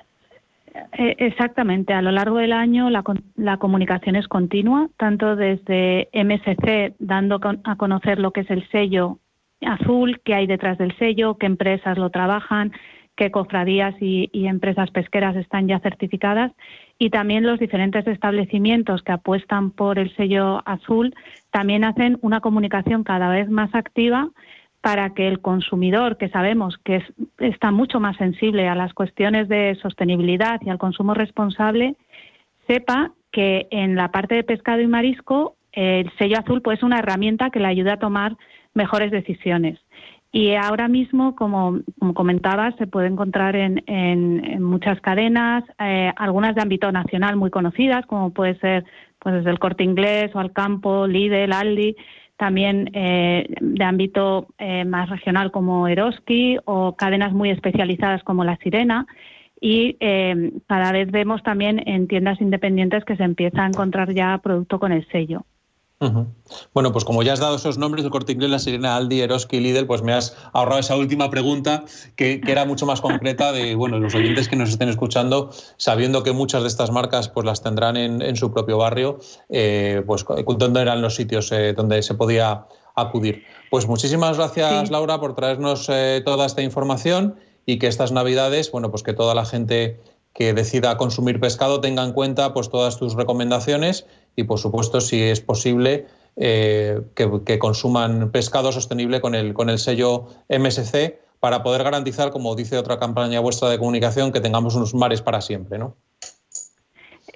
Eh, 0.97 1.15
exactamente. 1.19 1.93
A 1.93 2.01
lo 2.01 2.11
largo 2.11 2.37
del 2.37 2.53
año 2.53 2.89
la, 2.89 3.03
la, 3.35 3.57
comunicación 3.57 4.15
es 4.15 4.27
continua, 4.27 4.89
tanto 4.97 5.35
desde 5.35 6.09
MSC 6.13 6.95
dando 6.99 7.39
a 7.63 7.75
conocer 7.75 8.19
lo 8.19 8.31
que 8.31 8.41
es 8.41 8.49
el 8.49 8.67
sello 8.69 9.19
azul, 9.61 10.21
qué 10.23 10.33
hay 10.33 10.47
detrás 10.47 10.77
del 10.77 10.97
sello, 10.97 11.37
qué 11.37 11.45
empresas 11.45 11.97
lo 11.97 12.09
trabajan, 12.09 12.71
qué 13.21 13.29
cofradías 13.29 13.93
y, 13.99 14.31
empresas 14.33 14.89
pesqueras 14.89 15.35
están 15.35 15.67
ya 15.67 15.79
certificadas 15.79 16.51
y 16.97 17.11
también 17.11 17.45
los 17.45 17.59
diferentes 17.59 18.07
establecimientos 18.07 19.03
que 19.03 19.11
apuestan 19.11 19.69
por 19.69 19.99
el 19.99 20.11
sello 20.15 20.63
azul 20.65 21.13
también 21.51 21.83
hacen 21.83 22.17
una 22.23 22.41
comunicación 22.41 23.03
cada 23.03 23.29
vez 23.29 23.47
más 23.47 23.75
activa 23.75 24.31
para 24.81 25.13
que 25.13 25.27
el 25.27 25.39
consumidor, 25.39 26.17
que 26.17 26.29
sabemos 26.29 26.79
que 26.83 27.03
está 27.37 27.69
mucho 27.69 27.99
más 27.99 28.17
sensible 28.17 28.67
a 28.67 28.73
las 28.73 28.91
cuestiones 28.95 29.47
de 29.47 29.77
sostenibilidad 29.79 30.59
y 30.65 30.71
al 30.71 30.79
consumo 30.79 31.13
responsable, 31.13 31.93
sepa 32.65 33.11
que 33.31 33.67
en 33.69 33.95
la 33.95 34.09
parte 34.09 34.33
de 34.33 34.43
pescado 34.43 34.81
y 34.81 34.87
marisco 34.87 35.57
el 35.73 36.11
sello 36.17 36.39
azul 36.39 36.63
pues, 36.63 36.79
es 36.79 36.83
una 36.83 36.97
herramienta 36.97 37.51
que 37.51 37.59
le 37.59 37.67
ayuda 37.67 37.93
a 37.93 37.99
tomar 37.99 38.35
mejores 38.73 39.11
decisiones. 39.11 39.77
Y 40.33 40.55
ahora 40.55 40.87
mismo, 40.87 41.35
como, 41.35 41.81
comentaba, 42.13 42.71
se 42.77 42.87
puede 42.87 43.07
encontrar 43.07 43.55
en, 43.57 44.63
muchas 44.63 45.01
cadenas, 45.01 45.65
eh, 45.77 46.13
algunas 46.15 46.55
de 46.55 46.61
ámbito 46.61 46.89
nacional 46.91 47.35
muy 47.35 47.49
conocidas, 47.49 48.05
como 48.05 48.31
puede 48.31 48.57
ser 48.59 48.85
pues 49.19 49.35
desde 49.35 49.51
el 49.51 49.59
Corte 49.59 49.83
Inglés 49.83 50.31
o 50.33 50.39
Alcampo, 50.39 51.05
Lidl, 51.05 51.51
Aldi, 51.51 51.95
también 52.37 52.89
eh, 52.93 53.45
de 53.59 53.83
ámbito 53.83 54.47
eh, 54.57 54.85
más 54.85 55.09
regional 55.09 55.51
como 55.51 55.87
Eroski 55.87 56.57
o 56.65 56.95
cadenas 56.95 57.33
muy 57.33 57.51
especializadas 57.51 58.23
como 58.23 58.45
La 58.45 58.57
Sirena. 58.57 59.05
Y 59.63 59.97
cada 60.65 60.91
vez 60.91 61.11
vemos 61.11 61.43
también 61.43 61.87
en 61.87 62.07
tiendas 62.07 62.41
independientes 62.41 63.05
que 63.05 63.15
se 63.15 63.23
empieza 63.23 63.63
a 63.63 63.67
encontrar 63.67 64.11
ya 64.11 64.39
producto 64.39 64.79
con 64.79 64.91
el 64.91 65.07
sello. 65.09 65.45
Bueno, 66.73 66.91
pues 66.91 67.05
como 67.05 67.21
ya 67.21 67.33
has 67.33 67.39
dado 67.39 67.55
esos 67.55 67.77
nombres, 67.77 68.03
el 68.03 68.09
Corte 68.09 68.31
Inglés, 68.31 68.49
la 68.49 68.59
Sirena, 68.59 68.95
Aldi, 68.95 69.21
Eroski 69.21 69.57
y 69.57 69.59
Lidl, 69.59 69.85
pues 69.85 70.01
me 70.01 70.13
has 70.13 70.35
ahorrado 70.51 70.79
esa 70.79 70.95
última 70.95 71.29
pregunta 71.29 71.83
que, 72.15 72.41
era 72.47 72.65
mucho 72.65 72.87
más 72.87 73.01
concreta 73.01 73.51
de, 73.51 73.75
bueno, 73.75 73.99
los 73.99 74.15
oyentes 74.15 74.49
que 74.49 74.55
nos 74.55 74.69
estén 74.69 74.89
escuchando, 74.89 75.51
sabiendo 75.77 76.23
que 76.23 76.31
muchas 76.31 76.63
de 76.63 76.69
estas 76.69 76.91
marcas 76.91 77.29
pues 77.29 77.45
las 77.45 77.61
tendrán 77.61 77.97
en, 77.97 78.35
su 78.35 78.51
propio 78.51 78.77
barrio, 78.77 79.19
eh, 79.49 80.01
pues 80.07 80.25
dónde 80.57 80.81
eran 80.81 81.01
los 81.01 81.15
sitios 81.15 81.51
eh, 81.51 81.73
donde 81.73 82.01
se 82.01 82.15
podía 82.15 82.65
acudir. 82.95 83.43
Pues 83.69 83.87
muchísimas 83.87 84.37
gracias, 84.37 84.89
Laura, 84.89 85.19
por 85.19 85.35
traernos 85.35 85.87
eh, 85.89 86.21
toda 86.25 86.47
esta 86.47 86.63
información 86.63 87.35
y 87.65 87.77
que 87.77 87.87
estas 87.87 88.11
Navidades, 88.11 88.71
bueno, 88.71 88.89
pues 88.89 89.03
que 89.03 89.13
toda 89.13 89.35
la 89.35 89.45
gente 89.45 89.99
que 90.33 90.53
decida 90.53 90.97
consumir 90.97 91.39
pescado 91.39 91.81
tenga 91.81 92.03
en 92.03 92.13
cuenta 92.13 92.53
pues 92.53 92.69
todas 92.69 92.97
tus 92.97 93.15
recomendaciones 93.15 94.05
y, 94.35 94.43
por 94.43 94.59
supuesto, 94.59 95.01
si 95.01 95.21
es 95.21 95.41
posible, 95.41 96.05
eh, 96.35 97.01
que, 97.15 97.59
consuman 97.59 98.31
pescado 98.31 98.71
sostenible 98.71 99.21
con 99.21 99.35
el, 99.35 99.53
con 99.53 99.69
el 99.69 99.77
sello 99.77 100.27
MSC 100.49 101.19
para 101.39 101.63
poder 101.63 101.83
garantizar, 101.83 102.31
como 102.31 102.55
dice 102.55 102.77
otra 102.77 102.99
campaña 102.99 103.39
vuestra 103.39 103.69
de 103.69 103.77
comunicación, 103.77 104.31
que 104.31 104.39
tengamos 104.39 104.75
unos 104.75 104.93
mares 104.93 105.21
para 105.21 105.41
siempre, 105.41 105.77
¿no? 105.77 105.95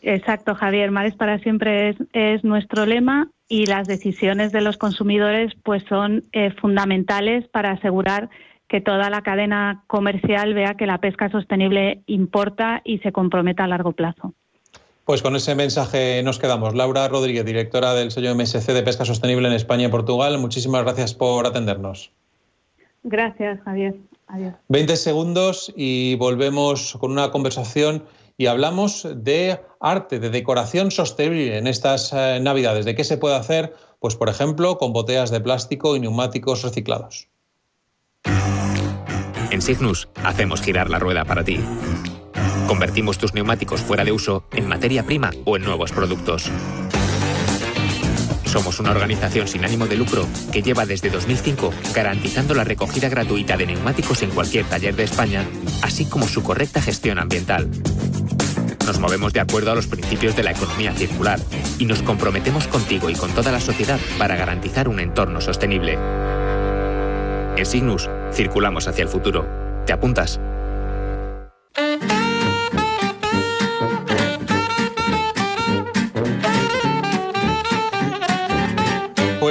Exacto, 0.02 0.56
Javier. 0.56 0.92
Mares 0.92 1.16
para 1.16 1.40
siempre 1.40 1.90
es, 1.90 1.98
es 2.14 2.44
nuestro 2.44 2.86
lema 2.86 3.30
y 3.48 3.66
las 3.66 3.88
decisiones 3.88 4.52
de 4.52 4.62
los 4.62 4.78
consumidores 4.78 5.54
pues 5.64 5.84
son 5.90 6.24
eh, 6.32 6.52
fundamentales 6.62 7.48
para 7.48 7.72
asegurar 7.72 8.30
que 8.68 8.82
toda 8.82 9.10
la 9.10 9.22
cadena 9.22 9.84
comercial 9.88 10.54
vea 10.54 10.76
que 10.76 10.88
la 10.88 11.00
pesca 11.00 11.30
sostenible 11.30 12.04
importa 12.08 12.82
y 12.84 13.00
se 13.00 13.12
comprometa 13.12 13.64
a 13.64 13.68
largo 13.68 13.94
plazo. 13.94 14.34
Pues 15.06 15.22
con 15.22 15.36
ese 15.36 15.54
mensaje 15.54 16.24
nos 16.24 16.40
quedamos. 16.40 16.74
Laura 16.74 17.08
Rodríguez, 17.08 17.46
directora 17.46 17.94
del 17.94 18.10
sello 18.12 18.34
MSC 18.34 18.74
de 18.74 18.82
Pesca 18.82 19.06
Sostenible 19.06 19.48
en 19.48 19.54
España 19.54 19.86
y 19.86 19.90
Portugal, 19.90 20.38
muchísimas 20.40 20.84
gracias 20.84 21.14
por 21.14 21.46
atendernos. 21.46 22.12
Gracias, 23.04 23.62
Javier. 23.64 23.96
Adiós. 24.28 24.56
20 24.70 24.98
segundos 24.98 25.72
y 25.76 26.16
volvemos 26.16 26.98
con 27.00 27.12
una 27.12 27.30
conversación 27.30 28.04
y 28.36 28.48
hablamos 28.48 29.08
de 29.16 29.60
arte, 29.80 30.20
de 30.20 30.32
decoración 30.32 30.90
sostenible 30.90 31.56
en 31.58 31.68
estas 31.68 32.12
eh, 32.12 32.40
Navidades. 32.42 32.86
¿De 32.86 32.96
qué 32.96 33.04
se 33.04 33.18
puede 33.18 33.36
hacer? 33.36 33.76
Pues, 34.00 34.16
por 34.16 34.30
ejemplo, 34.30 34.80
con 34.80 34.92
botellas 34.92 35.30
de 35.30 35.40
plástico 35.40 35.96
y 35.96 36.00
neumáticos 36.00 36.64
reciclados. 36.64 37.30
En 39.52 39.62
Signus 39.62 40.10
hacemos 40.24 40.62
girar 40.62 40.90
la 40.90 40.98
rueda 40.98 41.24
para 41.26 41.44
ti. 41.44 41.60
Convertimos 42.68 43.18
tus 43.18 43.34
neumáticos 43.34 43.82
fuera 43.82 44.04
de 44.04 44.12
uso 44.12 44.46
en 44.52 44.68
materia 44.68 45.04
prima 45.04 45.32
o 45.46 45.58
en 45.58 45.64
nuevos 45.64 45.92
productos. 45.92 46.52
Somos 48.46 48.80
una 48.80 48.92
organización 48.92 49.48
sin 49.50 49.66
ánimo 49.66 49.86
de 49.86 49.98
lucro 49.98 50.26
que 50.52 50.62
lleva 50.62 50.86
desde 50.86 51.10
2005 51.10 51.74
garantizando 51.94 52.54
la 52.54 52.64
recogida 52.64 53.10
gratuita 53.10 53.58
de 53.58 53.66
neumáticos 53.66 54.24
en 54.24 54.30
cualquier 54.30 54.66
taller 54.66 54.96
de 54.96 55.04
España, 55.04 55.46
así 55.82 56.06
como 56.06 56.28
su 56.28 56.42
correcta 56.42 56.82
gestión 56.82 57.20
ambiental. 57.20 57.70
Nos 58.86 59.00
movemos 59.00 59.34
de 59.34 59.42
acuerdo 59.42 59.72
a 59.72 59.76
los 59.76 59.88
principios 59.88 60.36
de 60.36 60.44
la 60.44 60.52
economía 60.52 60.94
circular 60.94 61.40
y 61.80 61.86
nos 61.86 62.02
comprometemos 62.02 62.68
contigo 62.68 63.10
y 63.10 63.16
con 63.16 63.32
toda 63.32 63.52
la 63.52 63.60
sociedad 63.60 64.00
para 64.18 64.36
garantizar 64.36 64.88
un 64.88 65.00
entorno 65.00 65.42
sostenible. 65.42 65.98
En 67.58 67.66
Signus, 67.66 68.10
circulamos 68.32 68.88
hacia 68.88 69.04
el 69.04 69.10
futuro. 69.10 69.46
¿Te 69.86 69.94
apuntas? 69.94 70.40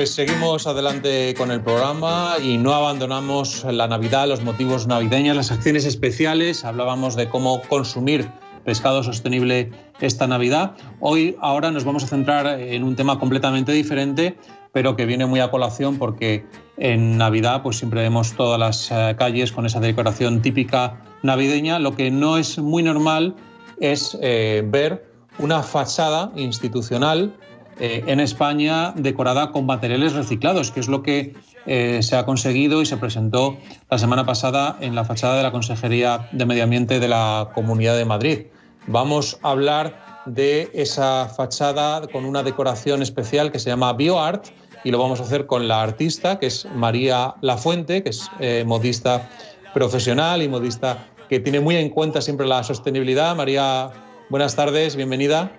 Pues 0.04 0.16
seguimos 0.16 0.66
adelante 0.66 1.32
con 1.34 1.50
el 1.50 1.62
programa 1.62 2.34
y 2.38 2.58
no 2.58 2.74
abandonamos 2.74 3.64
la 3.64 3.88
Navidad, 3.88 4.28
los 4.28 4.42
motivos 4.42 4.86
navideños, 4.86 5.34
las 5.34 5.50
acciones 5.50 5.86
especiales. 5.86 6.66
Hablábamos 6.66 7.16
de 7.16 7.30
cómo 7.30 7.62
consumir 7.62 8.28
pescado 8.66 9.02
sostenible 9.02 9.72
esta 10.00 10.26
Navidad. 10.26 10.76
Hoy, 11.00 11.38
ahora 11.40 11.70
nos 11.70 11.84
vamos 11.84 12.04
a 12.04 12.08
centrar 12.08 12.60
en 12.60 12.84
un 12.84 12.96
tema 12.96 13.18
completamente 13.18 13.72
diferente, 13.72 14.36
pero 14.74 14.94
que 14.94 15.06
viene 15.06 15.24
muy 15.24 15.40
a 15.40 15.50
colación 15.50 15.96
porque 15.96 16.44
en 16.76 17.16
Navidad 17.16 17.62
pues 17.62 17.78
siempre 17.78 18.02
vemos 18.02 18.34
todas 18.34 18.60
las 18.60 18.90
eh, 18.90 19.16
calles 19.18 19.52
con 19.52 19.64
esa 19.64 19.80
decoración 19.80 20.42
típica 20.42 21.02
navideña. 21.22 21.78
Lo 21.78 21.96
que 21.96 22.10
no 22.10 22.36
es 22.36 22.58
muy 22.58 22.82
normal 22.82 23.36
es 23.80 24.18
eh, 24.20 24.62
ver 24.66 25.14
una 25.38 25.62
fachada 25.62 26.30
institucional 26.36 27.34
eh, 27.78 28.04
en 28.06 28.20
España 28.20 28.92
decorada 28.96 29.52
con 29.52 29.66
materiales 29.66 30.12
reciclados, 30.12 30.70
que 30.70 30.80
es 30.80 30.88
lo 30.88 31.02
que 31.02 31.34
se 31.66 32.14
ha 32.14 32.26
conseguido 32.26 32.82
y 32.82 32.86
se 32.86 32.98
presentó 32.98 33.56
la 33.90 33.96
semana 33.96 34.26
pasada 34.26 34.76
en 34.80 34.94
la 34.94 35.06
fachada 35.06 35.38
de 35.38 35.42
la 35.42 35.50
Consejería 35.50 36.28
de 36.30 36.44
Medio 36.44 36.62
Ambiente 36.62 37.00
de 37.00 37.08
la 37.08 37.48
Comunidad 37.54 37.96
de 37.96 38.04
Madrid. 38.04 38.38
Vamos 38.86 39.38
a 39.42 39.52
hablar 39.52 40.22
de 40.26 40.70
esa 40.74 41.28
fachada 41.28 42.06
con 42.08 42.24
una 42.26 42.42
decoración 42.42 43.02
especial 43.02 43.50
que 43.50 43.58
se 43.58 43.70
llama 43.70 43.94
BioArt 43.94 44.48
y 44.84 44.90
lo 44.90 44.98
vamos 44.98 45.20
a 45.20 45.24
hacer 45.24 45.46
con 45.46 45.66
la 45.66 45.82
artista, 45.82 46.38
que 46.38 46.46
es 46.46 46.66
María 46.74 47.34
Lafuente, 47.40 48.02
que 48.02 48.10
es 48.10 48.30
eh, 48.40 48.64
modista 48.66 49.28
profesional 49.72 50.42
y 50.42 50.48
modista 50.48 51.06
que 51.28 51.40
tiene 51.40 51.60
muy 51.60 51.76
en 51.76 51.88
cuenta 51.88 52.20
siempre 52.20 52.46
la 52.46 52.62
sostenibilidad. 52.62 53.34
María, 53.34 53.90
buenas 54.28 54.54
tardes, 54.54 54.94
bienvenida. 54.94 55.50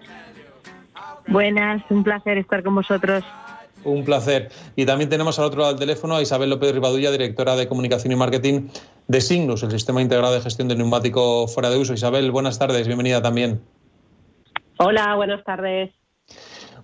Buenas, 1.27 1.83
un 1.89 2.03
placer 2.03 2.37
estar 2.37 2.63
con 2.63 2.75
vosotros. 2.75 3.23
Un 3.83 4.03
placer. 4.03 4.49
Y 4.75 4.85
también 4.85 5.09
tenemos 5.09 5.37
al 5.37 5.45
otro 5.45 5.61
lado 5.61 5.73
del 5.73 5.79
teléfono 5.79 6.15
a 6.15 6.21
Isabel 6.21 6.49
López 6.49 6.73
Rivadulla, 6.73 7.11
directora 7.11 7.55
de 7.55 7.67
Comunicación 7.67 8.11
y 8.11 8.15
Marketing 8.15 8.67
de 9.07 9.21
Signus, 9.21 9.61
el 9.63 9.71
Sistema 9.71 10.01
Integrado 10.01 10.33
de 10.33 10.41
Gestión 10.41 10.67
de 10.67 10.75
Neumático 10.75 11.47
Fuera 11.47 11.69
de 11.69 11.77
Uso. 11.77 11.93
Isabel, 11.93 12.31
buenas 12.31 12.57
tardes, 12.57 12.87
bienvenida 12.87 13.21
también. 13.21 13.61
Hola, 14.77 15.15
buenas 15.15 15.43
tardes. 15.43 15.91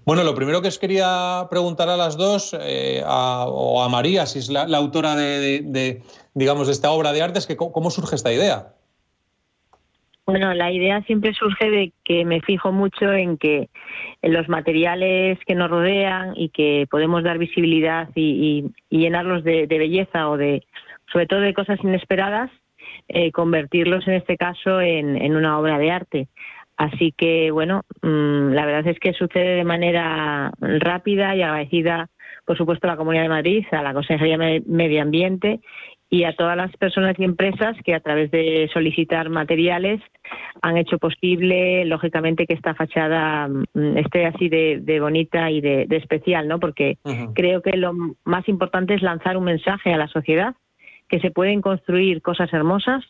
Bueno, 0.05 0.23
lo 0.23 0.33
primero 0.33 0.61
que 0.61 0.67
os 0.67 0.79
quería 0.79 1.47
preguntar 1.49 1.89
a 1.89 1.97
las 1.97 2.17
dos, 2.17 2.55
eh, 2.59 3.03
o 3.05 3.83
a 3.83 3.89
María, 3.89 4.25
si 4.25 4.39
es 4.39 4.49
la, 4.49 4.65
autora 4.77 5.15
de, 5.15 6.01
digamos, 6.33 6.67
de 6.67 6.73
esta 6.73 6.91
obra 6.91 7.13
de 7.13 7.21
arte, 7.21 7.39
es 7.39 7.47
que 7.47 7.57
cómo 7.57 7.91
surge 7.91 8.15
esta 8.15 8.31
idea. 8.31 8.73
Bueno, 10.25 10.53
la 10.53 10.71
idea 10.71 11.01
siempre 11.03 11.33
surge 11.33 11.69
de 11.69 11.93
que 12.05 12.25
me 12.25 12.41
fijo 12.41 12.71
mucho 12.71 13.11
en 13.11 13.37
que 13.37 13.69
en 14.21 14.33
los 14.33 14.47
materiales 14.47 15.39
que 15.45 15.55
nos 15.55 15.69
rodean 15.69 16.33
y 16.35 16.49
que 16.49 16.87
podemos 16.89 17.23
dar 17.23 17.37
visibilidad 17.37 18.09
y, 18.15 18.71
llenarlos 18.89 19.43
de, 19.43 19.65
belleza 19.67 20.29
o 20.29 20.37
de, 20.37 20.63
sobre 21.11 21.25
todo 21.25 21.41
de 21.41 21.53
cosas 21.53 21.79
inesperadas, 21.83 22.51
eh, 23.07 23.31
convertirlos 23.31 24.07
en 24.07 24.13
este 24.13 24.37
caso 24.37 24.79
en 24.79 25.35
una 25.35 25.59
obra 25.59 25.77
de 25.79 25.91
arte. 25.91 26.27
Así 26.81 27.13
que, 27.15 27.51
bueno, 27.51 27.83
mm, 28.01 28.53
la 28.53 28.65
verdad 28.65 28.87
es 28.87 28.99
que 28.99 29.13
sucede 29.13 29.55
de 29.57 29.63
manera 29.63 30.51
rápida 30.59 31.35
y 31.35 31.43
agradecida, 31.43 32.09
por 32.43 32.57
supuesto, 32.57 32.87
a 32.87 32.91
la 32.91 32.97
Comunidad 32.97 33.21
de 33.21 33.29
Madrid, 33.29 33.65
a 33.71 33.83
la 33.83 33.93
Consejería 33.93 34.35
de 34.39 34.63
Medio 34.65 35.03
Ambiente 35.03 35.59
y 36.13 36.25
a 36.25 36.35
todas 36.35 36.57
las 36.57 36.75
personas 36.75 37.17
y 37.17 37.23
empresas 37.23 37.77
que 37.85 37.95
a 37.95 38.01
través 38.01 38.29
de 38.31 38.69
solicitar 38.73 39.29
materiales 39.29 40.01
han 40.61 40.75
hecho 40.75 40.97
posible, 40.97 41.85
lógicamente, 41.85 42.45
que 42.45 42.53
esta 42.53 42.75
fachada 42.75 43.47
mm, 43.47 43.97
esté 43.97 44.25
así 44.25 44.49
de, 44.49 44.99
bonita 44.99 45.49
y 45.49 45.61
de, 45.61 45.87
especial, 45.89 46.49
¿no? 46.49 46.59
Porque 46.59 46.97
creo 47.33 47.61
que 47.61 47.77
lo 47.77 47.93
más 48.25 48.47
importante 48.49 48.93
es 48.93 49.01
lanzar 49.01 49.37
un 49.37 49.45
mensaje 49.45 49.93
a 49.93 49.97
la 49.97 50.09
sociedad 50.09 50.53
que 51.07 51.21
se 51.21 51.31
pueden 51.31 51.61
construir 51.61 52.21
cosas 52.21 52.51
hermosas 52.51 53.05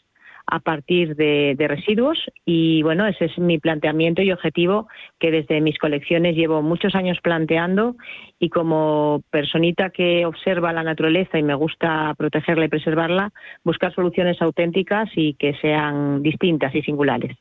a 0.51 0.59
partir 0.59 1.15
de, 1.15 1.55
residuos 1.57 2.19
y 2.45 2.83
bueno, 2.83 3.07
ese 3.07 3.25
es 3.25 3.37
mi 3.39 3.57
planteamiento 3.57 4.21
y 4.21 4.33
objetivo 4.33 4.87
que 5.17 5.31
desde 5.31 5.61
mis 5.61 5.79
colecciones 5.79 6.35
llevo 6.35 6.61
muchos 6.61 6.93
años 6.93 7.17
planteando 7.23 7.95
y 8.37 8.49
como 8.49 9.21
personita 9.29 9.91
que 9.91 10.25
observa 10.25 10.73
la 10.73 10.83
naturaleza 10.83 11.39
y 11.39 11.43
me 11.43 11.55
gusta 11.55 12.13
protegerla 12.17 12.65
y 12.65 12.67
preservarla, 12.67 13.31
buscar 13.63 13.95
soluciones 13.95 14.41
auténticas 14.41 15.09
y 15.15 15.35
que 15.35 15.55
sean 15.61 16.21
distintas 16.21 16.75
y 16.75 16.81
singulares. 16.81 17.37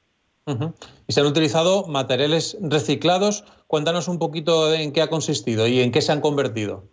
Y 1.07 1.12
se 1.12 1.20
han 1.20 1.27
utilizado 1.27 1.87
materiales 1.87 2.57
reciclados. 2.61 3.44
Cuéntanos 3.66 4.09
un 4.09 4.18
poquito 4.18 4.73
en 4.73 4.92
qué 4.92 5.03
ha 5.03 5.09
consistido 5.09 5.66
y 5.66 5.81
en 5.81 5.90
qué 5.90 6.01
se 6.01 6.12
han 6.12 6.20
convertido. 6.20 6.85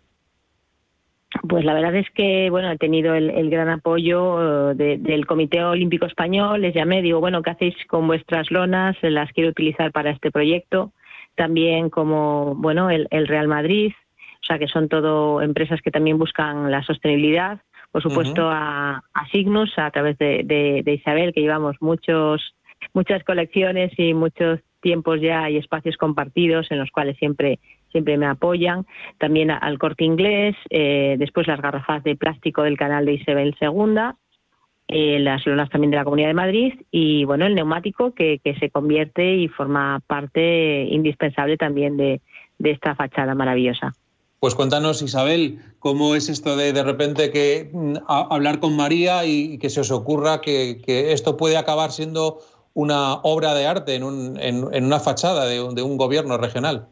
Pues 1.46 1.64
la 1.64 1.74
verdad 1.74 1.94
es 1.94 2.10
que 2.10 2.48
bueno 2.50 2.70
he 2.70 2.78
tenido 2.78 3.14
el, 3.14 3.50
gran 3.50 3.68
apoyo 3.68 4.72
eh, 4.72 4.98
del 4.98 5.26
Comité 5.26 5.62
Olímpico 5.62 6.06
Español. 6.06 6.62
Les 6.62 6.74
llamé, 6.74 7.02
digo 7.02 7.20
bueno 7.20 7.42
qué 7.42 7.50
hacéis 7.50 7.74
con 7.86 8.06
vuestras 8.06 8.50
lonas, 8.50 8.96
las 9.02 9.30
quiero 9.32 9.50
utilizar 9.50 9.92
para 9.92 10.10
este 10.10 10.30
proyecto. 10.30 10.92
También 11.34 11.90
como 11.90 12.54
bueno 12.56 12.90
el, 12.90 13.06
Real 13.10 13.46
Madrid, 13.46 13.92
o 14.42 14.46
sea 14.46 14.58
que 14.58 14.68
son 14.68 14.88
todo 14.88 15.42
empresas 15.42 15.80
que 15.82 15.90
también 15.90 16.18
buscan 16.18 16.70
la 16.70 16.82
sostenibilidad. 16.82 17.60
Por 17.92 18.02
supuesto 18.02 18.48
a, 18.50 19.02
a, 19.14 19.28
Signus 19.30 19.78
a 19.78 19.90
través 19.90 20.18
de, 20.18 20.42
de 20.84 20.92
Isabel 20.92 21.32
que 21.32 21.40
llevamos 21.40 21.76
muchos 21.80 22.54
muchas 22.94 23.22
colecciones 23.24 23.92
y 23.98 24.14
muchos 24.14 24.60
tiempos 24.80 25.20
ya 25.20 25.48
y 25.50 25.56
espacios 25.56 25.96
compartidos 25.96 26.70
en 26.70 26.78
los 26.78 26.90
cuales 26.90 27.16
siempre 27.18 27.58
siempre 27.90 28.18
me 28.18 28.26
apoyan, 28.26 28.86
también 29.18 29.50
al 29.50 29.78
corte 29.78 30.04
inglés, 30.04 30.54
eh, 30.70 31.16
después 31.18 31.46
las 31.46 31.60
garrafas 31.60 32.04
de 32.04 32.16
plástico 32.16 32.62
del 32.62 32.76
canal 32.76 33.06
de 33.06 33.14
Isabel 33.14 33.56
II, 33.60 34.12
eh, 34.90 35.18
las 35.18 35.46
lonas 35.46 35.68
también 35.68 35.90
de 35.90 35.98
la 35.98 36.04
Comunidad 36.04 36.28
de 36.28 36.34
Madrid 36.34 36.72
y 36.90 37.24
bueno, 37.24 37.44
el 37.44 37.54
neumático 37.54 38.14
que, 38.14 38.40
se 38.58 38.70
convierte 38.70 39.34
y 39.36 39.48
forma 39.48 40.00
parte 40.06 40.86
indispensable 40.90 41.58
también 41.58 41.98
de, 41.98 42.22
esta 42.58 42.94
fachada 42.94 43.34
maravillosa. 43.34 43.92
Pues 44.40 44.54
cuéntanos, 44.54 45.02
Isabel, 45.02 45.58
¿cómo 45.78 46.14
es 46.14 46.30
esto 46.30 46.56
de 46.56 46.72
de 46.72 46.82
repente 46.82 47.30
que 47.30 47.70
mm, 47.70 47.96
hablar 48.08 48.60
con 48.60 48.76
María 48.76 49.26
y 49.26 49.58
que 49.58 49.68
se 49.68 49.80
os 49.80 49.90
ocurra 49.90 50.40
que, 50.40 50.80
esto 50.86 51.36
puede 51.36 51.58
acabar 51.58 51.92
siendo 51.92 52.38
una 52.74 53.14
obra 53.22 53.54
de 53.54 53.66
arte 53.66 53.94
en, 53.94 54.04
una 54.04 55.00
fachada 55.00 55.46
de 55.46 55.82
un 55.82 55.96
gobierno 55.96 56.36
regional? 56.38 56.88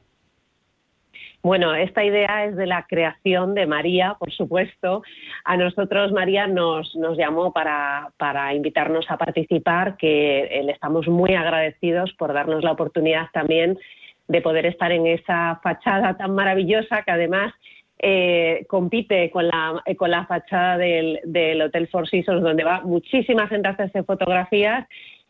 Bueno, 1.47 1.77
esta 1.77 2.03
idea 2.05 2.45
es 2.47 2.57
de 2.57 2.67
la 2.67 2.87
creación 2.89 3.55
de 3.55 3.67
María, 3.67 4.17
por 4.19 4.33
supuesto. 4.33 5.03
A 5.45 5.57
nosotros 5.57 6.11
María 6.11 6.49
nos, 6.49 6.97
nos 6.97 7.17
llamó 7.17 7.53
para, 7.53 8.11
invitarnos 8.53 9.09
a 9.09 9.17
participar, 9.17 9.97
que 9.97 10.63
le 10.65 10.73
estamos 10.73 11.07
muy 11.07 11.35
agradecidos 11.35 12.13
por 12.15 12.33
darnos 12.33 12.65
la 12.65 12.73
oportunidad 12.73 13.29
también 13.33 13.79
de 14.27 14.43
poder 14.43 14.67
estar 14.67 14.91
en 14.91 15.07
esa 15.07 15.61
fachada 15.63 16.17
tan 16.17 16.35
maravillosa 16.35 17.03
que 17.05 17.13
además 17.13 17.55
eh, 18.01 18.67
compite 18.69 19.31
con 19.31 19.47
la, 19.47 19.85
con 19.97 20.11
la 20.11 20.27
fachada 20.27 20.79
del, 20.79 21.21
del 21.23 21.63
Hotel 21.63 21.87
Four 21.87 22.09
Seasons, 22.09 22.43
donde 22.43 22.65
va 22.65 22.81
muchísima 22.81 23.47
gente 23.47 23.69
a 23.69 23.71
hacerse 23.71 24.03
fotografías 24.03 24.85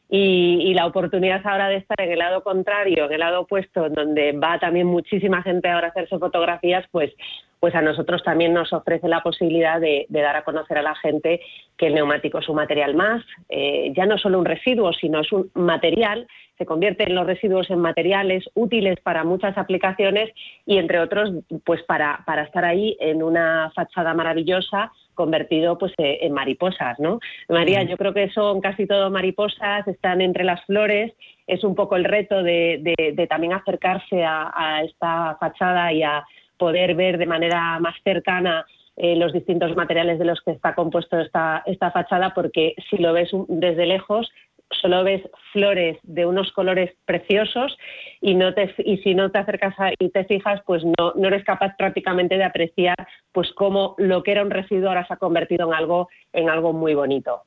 y, 0.08 0.72
la 0.74 0.86
oportunidad 0.86 1.44
ahora 1.44 1.68
de 1.68 1.76
estar 1.76 2.00
en 2.00 2.12
el 2.12 2.18
lado 2.18 2.42
contrario, 2.42 3.06
en 3.06 3.12
el 3.12 3.20
lado 3.20 3.40
opuesto, 3.40 3.88
donde 3.88 4.32
va 4.32 4.58
también 4.58 4.86
muchísima 4.86 5.42
gente 5.42 5.68
ahora 5.68 5.88
a 5.88 5.90
hacerse 5.90 6.18
fotografías, 6.18 6.84
pues, 6.92 7.12
pues 7.58 7.74
a 7.74 7.82
nosotros 7.82 8.22
también 8.22 8.52
nos 8.52 8.72
ofrece 8.72 9.08
la 9.08 9.22
posibilidad 9.22 9.80
de, 9.80 10.06
dar 10.08 10.36
a 10.36 10.44
conocer 10.44 10.78
a 10.78 10.82
la 10.82 10.94
gente 10.94 11.40
que 11.76 11.88
el 11.88 11.94
neumático 11.94 12.38
es 12.38 12.48
un 12.48 12.56
material 12.56 12.94
más, 12.94 13.24
eh, 13.48 13.92
ya 13.96 14.06
no 14.06 14.18
solo 14.18 14.38
un 14.38 14.44
residuo, 14.44 14.92
sino 14.92 15.20
es 15.20 15.32
un 15.32 15.50
material, 15.54 16.28
se 16.58 16.66
convierte 16.66 17.04
en 17.04 17.14
los 17.14 17.26
residuos 17.26 17.68
en 17.70 17.80
materiales 17.80 18.44
útiles 18.54 19.00
para 19.00 19.24
muchas 19.24 19.58
aplicaciones 19.58 20.30
y 20.64 20.78
entre 20.78 21.00
otros, 21.00 21.32
pues 21.64 21.82
para, 21.82 22.22
para 22.26 22.42
estar 22.42 22.64
ahí 22.64 22.96
en 23.00 23.22
una 23.22 23.72
fachada 23.74 24.14
maravillosa 24.14 24.92
convertido 25.16 25.76
pues 25.78 25.92
eh, 25.98 26.18
en 26.22 26.32
mariposas, 26.32 27.00
¿no? 27.00 27.18
María, 27.48 27.82
yo 27.82 27.96
creo 27.96 28.14
que 28.14 28.30
son 28.30 28.60
casi 28.60 28.86
todo 28.86 29.10
mariposas, 29.10 29.88
están 29.88 30.20
entre 30.20 30.44
las 30.44 30.64
flores, 30.66 31.12
es 31.48 31.64
un 31.64 31.74
poco 31.74 31.96
el 31.96 32.04
reto 32.04 32.44
de, 32.44 33.26
también 33.28 33.52
acercarse 33.52 34.24
a, 34.24 34.82
esta 34.84 35.36
fachada 35.40 35.92
y 35.92 36.04
a 36.04 36.24
poder 36.56 36.94
ver 36.94 37.18
de 37.18 37.26
manera 37.26 37.78
más 37.80 37.94
cercana 38.04 38.64
eh, 38.96 39.16
los 39.16 39.32
distintos 39.32 39.74
materiales 39.76 40.18
de 40.18 40.24
los 40.24 40.40
que 40.40 40.52
está 40.52 40.74
compuesto 40.74 41.18
esta, 41.18 41.62
esta 41.66 41.90
fachada, 41.90 42.32
porque 42.34 42.74
si 42.88 42.98
lo 42.98 43.12
ves 43.12 43.30
desde 43.48 43.86
lejos 43.86 44.30
solo 44.70 45.04
ves 45.04 45.22
flores 45.52 45.98
de 46.02 46.26
unos 46.26 46.52
colores 46.52 46.92
preciosos 47.04 47.76
y, 48.20 48.34
no 48.34 48.54
te, 48.54 48.74
y 48.78 48.98
si 48.98 49.14
no 49.14 49.30
te 49.30 49.38
acercas 49.38 49.74
y 49.98 50.10
te 50.10 50.24
fijas, 50.24 50.60
pues 50.66 50.82
no, 50.84 51.12
no 51.14 51.28
eres 51.28 51.44
capaz 51.44 51.76
prácticamente 51.76 52.36
de 52.36 52.44
apreciar 52.44 52.96
pues 53.32 53.52
cómo 53.54 53.94
lo 53.98 54.22
que 54.22 54.32
era 54.32 54.42
un 54.42 54.50
residuo 54.50 54.88
ahora 54.88 55.06
se 55.06 55.14
ha 55.14 55.18
convertido 55.18 55.68
en 55.68 55.74
algo, 55.74 56.08
en 56.32 56.50
algo 56.50 56.72
muy 56.72 56.94
bonito. 56.94 57.42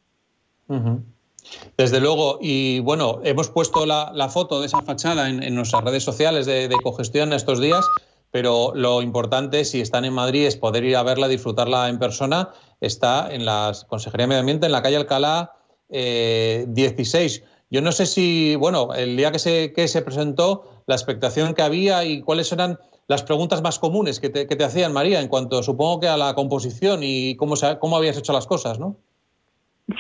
Desde 1.78 2.00
luego, 2.00 2.38
y 2.42 2.80
bueno, 2.82 3.22
hemos 3.24 3.50
puesto 3.50 3.86
la, 3.86 4.30
foto 4.30 4.60
de 4.60 4.68
esa 4.68 4.82
fachada 4.82 5.30
en, 5.30 5.56
nuestras 5.56 5.84
redes 5.84 6.04
sociales 6.04 6.46
de, 6.46 6.68
de, 6.68 6.76
cogestión 6.84 7.34
estos 7.34 7.60
días, 7.60 7.90
pero 8.32 8.74
lo 8.76 9.02
importante, 9.02 9.66
si 9.66 9.82
están 9.82 10.06
en 10.06 10.14
Madrid, 10.14 10.46
es 10.46 10.58
poder 10.58 10.84
ir 10.84 10.96
a 10.96 11.04
verla, 11.04 11.28
disfrutarla 11.28 11.90
en 11.90 11.98
persona. 11.98 12.50
Está 12.80 13.34
en 13.34 13.46
la 13.46 13.72
Consejería 13.88 14.26
de 14.26 14.28
Medio 14.28 14.40
Ambiente, 14.42 14.68
en 14.68 14.72
la 14.72 14.84
calle 14.84 14.98
Alcalá, 14.98 15.54
16. 15.90 17.38
Eh, 17.38 17.44
Yo 17.70 17.82
no 17.82 17.92
sé 17.92 18.06
si, 18.06 18.56
bueno, 18.56 18.94
el 18.96 19.18
día 19.18 19.32
que 19.32 19.40
se, 19.40 19.74
que 19.74 19.88
se 19.88 20.02
presentó, 20.02 20.84
la 20.88 20.96
expectación 20.96 21.54
que 21.54 21.62
había 21.62 22.04
y 22.06 22.22
cuáles 22.22 22.52
eran 22.52 22.80
las 23.08 23.24
preguntas 23.24 23.62
más 23.62 23.80
comunes 23.80 24.20
que 24.20 24.30
te, 24.30 24.48
que 24.48 24.56
te 24.56 24.64
hacían, 24.64 24.94
María, 24.94 25.20
en 25.20 25.28
cuanto 25.28 25.64
supongo 25.64 26.00
que 26.00 26.08
a 26.08 26.18
la 26.18 26.34
composición 26.36 27.00
y 27.02 27.36
cómo, 27.36 27.56
cómo 27.80 27.98
habías 27.98 28.18
hecho 28.18 28.34
las 28.34 28.48
cosas, 28.48 28.80
¿no? 28.80 28.96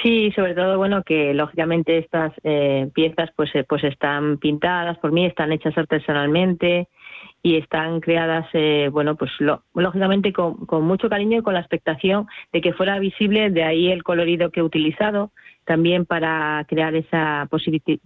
Sí, 0.03 0.31
sobre 0.35 0.53
todo, 0.53 0.77
bueno, 0.77 1.01
que 1.03 1.33
lógicamente 1.33 1.97
estas 1.97 2.31
eh, 2.43 2.89
piezas 2.93 3.31
pues, 3.35 3.49
eh, 3.55 3.63
pues 3.67 3.83
están 3.83 4.37
pintadas 4.37 4.99
por 4.99 5.11
mí, 5.11 5.25
están 5.25 5.51
hechas 5.51 5.75
artesanalmente 5.75 6.87
y 7.41 7.55
están 7.55 8.01
creadas, 8.01 8.47
bueno, 8.91 9.15
pues 9.15 9.31
lógicamente 9.73 10.33
con, 10.33 10.65
con, 10.65 10.83
mucho 10.83 11.07
cariño 11.07 11.39
y 11.39 11.41
con 11.41 11.53
la 11.53 11.61
expectación 11.61 12.27
de 12.51 12.59
que 12.59 12.73
fuera 12.73 12.99
visible, 12.99 13.49
de 13.49 13.63
ahí 13.63 13.89
el 13.89 14.03
colorido 14.03 14.51
que 14.51 14.59
he 14.59 14.63
utilizado, 14.63 15.31
también 15.69 16.07
para 16.07 16.65
crear 16.67 16.95
esa 16.95 17.47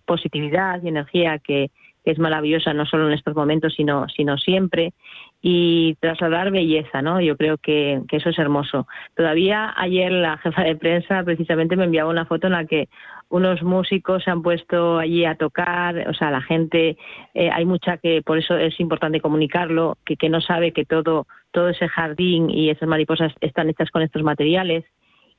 positividad 0.05 0.83
y 0.83 0.89
energía 0.89 1.39
que, 1.39 1.71
es 2.03 2.19
maravillosa 2.19 2.73
no 2.73 2.85
solo 2.85 3.07
en 3.07 3.13
estos 3.13 3.33
momentos, 3.33 3.75
sino, 3.75 4.09
sino 4.09 4.37
siempre, 4.37 4.91
y 5.41 5.95
trasladar 6.01 6.51
belleza, 6.51 7.01
¿no? 7.01 7.21
Yo 7.21 7.37
creo 7.37 7.57
que, 7.57 8.01
eso 8.11 8.29
es 8.29 8.37
hermoso. 8.37 8.85
Todavía 9.15 9.73
ayer 9.77 10.11
la 10.11 10.37
jefa 10.39 10.63
de 10.63 10.75
prensa 10.75 11.23
precisamente 11.23 11.77
me 11.77 11.85
enviaba 11.85 12.09
una 12.09 12.25
foto 12.25 12.47
en 12.47 12.53
la 12.53 12.65
que 12.65 12.89
unos 13.29 13.63
músicos 13.63 14.25
se 14.25 14.31
han 14.31 14.41
puesto 14.41 14.99
allí 14.99 15.23
a 15.23 15.35
tocar, 15.35 16.05
o 16.09 16.13
sea, 16.13 16.29
la 16.29 16.41
gente, 16.41 16.97
eh, 17.33 17.49
hay 17.49 17.63
mucha 17.63 17.95
que, 17.95 18.21
por 18.21 18.37
eso 18.37 18.57
es 18.57 18.77
importante 18.81 19.21
comunicarlo, 19.21 19.97
que, 20.05 20.17
que 20.17 20.27
no 20.27 20.41
sabe 20.41 20.73
que 20.73 20.83
todo, 20.83 21.25
todo 21.51 21.69
ese 21.69 21.87
jardín 21.87 22.49
y 22.49 22.69
esas 22.69 22.89
mariposas 22.89 23.31
están 23.39 23.69
hechas 23.69 23.89
con 23.91 24.01
estos 24.01 24.23
materiales 24.23 24.83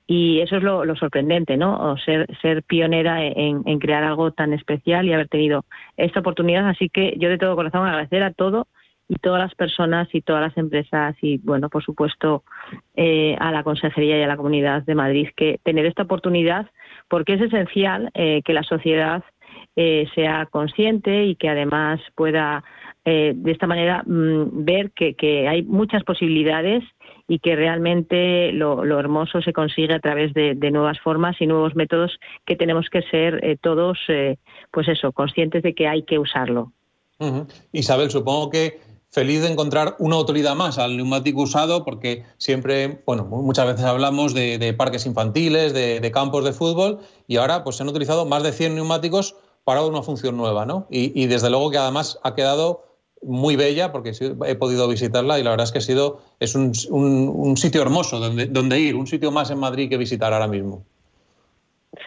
y 0.06 0.40
eso 0.40 0.56
es 0.56 0.62
lo, 0.62 0.96
sorprendente, 0.96 1.56
¿no? 1.56 1.92
O 1.92 1.96
ser, 1.96 2.26
ser 2.42 2.62
pionera 2.62 3.24
en, 3.24 3.62
crear 3.78 4.04
algo 4.04 4.32
tan 4.32 4.52
especial 4.52 5.06
y 5.06 5.14
haber 5.14 5.28
tenido 5.28 5.64
esta 5.96 6.20
oportunidad. 6.20 6.68
Así 6.68 6.90
que 6.90 7.14
yo 7.18 7.30
de 7.30 7.38
todo 7.38 7.56
corazón 7.56 7.86
agradecer 7.86 8.22
a 8.22 8.32
todo 8.32 8.66
y 9.08 9.16
todas 9.16 9.40
las 9.40 9.54
personas 9.54 10.08
y 10.14 10.20
todas 10.20 10.42
las 10.42 10.56
empresas 10.58 11.16
y, 11.22 11.38
bueno, 11.38 11.70
por 11.70 11.82
supuesto, 11.82 12.42
eh, 12.96 13.36
a 13.38 13.50
la 13.50 13.62
Consejería 13.62 14.18
y 14.18 14.22
a 14.22 14.26
la 14.26 14.36
Comunidad 14.36 14.82
de 14.82 14.94
Madrid 14.94 15.28
que 15.36 15.58
tener 15.62 15.86
esta 15.86 16.02
oportunidad 16.02 16.70
porque 17.08 17.34
es 17.34 17.40
esencial 17.40 18.10
eh, 18.14 18.42
que 18.44 18.52
la 18.52 18.62
sociedad 18.62 19.22
eh, 19.76 20.06
sea 20.14 20.46
consciente 20.46 21.24
y 21.24 21.36
que 21.36 21.48
además 21.48 22.00
pueda 22.14 22.62
de 23.06 23.52
esta 23.52 23.66
manera 23.66 24.02
mm, 24.06 24.64
ver 24.64 24.90
que, 24.92 25.12
que 25.12 25.46
hay 25.46 25.62
muchas 25.62 26.02
posibilidades 26.04 26.82
y 27.26 27.38
que 27.38 27.56
realmente 27.56 28.52
lo, 28.52 28.82
hermoso 28.98 29.40
se 29.40 29.52
consigue 29.52 29.94
a 29.94 30.00
través 30.00 30.34
de, 30.34 30.54
nuevas 30.70 30.98
formas 31.00 31.37
y 31.40 31.46
nuevos 31.46 31.74
métodos 31.74 32.18
que 32.44 32.56
tenemos 32.56 32.88
que 32.90 33.02
ser 33.02 33.44
eh, 33.44 33.56
todos, 33.60 33.98
eh, 34.08 34.38
pues 34.70 34.88
eso, 34.88 35.12
conscientes 35.12 35.62
de 35.62 35.74
que 35.74 35.88
hay 35.88 36.02
que 36.02 36.18
usarlo. 36.18 36.72
Isabel, 37.72 38.10
supongo 38.10 38.50
que 38.50 38.80
feliz 39.10 39.40
de 39.40 39.48
encontrar 39.48 39.96
una 39.98 40.16
autoridad 40.16 40.54
más 40.56 40.78
al 40.78 40.96
neumático 40.96 41.42
usado, 41.42 41.84
porque 41.84 42.24
siempre, 42.37 43.02
bueno, 43.06 43.24
muchas 43.24 43.66
veces 43.66 43.84
hablamos 43.84 44.34
de, 44.34 44.74
parques 44.76 45.06
infantiles, 45.06 45.72
de, 45.72 46.10
campos 46.12 46.44
de 46.44 46.52
fútbol, 46.52 46.98
y 47.26 47.37
ahora 47.37 47.64
pues 47.64 47.76
se 47.76 47.84
han 47.84 47.88
utilizado 47.88 48.26
más 48.26 48.42
de 48.42 48.52
100 48.52 48.74
neumáticos 48.74 49.37
para 49.62 49.82
una 49.82 50.02
función 50.02 50.37
nueva, 50.37 50.66
¿no? 50.66 50.87
y 50.90 51.26
desde 51.26 51.48
luego 51.48 51.70
que 51.70 51.78
además 51.78 52.18
ha 52.22 52.34
quedado 52.34 52.93
muy 53.26 53.56
bella 53.56 53.92
porque 53.92 54.12
he 54.46 54.54
podido 54.54 54.88
visitarla 54.88 55.38
y 55.38 55.42
la 55.42 55.50
verdad 55.50 55.64
es 55.64 55.72
que 55.72 55.78
ha 55.78 55.82
sido, 55.82 56.20
es 56.40 56.54
un, 56.54 56.72
un, 56.90 57.56
sitio 57.56 57.82
hermoso 57.82 58.18
donde, 58.18 58.46
donde 58.46 58.78
ir, 58.78 58.96
un 58.96 59.06
sitio 59.06 59.30
más 59.30 59.50
en 59.50 59.58
Madrid 59.58 59.88
que 59.88 59.96
visitar 59.96 60.32
ahora 60.32 60.48
mismo. 60.48 60.84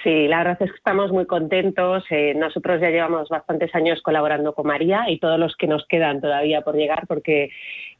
Sí, 0.03 0.27
la 0.27 0.39
verdad 0.39 0.57
es 0.59 0.71
que 0.71 0.77
estamos 0.77 1.11
muy 1.11 1.25
contentos. 1.25 2.03
Eh, 2.09 2.33
nosotros 2.35 2.81
ya 2.81 2.89
llevamos 2.89 3.29
bastantes 3.29 3.73
años 3.73 4.01
colaborando 4.01 4.53
con 4.53 4.67
María 4.67 5.05
y 5.09 5.19
todos 5.19 5.39
los 5.39 5.55
que 5.55 5.67
nos 5.67 5.85
quedan 5.87 6.19
todavía 6.19 6.61
por 6.61 6.75
llegar, 6.75 7.07
porque 7.07 7.49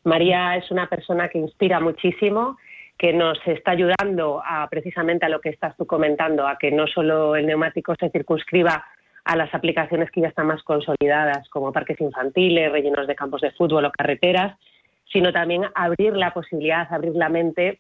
María 0.04 0.58
es 0.58 0.70
una 0.70 0.90
persona 0.90 1.30
que 1.30 1.38
inspira 1.38 1.80
muchísimo, 1.80 2.58
que 2.98 3.14
nos 3.14 3.38
está 3.46 3.72
ayudando 3.72 4.42
a 4.44 4.68
precisamente 4.70 5.26
a 5.26 5.30
lo 5.30 5.40
que 5.40 5.50
estás 5.50 5.78
tú 5.78 5.86
comentando, 5.86 6.48
a 6.48 6.58
que 6.58 6.72
no 6.72 6.88
solo 6.88 7.36
el 7.36 7.46
neumático 7.46 7.96
se 7.98 8.10
circunscriba 8.10 8.84
a 9.28 9.36
las 9.36 9.54
aplicaciones 9.54 10.10
que 10.10 10.22
ya 10.22 10.30
están 10.30 10.48
más 10.48 10.64
consolidadas, 10.64 11.50
como 11.50 11.74
parques 11.74 12.00
infantiles, 12.00 12.72
rellenos 12.72 13.08
de 13.08 13.16
campos 13.16 13.42
de 13.42 13.52
fútbol 13.52 13.84
o 13.84 13.92
carreteras, 13.92 14.58
sino 15.12 15.34
también 15.34 15.66
abrir 15.76 16.16
la 16.16 16.34
posibilidad, 16.34 16.88
abrir 16.90 17.14
la 17.14 17.28
mente 17.28 17.80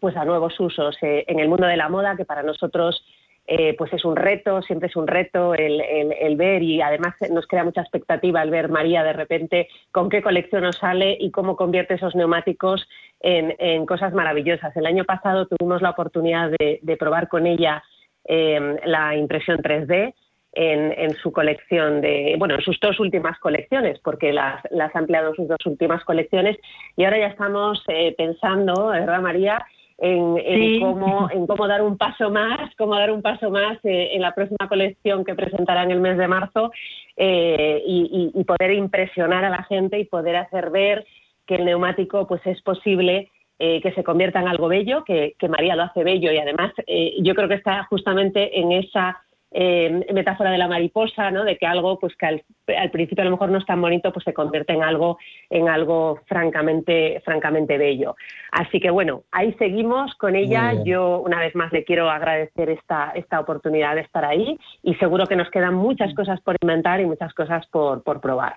pues 0.00 0.16
a 0.16 0.24
nuevos 0.24 0.58
usos 0.58 0.96
eh, 1.02 1.24
en 1.28 1.40
el 1.40 1.48
mundo 1.48 1.66
de 1.66 1.76
la 1.76 1.90
moda, 1.90 2.16
que 2.16 2.24
para 2.24 2.42
nosotros 2.42 3.04
eh, 3.46 3.74
pues 3.76 3.92
es 3.92 4.04
un 4.06 4.16
reto, 4.16 4.62
siempre 4.62 4.88
es 4.88 4.96
un 4.96 5.06
reto 5.06 5.54
el, 5.54 6.36
ver 6.36 6.62
y 6.62 6.80
además 6.80 7.14
nos 7.30 7.46
crea 7.46 7.64
mucha 7.64 7.82
expectativa 7.82 8.42
el 8.42 8.50
ver 8.50 8.70
María 8.70 9.02
de 9.02 9.12
repente 9.12 9.68
con 9.92 10.08
qué 10.08 10.22
colección 10.22 10.62
nos 10.62 10.76
sale 10.76 11.18
y 11.20 11.30
cómo 11.30 11.56
convierte 11.56 11.94
esos 11.94 12.14
neumáticos 12.14 12.88
en, 13.20 13.84
cosas 13.84 14.14
maravillosas. 14.14 14.74
El 14.74 14.86
año 14.86 15.04
pasado 15.04 15.46
tuvimos 15.46 15.82
la 15.82 15.90
oportunidad 15.90 16.50
de, 16.50 16.96
probar 16.98 17.28
con 17.28 17.46
ella 17.46 17.82
eh, 18.24 18.76
la 18.84 19.16
impresión 19.16 19.58
3D 19.58 20.14
en, 20.60 21.14
su 21.16 21.30
colección 21.30 22.00
de, 22.00 22.34
bueno, 22.36 22.56
en 22.56 22.62
sus 22.62 22.78
dos 22.80 22.98
últimas 22.98 23.38
colecciones, 23.38 24.00
porque 24.00 24.32
las, 24.32 24.60
las 24.72 24.94
ha 24.94 24.98
ampliado 24.98 25.28
en 25.28 25.36
sus 25.36 25.48
dos 25.48 25.64
últimas 25.66 26.02
colecciones. 26.04 26.58
Y 26.96 27.04
ahora 27.04 27.18
ya 27.18 27.26
estamos 27.28 27.82
eh, 27.86 28.14
pensando, 28.18 28.88
¿verdad, 28.88 29.20
María? 29.20 29.64
En, 30.00 30.80
cómo, 30.80 31.28
en 31.30 31.46
cómo 31.46 31.66
dar 31.66 31.82
un 31.82 31.96
paso 31.96 32.30
más, 32.30 32.72
cómo 32.76 32.94
dar 32.96 33.10
un 33.10 33.20
paso 33.20 33.50
más 33.50 33.78
eh, 33.84 34.10
en 34.12 34.22
la 34.22 34.32
próxima 34.32 34.68
colección 34.68 35.24
que 35.24 35.34
presentará 35.34 35.82
en 35.82 35.90
el 35.90 36.00
mes 36.00 36.16
de 36.16 36.28
marzo 36.28 36.70
eh, 37.16 37.82
y, 37.84 38.44
poder 38.44 38.72
impresionar 38.72 39.44
a 39.44 39.50
la 39.50 39.64
gente 39.64 39.98
y 39.98 40.04
poder 40.04 40.36
hacer 40.36 40.70
ver 40.70 41.04
que 41.46 41.56
el 41.56 41.64
neumático 41.64 42.28
pues 42.28 42.40
es 42.46 42.60
posible 42.62 43.30
que 43.58 43.92
se 43.92 44.04
convierta 44.04 44.40
en 44.40 44.46
algo 44.46 44.68
bello, 44.68 45.02
que, 45.02 45.34
que, 45.36 45.48
María 45.48 45.74
lo 45.74 45.82
hace 45.82 46.04
bello. 46.04 46.30
Y 46.30 46.38
además 46.38 46.72
yo 47.18 47.34
creo 47.34 47.48
que 47.48 47.56
está 47.56 47.82
justamente 47.90 48.60
en 48.60 48.70
esa 48.70 49.20
eh, 49.50 50.04
metáfora 50.12 50.50
de 50.50 50.58
la 50.58 50.68
mariposa, 50.68 51.30
¿no? 51.30 51.44
De 51.44 51.56
que 51.56 51.66
algo, 51.66 51.98
pues 51.98 52.14
que 52.16 52.26
al, 52.26 52.90
principio 52.90 53.22
a 53.22 53.24
lo 53.24 53.30
mejor 53.30 53.48
no 53.50 53.58
es 53.58 53.64
tan 53.64 53.80
bonito, 53.80 54.12
pues 54.12 54.24
se 54.24 54.34
convierte 54.34 54.74
en 54.74 54.82
algo, 54.82 55.18
en 55.48 55.68
algo 55.68 56.20
francamente, 56.26 57.22
francamente 57.24 57.78
bello. 57.78 58.14
Así 58.52 58.78
que 58.78 58.90
bueno, 58.90 59.22
ahí 59.32 59.54
seguimos 59.54 60.14
con 60.16 60.36
ella. 60.36 60.74
Yo 60.84 61.20
una 61.20 61.40
vez 61.40 61.54
más 61.54 61.72
le 61.72 61.84
quiero 61.84 62.10
agradecer 62.10 62.68
esta, 62.70 63.12
esta 63.14 63.40
oportunidad 63.40 63.94
de 63.94 64.02
estar 64.02 64.24
ahí 64.24 64.58
y 64.82 64.94
seguro 64.96 65.26
que 65.26 65.36
nos 65.36 65.50
quedan 65.50 65.74
muchas 65.74 66.14
cosas 66.14 66.40
por 66.42 66.56
inventar 66.60 67.00
y 67.00 67.06
muchas 67.06 67.32
cosas 67.32 67.66
por, 67.68 68.02
probar. 68.20 68.56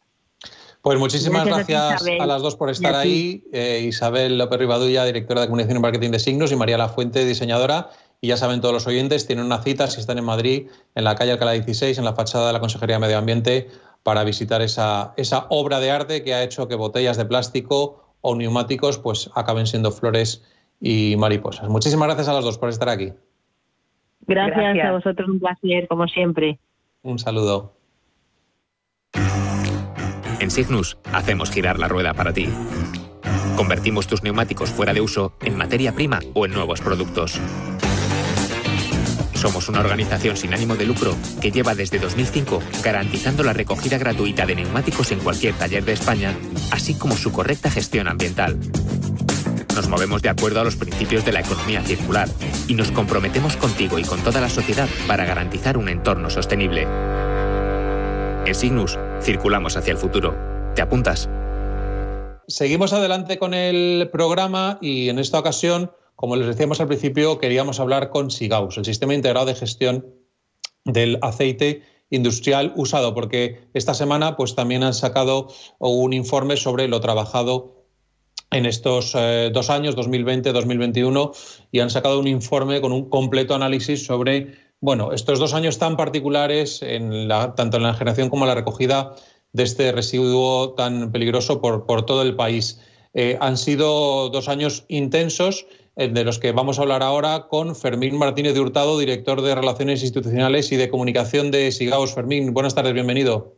Pues 0.81 0.97
muchísimas 0.97 1.45
gracias, 1.45 2.03
a, 2.19 2.25
las 2.25 2.41
dos 2.41 2.55
por 2.55 2.69
estar 2.69 2.95
ahí. 2.95 3.43
Eh, 3.53 3.85
Isabel 3.87 4.37
López 4.37 4.59
Rivadulla, 4.59 5.05
directora 5.05 5.41
de 5.41 5.47
Comunicación 5.47 5.77
y 5.77 5.81
Marketing 5.81 6.09
de 6.09 6.19
Signos, 6.19 6.51
y 6.51 6.55
María 6.55 6.77
La 6.77 6.89
Fuente, 6.89 7.23
diseñadora. 7.23 7.89
Y 8.21 8.27
ya 8.27 8.37
saben 8.37 8.61
todos 8.61 8.73
los 8.73 8.87
oyentes, 8.87 9.25
tienen 9.25 9.45
una 9.45 9.63
cita 9.63 9.87
si 9.87 9.99
están 9.99 10.19
en 10.19 10.25
Madrid, 10.25 10.67
en 10.93 11.03
la 11.03 11.15
calle 11.15 11.31
Alcalá 11.31 11.53
16, 11.53 11.97
en 11.97 12.05
la 12.05 12.13
fachada 12.13 12.47
de 12.47 12.53
la 12.53 12.59
Consejería 12.59 12.97
de 12.97 13.01
Medio 13.01 13.17
Ambiente, 13.17 13.67
para 14.03 14.23
visitar 14.23 14.61
esa, 14.61 15.13
esa 15.17 15.47
obra 15.49 15.79
de 15.79 15.89
arte 15.89 16.23
que 16.23 16.35
ha 16.35 16.43
hecho 16.43 16.67
que 16.67 16.75
botellas 16.75 17.17
de 17.17 17.25
plástico 17.25 18.15
o 18.21 18.35
neumáticos 18.35 18.99
pues 18.99 19.31
acaben 19.35 19.65
siendo 19.65 19.91
flores 19.91 20.43
y 20.79 21.15
mariposas. 21.17 21.67
Muchísimas 21.67 22.07
gracias 22.07 22.27
a 22.27 22.33
los 22.33 22.45
dos 22.45 22.57
por 22.59 22.69
estar 22.69 22.89
aquí. 22.89 23.11
Gracias, 24.27 24.85
a 24.85 24.91
vosotros, 24.91 25.27
un 25.27 25.39
placer, 25.39 25.87
como 25.87 26.07
siempre. 26.07 26.59
Un 27.01 27.17
saludo. 27.17 27.73
En 30.39 30.51
Signus 30.51 30.97
hacemos 31.11 31.49
girar 31.49 31.79
la 31.79 31.87
rueda 31.87 32.13
para 32.13 32.33
ti 32.33 32.47
Convertimos 33.61 34.07
tus 34.07 34.23
neumáticos 34.23 34.71
fuera 34.71 34.91
de 34.91 35.01
uso 35.01 35.33
en 35.41 35.55
materia 35.55 35.91
prima 35.91 36.19
o 36.33 36.45
en 36.47 36.53
nuevos 36.53 36.81
productos. 36.81 37.39
Somos 39.41 39.69
una 39.69 39.79
organización 39.79 40.37
sin 40.37 40.53
ánimo 40.53 40.75
de 40.75 40.85
lucro 40.85 41.15
que 41.41 41.49
lleva 41.49 41.73
desde 41.73 41.97
2005 41.97 42.61
garantizando 42.83 43.41
la 43.41 43.53
recogida 43.53 43.97
gratuita 43.97 44.45
de 44.45 44.53
neumáticos 44.53 45.11
en 45.11 45.19
cualquier 45.19 45.55
taller 45.55 45.83
de 45.83 45.93
España, 45.93 46.37
así 46.69 46.93
como 46.93 47.17
su 47.17 47.31
correcta 47.31 47.71
gestión 47.71 48.07
ambiental. 48.07 48.59
Nos 49.75 49.87
movemos 49.87 50.21
de 50.21 50.29
acuerdo 50.29 50.61
a 50.61 50.63
los 50.63 50.75
principios 50.75 51.25
de 51.25 51.31
la 51.31 51.39
economía 51.39 51.81
circular 51.81 52.29
y 52.67 52.75
nos 52.75 52.91
comprometemos 52.91 53.57
contigo 53.57 53.97
y 53.97 54.03
con 54.03 54.19
toda 54.19 54.41
la 54.41 54.49
sociedad 54.49 54.87
para 55.07 55.25
garantizar 55.25 55.75
un 55.75 55.89
entorno 55.89 56.29
sostenible. 56.29 56.83
En 58.45 58.53
Signus, 58.53 58.99
circulamos 59.23 59.75
hacia 59.75 59.93
el 59.93 59.97
futuro. 59.97 60.35
¿Te 60.75 60.83
apuntas? 60.83 61.31
Seguimos 62.47 62.93
adelante 62.93 63.39
con 63.39 63.55
el 63.55 64.07
programa 64.11 64.77
y 64.81 65.09
en 65.09 65.17
esta 65.17 65.39
ocasión, 65.39 65.91
como 66.21 66.35
les 66.35 66.45
decíamos 66.45 66.79
al 66.79 66.87
principio, 66.87 67.39
queríamos 67.39 67.79
hablar 67.79 68.11
con 68.11 68.29
SIGAUS, 68.29 68.77
el 68.77 68.85
Sistema 68.85 69.15
Integrado 69.15 69.47
de 69.47 69.55
Gestión 69.55 70.05
del 70.85 71.17
Aceite 71.23 71.81
Industrial 72.11 72.73
Usado, 72.75 73.15
porque 73.15 73.67
esta 73.73 73.95
semana 73.95 74.37
pues, 74.37 74.53
también 74.53 74.83
han 74.83 74.93
sacado 74.93 75.47
un 75.79 76.13
informe 76.13 76.57
sobre 76.57 76.87
lo 76.87 77.01
trabajado 77.01 77.87
en 78.51 78.67
estos 78.67 79.15
eh, 79.17 79.49
dos 79.51 79.71
años, 79.71 79.97
2020-2021, 79.97 81.31
y 81.71 81.79
han 81.79 81.89
sacado 81.89 82.19
un 82.19 82.27
informe 82.27 82.81
con 82.81 82.91
un 82.91 83.09
completo 83.09 83.55
análisis 83.55 84.05
sobre 84.05 84.53
bueno, 84.79 85.13
estos 85.13 85.39
dos 85.39 85.55
años 85.55 85.79
tan 85.79 85.97
particulares, 85.97 86.83
en 86.83 87.29
tanto 87.55 87.77
en 87.77 87.83
la 87.83 87.95
generación 87.95 88.29
como 88.29 88.45
en 88.45 88.49
la 88.49 88.55
recogida 88.55 89.15
de 89.53 89.63
este 89.63 89.91
residuo 89.91 90.75
tan 90.75 91.11
peligroso 91.11 91.61
por, 91.61 92.05
todo 92.05 92.21
el 92.21 92.35
país. 92.35 92.79
Eh, 93.15 93.37
han 93.41 93.57
sido 93.57 94.29
dos 94.29 94.49
años 94.49 94.85
intensos, 94.87 95.65
de 96.09 96.23
los 96.23 96.39
que 96.39 96.51
vamos 96.51 96.79
a 96.79 96.81
hablar 96.81 97.03
ahora 97.03 97.47
con 97.47 97.75
Fermín 97.75 98.17
Martínez 98.17 98.55
de 98.55 98.59
Hurtado, 98.59 98.97
director 98.97 99.41
de 99.41 99.53
Relaciones 99.53 100.01
Institucionales 100.01 100.71
y 100.71 100.75
de 100.75 100.89
Comunicación 100.89 101.51
de 101.51 101.71
Sigaos. 101.71 102.15
Fermín, 102.15 102.53
buenas 102.53 102.73
tardes, 102.73 102.93
bienvenido. 102.93 103.53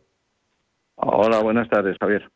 Hola, 0.95 1.39
buenas 1.39 1.69
tardes, 1.69 1.95
Javier. 1.99 2.29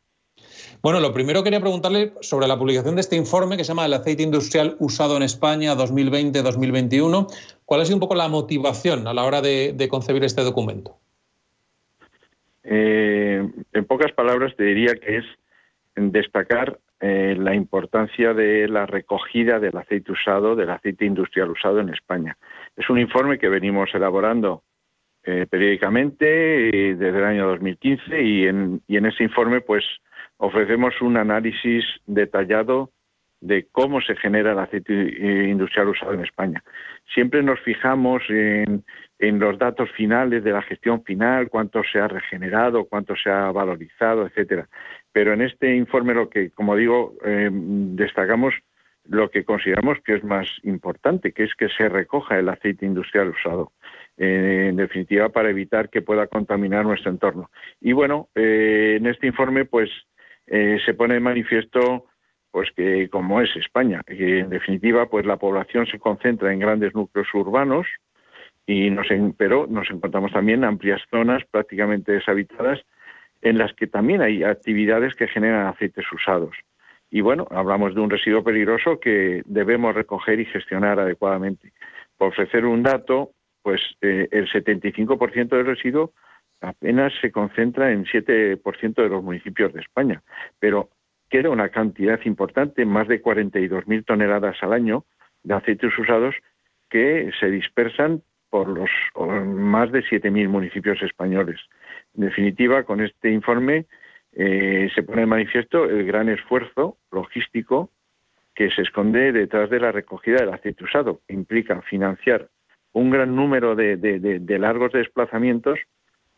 Bueno, 0.82 1.02
lo 1.02 1.12
primero 1.12 1.44
quería 1.44 1.60
preguntarle 1.60 2.14
sobre 2.22 2.48
la 2.48 2.58
publicación 2.58 2.96
de 2.96 3.02
este 3.02 3.18
informe 3.18 3.58
que 3.58 3.66
se 3.66 3.70
llama 3.70 3.86
El 3.86 3.94
aceite 3.94 4.24
industrial 4.24 4.78
usado 4.80 5.18
en 5.18 5.24
España 5.24 5.76
2020-2021. 5.76 7.28
¿Cuál 7.66 7.82
ha 7.82 7.86
sido 7.86 7.98
un 7.98 8.02
poco 8.02 8.16
la 8.16 8.30
motivación 8.30 9.08
a 9.08 9.14
la 9.14 9.26
hora 9.26 9.42
de, 9.42 9.88
concebir 9.90 10.24
este 10.24 10.42
documento? 10.42 10.98
Eh, 12.64 13.46
en 13.74 13.86
pocas 13.86 14.14
palabras 14.14 14.56
te 14.56 14.64
diría 14.64 14.94
que 14.96 15.18
es 15.18 15.26
destacar 15.96 16.80
eh, 17.00 17.36
la 17.38 17.54
importancia 17.54 18.34
de 18.34 18.68
la 18.68 18.86
recogida 18.86 19.60
del 19.60 19.78
aceite 19.78 20.12
usado, 20.12 20.56
del 20.56 20.70
aceite 20.70 21.06
industrial 21.06 21.52
usado 21.52 21.80
en 21.80 21.90
España. 21.90 22.38
Es 22.76 22.90
un 22.90 23.00
informe 23.00 23.38
que 23.38 23.50
venimos 23.50 23.94
elaborando 23.94 24.64
eh, 25.24 25.46
periódicamente 25.50 26.26
desde 26.26 27.10
el 27.10 27.24
año 27.24 27.48
2015 27.48 28.22
y 28.24 28.48
en, 28.48 28.82
y 28.88 28.98
en 28.98 29.06
ese 29.06 29.24
informe 29.24 29.62
pues 29.62 29.84
ofrecemos 30.38 31.00
un 31.02 31.18
análisis 31.18 31.84
detallado 32.06 32.92
de 33.42 33.68
cómo 33.72 34.02
se 34.02 34.16
genera 34.16 34.52
el 34.52 34.60
aceite 34.60 34.94
industrial 34.94 35.90
usado 35.90 36.14
en 36.14 36.22
España. 36.22 36.64
Siempre 37.14 37.44
nos 37.44 37.60
fijamos 37.62 38.24
en, 38.30 38.84
los 39.20 39.58
datos 39.58 39.92
finales 39.92 40.44
de 40.44 40.52
la 40.52 40.62
gestión 40.62 41.04
final, 41.04 41.50
cuánto 41.50 41.82
se 41.84 42.00
ha 42.00 42.08
regenerado, 42.08 42.86
cuánto 42.86 43.16
se 43.16 43.30
ha 43.30 43.52
valorizado, 43.52 44.26
etcétera. 44.26 44.68
Pero 45.18 45.34
en 45.34 45.42
este 45.42 45.76
informe 45.76 46.14
lo 46.14 46.30
que, 46.30 46.52
como 46.52 46.76
digo, 46.76 47.16
eh, 47.26 47.50
destacamos 47.52 48.54
lo 49.06 49.32
que 49.32 49.46
consideramos 49.46 49.98
que 50.06 50.14
es 50.14 50.24
más 50.24 50.48
importante, 50.62 51.32
que 51.32 51.46
es 51.46 51.56
que 51.56 51.70
se 51.70 51.90
recoja 51.90 52.38
el 52.38 52.48
aceite 52.50 52.86
industrial 52.86 53.30
usado. 53.30 53.72
Eh, 54.16 54.68
en 54.70 54.76
definitiva, 54.76 55.30
para 55.30 55.50
evitar 55.50 55.90
que 55.90 56.04
pueda 56.04 56.28
contaminar 56.28 56.86
nuestro 56.86 57.10
entorno. 57.10 57.50
Y 57.82 57.94
bueno, 57.94 58.30
eh, 58.36 58.98
en 59.00 59.08
este 59.08 59.26
informe, 59.26 59.66
pues 59.66 59.90
se 60.46 60.94
pone 60.94 61.16
de 61.16 61.20
manifiesto 61.20 62.06
pues 62.52 62.70
que 62.76 63.10
como 63.10 63.42
es 63.42 63.50
España, 63.56 64.02
que 64.06 64.42
en 64.42 64.50
definitiva 64.50 65.10
pues 65.10 65.26
la 65.26 65.38
población 65.38 65.88
se 65.88 65.98
concentra 65.98 66.54
en 66.54 66.60
grandes 66.60 66.94
núcleos 66.94 67.28
urbanos 67.34 67.88
y 68.68 68.92
nos 68.92 69.08
pero 69.36 69.66
nos 69.68 69.90
encontramos 69.90 70.32
también 70.32 70.64
amplias 70.64 71.02
zonas 71.10 71.44
prácticamente 71.50 72.12
deshabitadas 72.12 72.80
en 73.48 73.58
las 73.58 73.74
que 73.74 73.88
también 73.88 74.22
hay 74.22 74.44
actividades 74.44 75.16
que 75.16 75.28
generan 75.28 75.68
aceites 75.68 76.06
usados. 76.12 76.56
Y 77.10 77.22
bueno, 77.22 77.48
hablamos 77.52 77.96
de 77.96 78.02
un 78.02 78.10
residuo 78.10 78.44
peligroso 78.44 79.00
que 79.00 79.42
debemos 79.46 79.96
recoger 79.96 80.40
y 80.40 80.46
gestionar 80.46 81.00
adecuadamente. 81.00 81.72
Por 82.18 82.30
ofrecer 82.30 82.66
un 82.66 82.84
dato, 82.84 83.32
pues 83.62 83.82
eh, 84.02 84.28
el 84.32 84.50
75% 84.50 85.50
del 85.50 85.66
residuo 85.66 86.12
apenas 86.60 87.14
se 87.22 87.32
concentra 87.32 87.92
en 87.92 88.06
7% 88.06 88.96
de 88.96 89.10
los 89.10 89.24
municipios 89.24 89.72
de 89.74 89.80
España, 89.80 90.22
pero 90.60 90.90
queda 91.30 91.50
una 91.50 91.70
cantidad 91.70 92.20
importante, 92.26 92.86
más 92.86 93.08
de 93.08 93.22
42.000 93.22 94.06
toneladas 94.06 94.58
al 94.62 94.74
año 94.74 95.06
de 95.44 95.54
aceites 95.54 95.98
usados 95.98 96.36
que 96.90 97.32
se 97.40 97.50
dispersan 97.50 98.24
por 98.50 98.68
los 98.68 98.90
más 99.46 99.92
de 99.92 100.04
7.000 100.04 100.48
municipios 100.50 101.02
españoles. 101.02 101.60
En 102.18 102.26
definitiva, 102.26 102.84
con 102.84 103.02
este 103.02 103.32
informe 103.32 103.86
eh, 104.34 104.90
se 104.94 105.04
pone 105.04 105.24
en 105.24 105.30
manifiesto 105.30 105.86
el 105.86 106.06
gran 106.06 106.30
esfuerzo 106.30 106.98
logístico 107.12 107.92
que 108.56 108.72
se 108.72 108.82
esconde 108.82 109.32
detrás 109.32 109.70
de 109.70 109.80
la 109.80 109.92
recogida 109.92 110.38
del 110.38 110.54
aceite 110.54 110.84
usado. 110.84 111.22
Implica 111.28 111.82
financiar 111.84 112.50
un 112.94 113.12
gran 113.12 113.36
número 113.36 113.76
de 113.76 114.58
largos 114.60 114.92
desplazamientos 114.94 115.80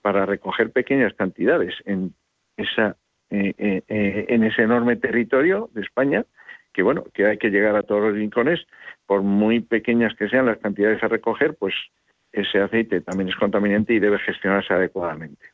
para 0.01 0.25
recoger 0.25 0.71
pequeñas 0.71 1.13
cantidades 1.13 1.73
en 1.85 2.13
esa 2.57 2.97
eh, 3.31 3.53
eh, 3.87 4.25
en 4.27 4.43
ese 4.43 4.63
enorme 4.63 4.95
territorio 4.95 5.69
de 5.73 5.81
España 5.81 6.25
que 6.73 6.81
bueno 6.81 7.03
que 7.13 7.27
hay 7.27 7.37
que 7.37 7.51
llegar 7.51 7.75
a 7.75 7.83
todos 7.83 8.01
los 8.01 8.13
rincones 8.13 8.59
por 9.05 9.21
muy 9.21 9.59
pequeñas 9.59 10.15
que 10.15 10.29
sean 10.29 10.47
las 10.47 10.57
cantidades 10.57 11.03
a 11.03 11.09
recoger 11.09 11.55
pues 11.55 11.75
ese 12.31 12.59
aceite 12.59 13.01
también 13.01 13.29
es 13.29 13.35
contaminante 13.35 13.93
y 13.93 13.99
debe 13.99 14.17
gestionarse 14.19 14.73
adecuadamente 14.73 15.45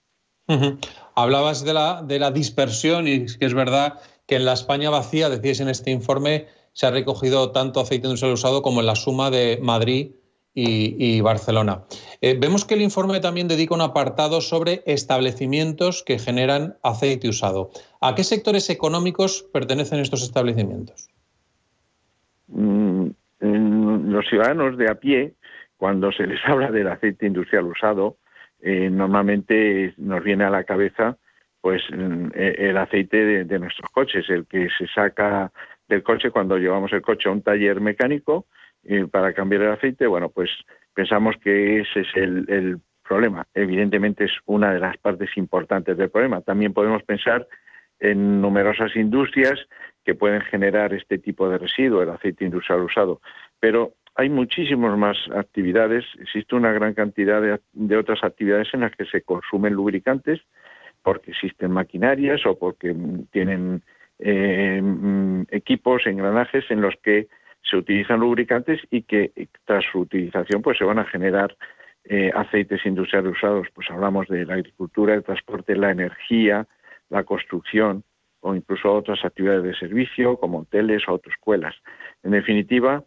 hablabas 1.16 1.64
de 1.66 1.74
la 1.74 2.04
de 2.04 2.20
la 2.20 2.32
dispersión 2.32 3.08
y 3.08 3.24
es 3.24 3.38
que 3.38 3.46
es 3.46 3.54
verdad 3.54 4.00
que 4.28 4.36
en 4.36 4.46
la 4.46 4.54
España 4.54 4.90
vacía 4.90 5.30
decías 5.30 5.60
en 5.60 5.70
este 5.70 5.92
informe 5.92 6.48
se 6.74 6.86
ha 6.86 6.92
recogido 6.92 7.52
tanto 7.52 7.80
aceite 7.80 8.08
industrial 8.08 8.34
usado 8.34 8.62
como 8.62 8.82
en 8.82 8.88
la 8.88 8.96
suma 8.96 9.30
de 9.30 9.60
Madrid 9.62 10.12
y, 10.58 11.20
Barcelona. 11.20 11.84
Eh, 12.22 12.38
vemos 12.40 12.64
que 12.64 12.76
el 12.76 12.82
informe 12.82 13.20
también 13.20 13.50
dedica 13.50 13.76
un 13.76 13.82
apartado 13.82 14.40
sobre 14.40 14.84
establecimientos 14.86 16.02
que 16.02 16.18
generan 16.18 16.78
aceite 16.82 17.28
usado. 17.28 17.72
¿A 18.00 18.16
qué 18.16 18.24
sectores 18.24 18.70
económicos 18.70 19.44
pertenecen 19.52 20.00
estos 20.00 20.24
establecimientos? 20.24 21.10
Mm, 22.48 23.10
los 23.42 24.26
ciudadanos 24.30 24.78
de 24.78 24.90
a 24.90 24.96
pie, 24.96 25.34
cuando 25.78 26.12
se 26.14 26.26
les 26.26 26.40
habla 26.46 26.72
del 26.72 26.88
aceite 26.88 27.26
industrial 27.26 27.66
usado, 27.66 28.18
eh, 28.68 28.90
normalmente 28.90 29.94
nos 29.98 30.24
viene 30.24 30.44
a 30.44 30.50
la 30.50 30.64
cabeza 30.64 31.18
pues 31.62 31.84
mm, 31.92 32.30
e, 32.34 32.70
el 32.70 32.78
aceite 32.78 33.46
de 33.46 33.60
nuestros 33.60 33.92
coches, 33.92 34.28
el 34.28 34.48
que 34.48 34.70
se 34.76 34.88
saca 34.88 35.52
del 35.88 36.02
coche 36.02 36.32
cuando 36.32 36.58
llevamos 36.58 36.92
el 36.92 37.04
coche 37.04 37.30
a 37.30 37.32
un 37.32 37.44
taller 37.44 37.80
mecánico 37.80 38.48
para 39.12 39.34
cambiar 39.34 39.64
el 39.64 39.72
aceite, 39.72 40.06
bueno, 40.08 40.30
pues 40.30 40.50
pensamos 40.94 41.36
que 41.44 41.82
ese 41.82 42.02
es 42.02 42.08
el, 42.16 42.80
problema. 43.08 43.46
Evidentemente 43.54 44.24
es 44.24 44.32
una 44.46 44.74
de 44.74 44.80
las 44.80 44.98
partes 44.98 45.30
importantes 45.38 45.96
del 45.96 46.10
problema. 46.10 46.42
También 46.42 46.74
podemos 46.74 47.04
pensar 47.04 47.48
en 48.00 48.42
numerosas 48.42 48.96
industrias 48.96 49.60
que 50.04 50.16
pueden 50.16 50.42
generar 50.42 50.92
este 50.92 51.20
tipo 51.20 51.48
de 51.48 51.60
residuo, 51.60 52.02
el 52.02 52.10
aceite 52.10 52.46
industrial 52.46 52.82
usado. 52.82 53.22
Pero 53.60 53.94
hay 54.16 54.30
muchísimas 54.30 54.98
más 54.98 55.18
actividades, 55.36 56.06
existe 56.20 56.56
una 56.56 56.72
gran 56.72 56.94
cantidad 56.94 57.42
de, 57.74 57.98
otras 57.98 58.24
actividades 58.24 58.74
en 58.74 58.82
las 58.82 58.96
que 58.96 59.06
se 59.06 59.22
consumen 59.22 59.74
lubricantes 59.74 60.42
porque 61.04 61.32
existen 61.32 61.72
maquinarias 61.72 62.46
o 62.46 62.58
porque 62.58 62.96
tienen 63.32 63.84
eh, 64.20 64.82
mm, 64.82 65.44
equipos, 65.52 66.08
engranajes 66.08 66.64
en 66.72 66.82
los 66.82 66.96
que 67.04 67.28
se 67.62 67.78
utilizan 67.78 68.22
lubricantes 68.22 68.80
y 68.90 69.04
que 69.04 69.32
tras 69.66 69.84
su 69.92 70.00
utilización 70.00 70.62
pues 70.62 70.78
se 70.78 70.86
van 70.86 71.00
a 71.00 71.06
generar 71.06 71.56
eh, 72.06 72.32
aceites 72.34 72.86
industriales 72.86 73.34
usados. 73.34 73.68
Pues 73.74 73.90
hablamos 73.92 74.28
de 74.28 74.46
la 74.46 74.54
agricultura, 74.54 75.14
el 75.14 75.24
transporte, 75.24 75.76
la 75.76 75.92
energía, 75.92 76.68
la 77.10 77.24
construcción 77.24 78.04
o 78.40 78.56
incluso 78.56 78.94
otras 78.94 79.26
actividades 79.26 79.64
de 79.64 79.76
servicio 79.76 80.38
como 80.38 80.60
hoteles 80.60 81.04
o 81.08 81.12
autoescuelas. 81.12 81.76
En 82.24 82.32
definitiva, 82.32 83.04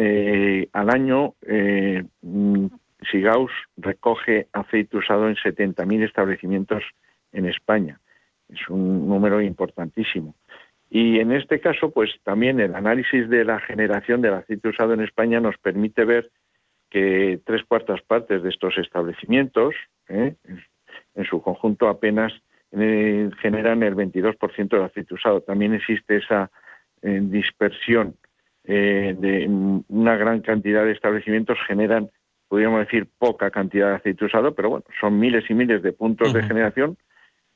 eh, 0.00 0.68
al 0.72 0.90
año 0.90 1.34
eh, 1.42 2.04
Sigaus 3.10 3.50
recoge 3.76 4.46
aceite 4.52 4.96
usado 4.96 5.28
en 5.28 5.34
70.000 5.34 6.04
establecimientos 6.04 6.84
en 7.32 7.46
España. 7.46 7.98
Es 8.48 8.68
un 8.68 9.08
número 9.08 9.42
importantísimo. 9.42 10.36
Y 10.88 11.18
en 11.18 11.32
este 11.32 11.58
caso, 11.58 11.90
pues 11.90 12.10
también 12.22 12.60
el 12.60 12.76
análisis 12.76 13.28
de 13.28 13.44
la 13.44 13.58
generación 13.58 14.22
del 14.22 14.34
aceite 14.34 14.68
usado 14.68 14.94
en 14.94 15.00
España 15.00 15.40
nos 15.40 15.58
permite 15.58 16.04
ver 16.04 16.30
que 16.90 17.40
tres 17.44 17.64
cuartas 17.64 18.00
partes 18.02 18.44
de 18.44 18.50
estos 18.50 18.78
establecimientos, 18.78 19.74
¿eh? 20.08 20.36
en 21.16 21.24
su 21.24 21.42
conjunto 21.42 21.88
apenas 21.88 22.32
eh, 22.70 23.28
generan 23.40 23.82
el 23.82 23.96
22% 23.96 24.68
del 24.68 24.82
aceite 24.82 25.14
usado. 25.14 25.40
También 25.40 25.74
existe 25.74 26.18
esa 26.18 26.52
eh, 28.68 29.16
de 29.18 29.48
una 29.88 30.16
gran 30.16 30.40
cantidad 30.42 30.84
de 30.84 30.92
establecimientos 30.92 31.58
generan, 31.66 32.10
podríamos 32.46 32.80
decir, 32.80 33.08
poca 33.18 33.50
cantidad 33.50 33.88
de 33.88 33.96
aceite 33.96 34.24
usado, 34.24 34.54
pero 34.54 34.70
bueno, 34.70 34.84
son 35.00 35.18
miles 35.18 35.44
y 35.50 35.54
miles 35.54 35.82
de 35.82 35.92
puntos 35.92 36.32
de 36.32 36.44
generación 36.44 36.96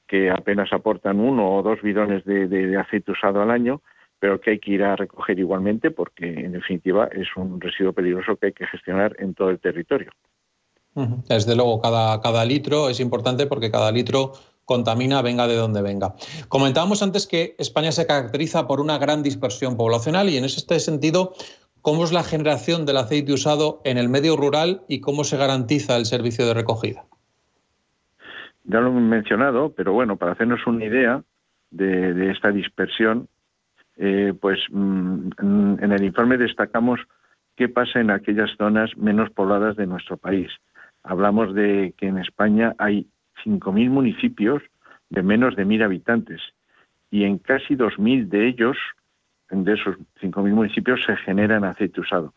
que 0.09 0.31
apenas 0.31 0.73
aportan 0.73 1.21
uno 1.21 1.55
o 1.55 1.63
dos 1.63 1.81
bidones 1.81 2.25
de 2.25 2.77
aceite 2.77 3.13
usado 3.13 3.41
al 3.41 3.51
año 3.51 3.81
pero 4.23 4.41
que 4.41 4.51
hay 4.51 4.61
que 4.61 4.71
ir 4.71 4.85
a 4.85 4.95
recoger 4.95 5.37
igualmente 5.41 5.91
porque, 5.91 6.27
en 6.29 6.53
definitiva, 6.53 7.09
es 7.11 7.27
un 7.35 7.61
residuo 7.61 7.93
peligroso 7.93 8.37
que 8.37 8.47
hay 8.47 8.53
que 8.53 8.69
gestionar 8.69 9.17
en 9.19 9.35
todo 9.35 9.51
el 9.51 9.59
territorio. 9.59 10.13
Desde 11.29 11.57
luego, 11.57 11.81
cada, 11.81 12.21
cada 12.21 12.45
litro 12.45 12.89
es 12.89 13.01
importante 13.01 13.49
porque 13.49 13.73
cada 13.73 13.91
litro 13.91 14.31
contamina, 14.65 15.23
venga 15.23 15.47
de 15.47 15.57
donde 15.57 15.83
venga. 15.83 16.15
Comentábamos 16.49 17.03
antes 17.03 17.27
que 17.27 17.55
España 17.59 17.93
se 17.93 18.07
caracteriza 18.07 18.67
por 18.67 18.81
una 18.81 18.99
gran 18.99 19.23
dispersión 19.23 19.77
poblacional 19.77 20.29
y 20.29 20.37
en 20.37 20.45
este 20.45 20.79
sentido, 20.81 21.33
¿cómo 21.81 22.05
es 22.05 22.13
la 22.13 22.23
generación 22.23 22.87
del 22.87 22.99
aceite 22.99 23.33
usado 23.33 23.81
en 23.85 23.99
el 23.99 24.09
medio 24.09 24.37
rural 24.37 24.83
y 24.89 25.01
cómo 25.01 25.25
se 25.25 25.37
garantiza 25.37 25.97
el 25.97 26.07
servicio 26.07 26.47
de 26.47 26.55
recogida? 26.55 27.05
Ya 28.65 28.81
lo 28.81 28.89
he 28.89 29.01
mencionado, 29.01 29.73
pero 29.73 29.93
bueno, 29.93 30.17
para 30.17 30.33
hacernos 30.33 30.67
una 30.67 30.85
idea 30.85 31.23
de, 31.71 32.31
esta 32.31 32.51
dispersión, 32.53 33.29
eh, 33.97 34.33
pues 34.41 34.59
mm, 34.71 35.31
en 35.83 35.93
el 35.93 36.05
informe 36.05 36.37
destacamos 36.37 37.01
qué 37.57 37.69
pasa 37.69 38.01
en 38.01 38.11
aquellas 38.11 38.51
zonas 38.57 38.91
menos 38.97 39.31
pobladas 39.31 39.77
de 39.77 39.87
nuestro 39.87 40.17
país. 40.17 40.51
Hablamos 41.03 41.55
de 41.55 41.95
que 41.97 42.07
en 42.07 42.19
España 42.19 42.75
hay 42.79 43.09
5.000 43.45 43.91
municipios 43.91 44.63
de 45.11 45.23
menos 45.23 45.57
de 45.57 45.67
1.000 45.67 45.85
habitantes 45.85 46.41
y 47.11 47.25
en 47.25 47.39
casi 47.39 47.77
2.000 47.77 48.29
de 48.29 48.49
ellos, 48.49 48.77
de 49.51 49.75
esos 49.75 49.97
5.000 50.21 50.53
municipios, 50.53 51.03
se 51.05 51.15
generan 51.17 51.65
aceite 51.65 52.01
usado. 52.01 52.33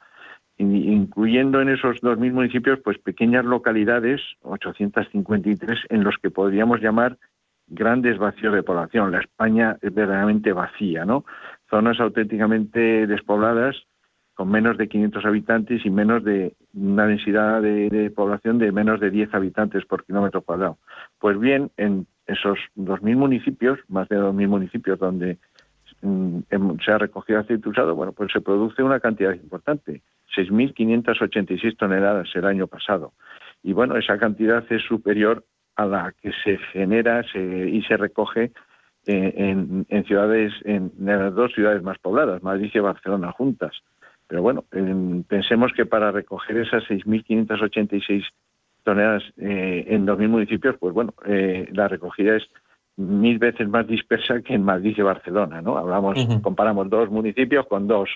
Incluyendo 0.58 1.62
en 1.62 1.70
esos 1.70 2.02
2.000 2.02 2.32
municipios, 2.34 2.80
pues 2.84 2.98
pequeñas 2.98 3.46
localidades, 3.46 4.22
853, 4.42 5.80
en 5.90 6.04
los 6.04 6.18
que 6.18 6.30
podríamos 6.30 6.82
llamar 6.82 7.18
grandes 7.68 8.18
vacíos 8.18 8.54
de 8.54 8.64
población. 8.64 9.12
La 9.12 9.20
España 9.20 9.78
es 9.82 9.94
verdaderamente 9.94 10.52
vacía, 10.54 11.06
¿no? 11.06 11.26
Zonas 11.70 12.00
auténticamente 12.00 13.08
despobladas 13.08 13.76
con 14.36 14.50
menos 14.50 14.78
de 14.78 14.88
500 14.88 15.26
habitantes 15.26 15.86
y 15.86 15.90
menos 15.90 16.24
de 16.24 16.54
una 16.74 17.08
densidad 17.08 17.62
de, 17.62 18.12
población 18.16 18.60
de 18.60 18.72
menos 18.72 19.00
de 19.00 19.10
10 19.10 19.34
habitantes 19.34 19.86
por 19.86 20.04
kilómetro 20.04 20.42
cuadrado. 20.42 20.78
Pues 21.20 21.40
bien, 21.40 21.72
en 21.78 22.06
esos 22.28 22.60
2.000 22.78 23.16
municipios, 23.16 23.80
más 23.88 24.10
de 24.10 24.18
2.000 24.18 24.48
municipios 24.48 25.00
donde 25.00 25.38
mm, 26.02 26.40
se 26.84 26.92
ha 26.92 26.98
recogido 26.98 27.40
aceite 27.40 27.70
usado, 27.70 27.96
bueno, 27.96 28.12
pues 28.12 28.32
se 28.32 28.42
produce 28.42 28.84
una 28.84 29.00
cantidad 29.00 29.34
importante, 29.34 30.02
6.586 30.36 31.78
toneladas 31.78 32.28
el 32.36 32.46
año 32.46 32.68
pasado. 32.68 33.14
Y 33.64 33.72
bueno, 33.72 33.96
esa 33.96 34.18
cantidad 34.18 34.64
es 34.70 34.84
superior 34.84 35.46
a 35.78 35.86
la 35.86 36.14
que 36.22 36.32
se 36.44 36.58
genera 36.74 37.26
y 37.34 37.82
se 37.84 37.98
recoge 37.98 38.52
en, 39.06 39.86
ciudades, 40.06 40.54
en, 40.64 40.92
las 41.00 41.34
dos 41.34 41.54
ciudades 41.54 41.84
más 41.84 41.98
pobladas, 42.00 42.44
Madrid 42.44 42.72
y 42.74 42.80
Barcelona 42.80 43.32
juntas. 43.32 43.74
Pero 44.28 44.42
bueno, 44.42 44.64
pensemos 45.28 45.72
que 45.74 45.86
para 45.86 46.12
recoger 46.12 46.58
esas 46.58 46.84
6.586 46.86 48.24
toneladas 48.84 49.24
eh, 49.38 49.86
en 49.88 50.06
2.000 50.06 50.28
municipios, 50.28 50.76
pues 50.80 50.94
bueno, 50.94 51.14
eh, 51.26 51.68
la 51.72 51.88
recogida 51.88 52.38
es 52.38 52.44
mil 52.98 53.40
veces 53.40 53.68
más 53.68 53.86
dispersa 53.88 54.42
que 54.42 54.54
en 54.54 54.64
Madrid 54.64 54.96
y 54.98 55.02
Barcelona, 55.02 55.62
¿no? 55.62 55.78
Hablamos, 55.78 56.18
comparamos 56.42 56.90
dos 56.90 57.10
municipios 57.10 57.68
con 57.68 57.88
dos, 57.88 58.10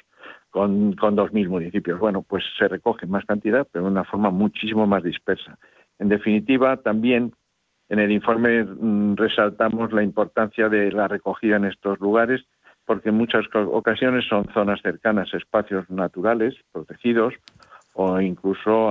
con, 0.49 0.93
con 0.93 1.18
2.000 1.18 1.49
municipios. 1.49 1.99
Bueno, 1.99 2.22
pues 2.22 2.43
se 2.57 2.68
recoge 2.68 3.05
más 3.05 3.26
cantidad, 3.26 3.68
pero 3.72 3.86
de 3.86 3.91
una 3.91 4.05
forma 4.05 4.30
muchísimo 4.30 4.88
más 4.88 5.03
dispersa. 5.03 5.57
En 5.99 6.07
definitiva, 6.07 6.78
también 6.78 7.34
en 7.89 7.99
el 7.99 8.12
informe 8.12 8.64
mm, 8.64 9.16
resaltamos 9.16 9.91
la 9.91 10.03
importancia 10.03 10.70
de 10.70 10.91
la 10.91 11.07
recogida 11.07 11.57
en 11.57 11.66
estos 11.66 11.99
lugares 11.99 12.41
porque 12.90 13.10
en 13.10 13.16
muchas 13.18 13.46
ocasiones 13.54 14.26
son 14.28 14.48
zonas 14.52 14.82
cercanas 14.82 15.32
a 15.32 15.38
espacios 15.38 15.88
naturales 15.92 16.56
protegidos 16.72 17.36
o 17.94 18.20
incluso 18.20 18.90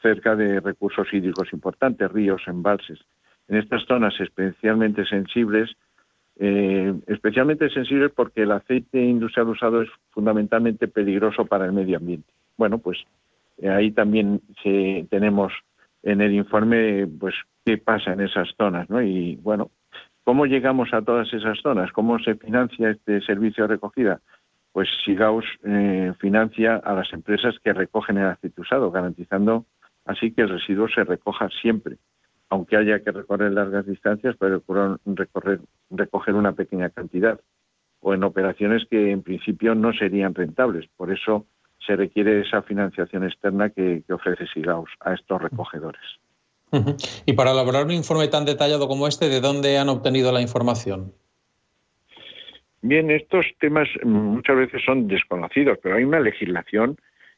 cerca 0.00 0.36
de 0.36 0.60
recursos 0.60 1.12
hídricos 1.12 1.52
importantes, 1.52 2.08
ríos, 2.12 2.40
embalses. 2.46 3.00
En 3.48 3.56
estas 3.56 3.82
zonas 3.86 4.14
especialmente 4.20 5.04
sensibles, 5.06 5.70
eh, 6.38 6.94
especialmente 7.08 7.68
sensibles 7.68 8.12
porque 8.14 8.42
el 8.42 8.52
aceite 8.52 9.02
industrial 9.02 9.48
usado 9.48 9.82
es 9.82 9.88
fundamentalmente 10.10 10.86
peligroso 10.86 11.44
para 11.46 11.64
el 11.64 11.72
medio 11.72 11.96
ambiente. 11.96 12.32
Bueno, 12.56 12.78
pues 12.78 12.98
eh, 13.58 13.70
ahí 13.70 13.90
también 13.90 14.40
tenemos 15.10 15.52
en 16.04 16.20
el 16.20 16.32
informe, 16.32 17.08
pues, 17.08 17.34
qué 17.64 17.78
pasa 17.78 18.12
en 18.12 18.20
esas 18.20 18.50
zonas, 18.56 18.88
¿no? 18.88 19.02
Y, 19.02 19.34
bueno, 19.42 19.72
¿cómo 20.24 20.46
llegamos 20.46 20.92
a 20.92 21.02
todas 21.02 21.32
esas 21.32 21.58
zonas? 21.60 21.92
¿Cómo 21.92 22.18
se 22.18 22.34
financia 22.36 22.90
este 22.90 23.20
servicio 23.22 23.64
de 23.64 23.74
recogida? 23.74 24.20
Pues 24.72 24.88
Sigaus 25.04 25.44
eh, 25.64 26.12
financia 26.18 26.76
a 26.76 26.94
las 26.94 27.12
empresas 27.12 27.54
que 27.62 27.72
recogen 27.72 28.18
el 28.18 28.26
aceite 28.26 28.60
usado, 28.60 28.90
garantizando 28.90 29.66
así 30.04 30.32
que 30.32 30.42
el 30.42 30.48
residuo 30.48 30.88
se 30.88 31.04
recoja 31.04 31.48
siempre, 31.60 31.98
aunque 32.48 32.76
haya 32.76 33.00
que 33.00 33.12
recorrer 33.12 33.52
largas 33.52 33.86
distancias, 33.86 34.36
pero 34.38 34.62
recoger 35.90 36.34
una 36.34 36.52
pequeña 36.52 36.90
cantidad, 36.90 37.40
o 38.00 38.14
en 38.14 38.24
operaciones 38.24 38.84
que 38.90 39.10
en 39.10 39.22
principio 39.22 39.74
no 39.74 39.92
serían 39.92 40.34
rentables. 40.34 40.88
Por 40.96 41.12
eso 41.12 41.46
se 41.86 41.96
requiere 41.96 42.40
esa 42.40 42.62
financiación 42.62 43.24
externa 43.24 43.70
que, 43.70 44.04
ofrece 44.10 44.46
SIGAUS 44.46 44.90
a 45.00 45.14
estos 45.14 45.40
recogedores. 45.40 46.02
Y 47.26 47.34
para 47.34 47.52
elaborar 47.52 47.84
un 47.84 47.92
informe 47.92 48.28
tan 48.28 48.44
detallado 48.44 48.88
como 48.88 49.06
este, 49.06 49.28
¿de 49.28 49.40
dónde 49.40 49.78
han 49.78 49.88
obtenido 49.88 50.32
la 50.32 50.40
información? 50.40 51.12
Bien, 52.80 53.10
estos 53.10 53.46
temas 53.60 53.88
muchas 54.02 54.56
veces 54.56 54.82
son 54.84 55.06
desconocidos, 55.06 55.78
pero 55.82 55.96
hay 55.96 56.04
una 56.04 56.18
legislación 56.18 56.96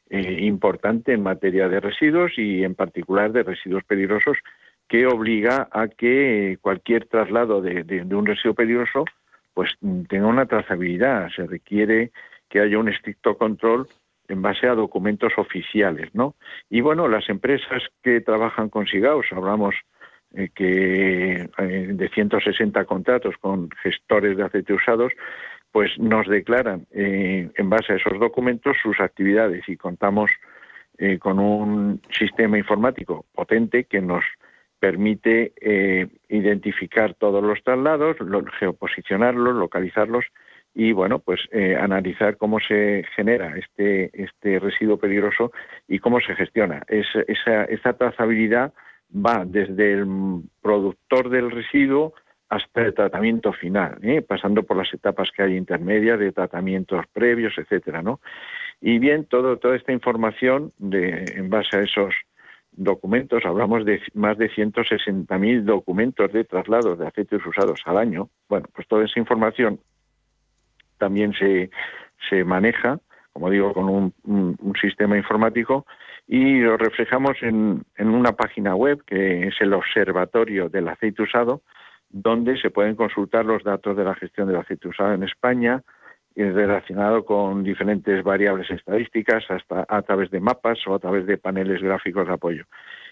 eh, 0.09 0.39
importante 0.41 1.13
en 1.13 1.21
materia 1.21 1.67
de 1.67 1.79
residuos 1.79 2.31
y 2.37 2.63
en 2.63 2.75
particular 2.75 3.31
de 3.31 3.43
residuos 3.43 3.83
peligrosos 3.83 4.37
que 4.87 5.05
obliga 5.05 5.67
a 5.71 5.87
que 5.87 6.57
cualquier 6.61 7.05
traslado 7.05 7.61
de, 7.61 7.83
de 7.83 8.15
un 8.15 8.25
residuo 8.25 8.53
peligroso 8.53 9.05
pues 9.53 9.71
tenga 10.09 10.27
una 10.27 10.45
trazabilidad. 10.45 11.29
Se 11.35 11.47
requiere 11.47 12.11
que 12.49 12.59
haya 12.59 12.77
un 12.77 12.89
estricto 12.89 13.37
control 13.37 13.87
en 14.27 14.41
base 14.41 14.67
a 14.67 14.75
documentos 14.75 15.33
oficiales, 15.37 16.13
¿no? 16.13 16.35
Y 16.69 16.81
bueno, 16.81 17.07
las 17.07 17.29
empresas 17.29 17.83
que 18.03 18.21
trabajan 18.21 18.69
con 18.69 18.87
SIGAUS, 18.87 19.27
hablamos 19.31 19.75
eh, 20.37 20.49
que 20.53 21.49
eh, 21.57 21.87
de 21.93 22.09
160 22.09 22.83
contratos 22.85 23.35
con 23.39 23.69
gestores 23.81 24.35
de 24.35 24.43
aceite 24.43 24.73
usados, 24.73 25.13
pues 25.71 25.97
nos 25.97 26.27
declaran 26.27 26.87
eh, 26.91 27.49
en 27.55 27.69
base 27.69 27.93
a 27.93 27.95
esos 27.95 28.19
documentos 28.19 28.75
sus 28.81 28.99
actividades 28.99 29.67
y 29.67 29.77
contamos 29.77 30.31
con 31.19 31.39
un 31.39 32.01
sistema 32.09 32.57
informático 32.57 33.25
potente 33.33 33.83
que 33.83 33.99
nos 33.99 34.23
permite 34.79 35.51
identificar 36.29 37.13
todos 37.15 37.43
los 37.43 37.61
traslados, 37.63 38.15
geoposicionarlos, 38.57 39.55
localizarlos 39.55 40.23
y 40.75 40.91
bueno, 40.91 41.19
pues 41.19 41.39
eh, 41.51 41.77
analizar 41.77 42.35
cómo 42.35 42.59
se 42.59 43.05
genera 43.15 43.57
este, 43.57 44.11
este 44.13 44.59
residuo 44.59 44.97
peligroso 44.97 45.51
y 45.87 45.99
cómo 45.99 46.19
se 46.19 46.35
gestiona. 46.35 46.83
esa, 46.89 47.63
esa 47.63 47.93
trazabilidad 47.93 48.73
va 49.15 49.45
desde 49.45 49.93
el 49.93 50.05
productor 50.61 51.29
del 51.29 51.49
residuo 51.49 52.13
hasta 52.49 52.81
el 52.81 52.93
tratamiento 52.93 53.53
final, 53.53 53.97
¿eh? 54.03 54.21
pasando 54.21 54.63
por 54.63 54.77
las 54.77 54.93
etapas 54.93 55.31
que 55.31 55.43
hay 55.43 55.55
intermedias 55.55 56.19
de 56.19 56.31
tratamientos 56.31 57.05
previos, 57.11 57.53
etcétera, 57.57 58.01
¿no? 58.01 58.19
Y 58.81 58.99
bien, 58.99 59.25
todo, 59.25 59.57
toda 59.57 59.75
esta 59.75 59.93
información 59.93 60.71
de, 60.77 61.25
en 61.35 61.49
base 61.49 61.77
a 61.77 61.81
esos 61.81 62.13
documentos, 62.73 63.45
hablamos 63.45 63.85
de 63.85 64.01
más 64.13 64.37
de 64.37 64.51
160.000 64.51 65.63
documentos 65.63 66.31
de 66.33 66.43
traslados 66.43 66.99
de 66.99 67.07
aceites 67.07 67.43
usados 67.45 67.81
al 67.85 67.97
año. 67.97 68.29
Bueno, 68.49 68.67
pues 68.75 68.87
toda 68.87 69.05
esa 69.05 69.19
información 69.19 69.79
también 70.97 71.33
se, 71.33 71.69
se 72.29 72.43
maneja, 72.43 72.99
como 73.33 73.49
digo, 73.49 73.73
con 73.73 73.89
un, 74.23 74.75
sistema 74.79 75.17
informático 75.17 75.85
y 76.27 76.59
lo 76.59 76.77
reflejamos 76.77 77.37
en, 77.41 77.83
en, 77.97 78.09
una 78.09 78.33
página 78.33 78.75
web 78.75 79.03
que 79.05 79.47
es 79.47 79.55
el 79.59 79.73
Observatorio 79.73 80.69
del 80.69 80.87
Aceite 80.87 81.23
Usado, 81.23 81.61
donde 82.09 82.57
se 82.57 82.69
pueden 82.69 82.95
consultar 82.95 83.45
los 83.45 83.63
datos 83.63 83.97
de 83.97 84.03
la 84.03 84.15
gestión 84.15 84.47
del 84.47 84.57
aceite 84.57 84.87
usado 84.87 85.13
en 85.13 85.23
España 85.23 85.83
relacionado 86.35 87.23
con 87.23 87.63
diferentes 87.63 88.23
variables 88.23 88.69
estadísticas 88.69 89.43
hasta 89.49 89.85
a 89.87 90.01
través 90.01 90.29
de 90.31 90.39
mapas 90.39 90.79
o 90.87 90.95
a 90.95 90.99
través 90.99 91.25
de 91.25 91.37
paneles 91.37 91.81
gráficos 91.81 92.27
de 92.27 92.33
apoyo. 92.33 92.65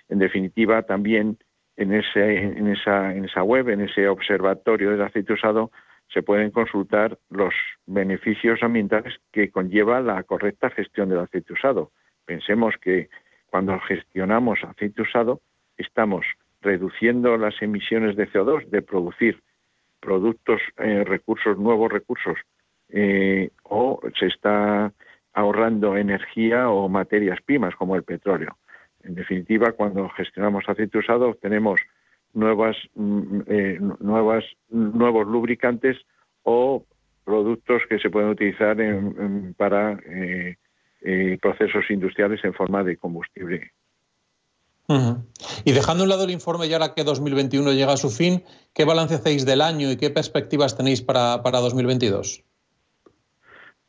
En 0.09 0.19
definitiva, 0.19 0.83
también 0.83 1.37
en, 1.77 1.93
ese, 1.93 2.43
en, 2.43 2.67
esa, 2.67 3.13
en 3.13 3.25
esa 3.25 3.43
web, 3.43 3.69
en 3.69 3.81
ese 3.81 4.07
observatorio 4.07 4.91
del 4.91 5.01
aceite 5.01 5.33
usado, 5.33 5.71
se 6.11 6.21
pueden 6.21 6.51
consultar 6.51 7.17
los 7.29 7.53
beneficios 7.85 8.61
ambientales 8.61 9.15
que 9.31 9.49
conlleva 9.49 10.01
la 10.01 10.23
correcta 10.23 10.69
gestión 10.69 11.09
del 11.09 11.19
aceite 11.19 11.53
usado. 11.53 11.91
Pensemos 12.25 12.75
que 12.81 13.09
cuando 13.47 13.79
gestionamos 13.81 14.63
aceite 14.63 15.01
usado, 15.01 15.41
estamos 15.77 16.25
reduciendo 16.61 17.37
las 17.37 17.61
emisiones 17.61 18.15
de 18.15 18.27
CO2 18.29 18.65
de 18.67 18.81
producir 18.81 19.41
productos, 19.99 20.61
eh, 20.77 21.03
recursos, 21.03 21.57
nuevos 21.57 21.91
recursos, 21.91 22.37
eh, 22.89 23.49
o 23.63 23.99
se 24.19 24.27
está 24.27 24.93
ahorrando 25.33 25.97
energía 25.97 26.69
o 26.69 26.89
materias 26.89 27.39
primas 27.43 27.75
como 27.75 27.95
el 27.95 28.03
petróleo. 28.03 28.57
En 29.03 29.15
definitiva, 29.15 29.71
cuando 29.73 30.09
gestionamos 30.09 30.67
aceite 30.67 30.97
usado, 30.97 31.29
obtenemos 31.29 31.81
nuevas, 32.33 32.75
mm, 32.95 33.41
eh, 33.47 33.79
nuevas, 33.99 34.43
nuevos 34.69 35.27
lubricantes 35.27 35.97
o 36.43 36.85
productos 37.23 37.81
que 37.89 37.99
se 37.99 38.09
pueden 38.09 38.29
utilizar 38.29 38.77
para 39.55 39.97
procesos 41.41 41.89
industriales 41.89 42.43
en 42.43 42.53
forma 42.53 42.83
de 42.83 42.97
combustible 42.97 43.71
y 45.65 45.71
dejando 45.71 46.03
a 46.03 46.05
un 46.05 46.09
lado 46.09 46.25
el 46.25 46.31
informe 46.31 46.67
y 46.67 46.73
ahora 46.73 46.93
que 46.93 47.03
2021 47.03 47.71
llega 47.71 47.93
a 47.93 47.97
su 47.97 48.09
fin, 48.09 48.43
¿qué 48.73 48.85
balance 48.85 49.15
hacéis 49.15 49.45
del 49.45 49.61
año 49.61 49.89
y 49.89 49.97
qué 49.97 50.09
perspectivas 50.09 50.75
tenéis 50.75 51.01
para, 51.01 51.41
para 51.41 51.59
2022? 51.59 52.43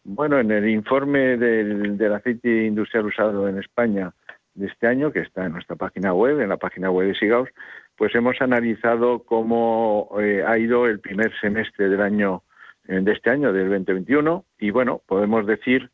Bueno, 0.05 0.38
en 0.38 0.51
el 0.51 0.68
informe 0.68 1.36
del, 1.36 2.12
aceite 2.12 2.66
industrial 2.66 3.07
usado 3.07 3.49
en 3.49 3.59
España 3.59 4.12
de 4.55 4.66
este 4.66 4.86
año, 4.86 5.12
que 5.12 5.20
está 5.20 5.46
en 5.46 5.52
nuestra 5.52 5.76
página 5.76 6.12
web, 6.12 6.40
en 6.40 6.48
la 6.48 6.57
página 6.57 6.90
web 6.90 7.09
de 7.09 7.14
Sigaus, 7.14 7.48
pues 7.96 8.14
hemos 8.14 8.40
analizado 8.40 9.24
cómo 9.24 10.11
eh, 10.20 10.44
ha 10.46 10.59
ido 10.59 10.86
el 10.86 11.00
primer 11.00 11.32
semestre 11.40 11.88
del 11.88 12.00
año 12.00 12.42
eh, 12.88 13.00
de 13.02 13.12
este 13.12 13.30
año, 13.30 13.52
del 13.52 13.68
2021, 13.70 14.44
y 14.59 14.70
bueno, 14.70 15.00
podemos 15.07 15.46
decir, 15.46 15.90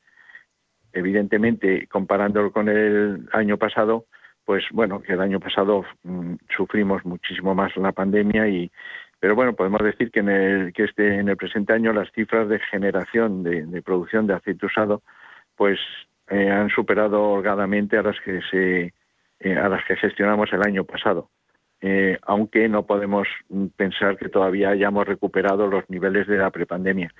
evidentemente, 0.92 1.86
comparándolo 1.86 2.52
con 2.52 2.68
el 2.68 3.28
año 3.32 3.56
pasado, 3.56 4.06
pues 4.44 4.64
bueno, 4.72 5.00
que 5.00 5.12
el 5.12 5.20
año 5.20 5.38
pasado 5.38 5.84
mm, 6.02 6.34
sufrimos 6.56 7.04
muchísimo 7.04 7.54
más 7.54 7.76
la 7.76 7.92
pandemia 7.92 8.48
y 8.48 8.70
pero 9.20 9.34
bueno, 9.34 9.54
podemos 9.54 9.82
decir 9.82 10.10
que 10.10 10.20
en 10.20 10.30
el 10.30 10.72
que 10.72 10.84
este 10.84 11.18
en 11.18 11.28
el 11.28 11.36
presente 11.36 11.74
año 11.74 11.92
las 11.92 12.10
cifras 12.12 12.48
de 12.48 12.58
generación 12.58 13.42
de, 13.42 13.82
producción 13.82 14.26
de 14.26 14.34
aceite 14.34 14.66
usado 14.66 15.02
pues 15.56 15.78
eh, 16.30 16.50
han 16.50 16.70
superado 16.70 17.22
holgadamente 17.22 17.98
a 17.98 18.02
las 18.02 18.20
que 18.20 18.40
se 18.50 18.94
eh, 19.40 19.56
a 19.56 19.68
las 19.68 19.84
que 19.86 19.96
gestionamos 19.96 20.52
el 20.52 20.62
año 20.62 20.84
pasado. 20.84 21.30
Eh, 21.82 22.18
aunque 22.22 22.68
no 22.68 22.84
podemos 22.84 23.26
mm, 23.48 23.66
pensar 23.68 24.18
que 24.18 24.28
todavía 24.28 24.68
hayamos 24.68 25.06
recuperado 25.06 25.66
los 25.66 25.88
niveles 25.88 26.26
de 26.26 26.36
la 26.36 26.50
prepandemia. 26.50 27.10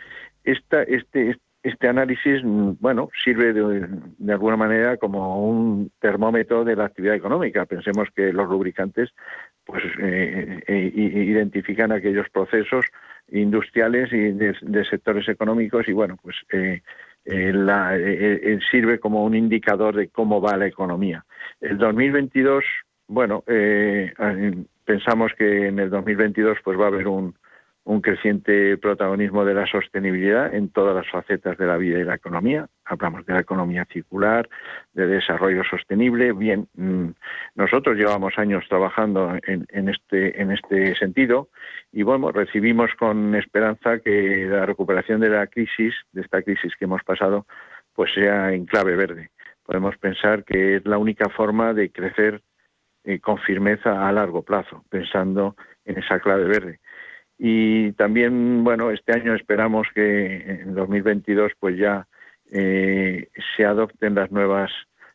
Esta, 0.45 0.83
este, 0.83 1.39
este 1.63 1.89
análisis, 1.89 2.43
mm, 2.45 2.73
bueno, 2.79 3.09
sirve 3.25 3.55
de, 3.55 4.33
alguna 4.33 4.57
manera 4.57 4.99
como 4.99 5.49
un 5.49 5.91
termómetro 5.99 6.65
de 6.65 6.77
la 6.77 6.85
actividad 6.85 7.15
económica. 7.15 7.65
Pensemos 7.65 8.09
que 8.15 8.35
los 8.35 8.51
lubricantes, 8.51 9.11
pues, 9.65 9.83
eh, 9.99 10.63
eh, 10.67 10.93
identifican 10.95 11.93
aquellos 11.93 12.29
procesos 12.29 12.85
industriales 13.31 14.13
y 14.13 14.33
de, 14.33 14.85
sectores 14.91 15.27
económicos 15.29 15.89
y, 15.89 15.93
bueno, 15.93 16.19
pues, 16.23 16.37
eh, 17.25 18.59
sirve 18.71 18.99
como 18.99 19.25
un 19.25 19.35
indicador 19.35 19.97
de 19.97 20.09
cómo 20.09 20.41
va 20.41 20.57
la 20.57 20.66
economía. 20.66 21.25
El 21.61 21.79
2022, 21.79 22.64
bueno, 23.09 23.45
pensamos 24.85 25.33
que 25.37 25.68
en 25.68 25.79
el 25.79 25.91
2022, 25.91 26.59
pues, 26.64 26.79
va 26.79 26.85
a 26.85 26.89
haber 26.89 27.09
un 27.09 27.35
un 27.85 28.01
creciente 28.03 28.76
protagonismo 28.76 29.45
de 29.45 29.55
la 29.55 29.66
sostenibilidad 29.66 30.55
en 30.55 30.68
todas 30.68 30.95
las 30.95 31.11
facetas 31.11 31.57
de 31.57 31.66
la 31.66 31.76
vida 31.76 31.99
y 31.99 32.05
la 32.05 32.14
economía. 32.14 32.68
Hablamos 32.85 33.24
de 33.24 33.33
la 33.33 33.41
economía 33.41 33.87
circular, 33.87 34.49
de 34.93 35.07
desarrollo 35.07 35.64
sostenible. 35.64 36.33
Bien, 36.33 36.68
mm, 36.74 37.11
nosotros 37.55 37.97
llevamos 37.97 38.39
años 38.39 38.64
trabajando 38.68 39.35
en, 39.47 39.89
este, 39.89 40.41
en 40.41 40.51
este 40.51 40.95
sentido 40.97 41.49
y 41.91 42.03
bueno, 42.03 42.31
recibimos 42.33 42.91
con 42.99 43.35
esperanza 43.35 44.01
que 44.01 44.47
la 44.49 44.66
recuperación 44.66 45.20
de 45.20 45.31
la 45.31 45.47
crisis, 45.47 45.95
de 46.12 46.20
esta 46.20 46.43
crisis 46.43 46.74
que 46.76 46.85
hemos 46.85 47.03
pasado, 47.03 47.47
pues 47.95 48.12
sea 48.12 48.53
en 48.53 48.66
clave 48.66 48.95
verde. 48.95 49.31
Podemos 49.64 49.97
pensar 49.97 50.45
que 50.45 50.76
es 50.76 50.87
la 50.87 50.99
única 50.99 51.28
forma 51.31 51.72
de 51.72 51.91
crecer 51.91 52.43
eh, 53.05 53.20
con 53.20 53.39
firmeza 53.39 54.07
a 54.07 54.12
largo 54.12 54.43
plazo, 54.43 54.85
pensando 54.91 55.57
en 55.85 55.99
esa 55.99 56.20
clave 56.20 56.45
verde 56.45 56.81
y 57.43 57.93
también 57.93 58.62
bueno 58.64 58.91
este 58.91 59.14
año 59.14 59.34
esperamos 59.34 59.88
que 59.95 60.61
en 60.61 60.74
2022 60.74 61.53
pues 61.59 61.78
ya 61.78 62.07
eh, 62.53 63.28
se 63.57 63.64
adopten 63.64 64.14
las 64.14 64.30
nuevas 64.30 64.70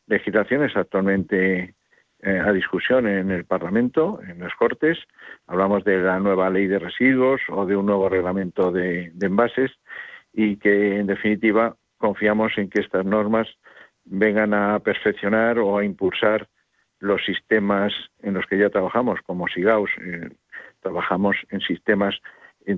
legislaciones 0.08 0.76
actualmente 0.76 1.76
eh, 2.24 2.40
a 2.40 2.52
discusión 2.52 3.08
en 3.08 3.30
el 3.30 3.46
Parlamento, 3.46 4.20
en 4.28 4.40
las 4.40 4.56
Cortes. 4.56 4.98
Hablamos 5.46 5.84
de 5.84 6.00
la 6.00 6.20
nueva 6.20 6.50
ley 6.50 6.66
de 6.66 6.80
residuos 6.80 7.42
o 7.50 7.68
de 7.68 7.76
un 7.76 7.86
nuevo 7.86 8.10
reglamento 8.10 8.72
de, 8.72 9.12
envases 9.22 9.72
y 10.34 10.58
que 10.58 10.98
en 10.98 11.06
definitiva 11.06 11.76
confiamos 11.98 12.58
en 12.58 12.72
que 12.72 12.82
estas 12.82 13.06
normas 13.06 13.48
vengan 14.06 14.56
a 14.56 14.80
perfeccionar 14.80 15.60
o 15.60 15.78
a 15.78 15.86
impulsar 15.86 16.48
los 17.00 17.24
sistemas 17.24 17.94
en 18.24 18.34
los 18.34 18.48
que 18.48 18.58
ya 18.58 18.72
trabajamos, 18.72 19.20
como 19.28 19.48
SIGAUS, 19.48 19.92
eh, 20.02 20.30
trabajamos 20.86 21.36
en 21.50 21.62
sistemas 21.62 22.16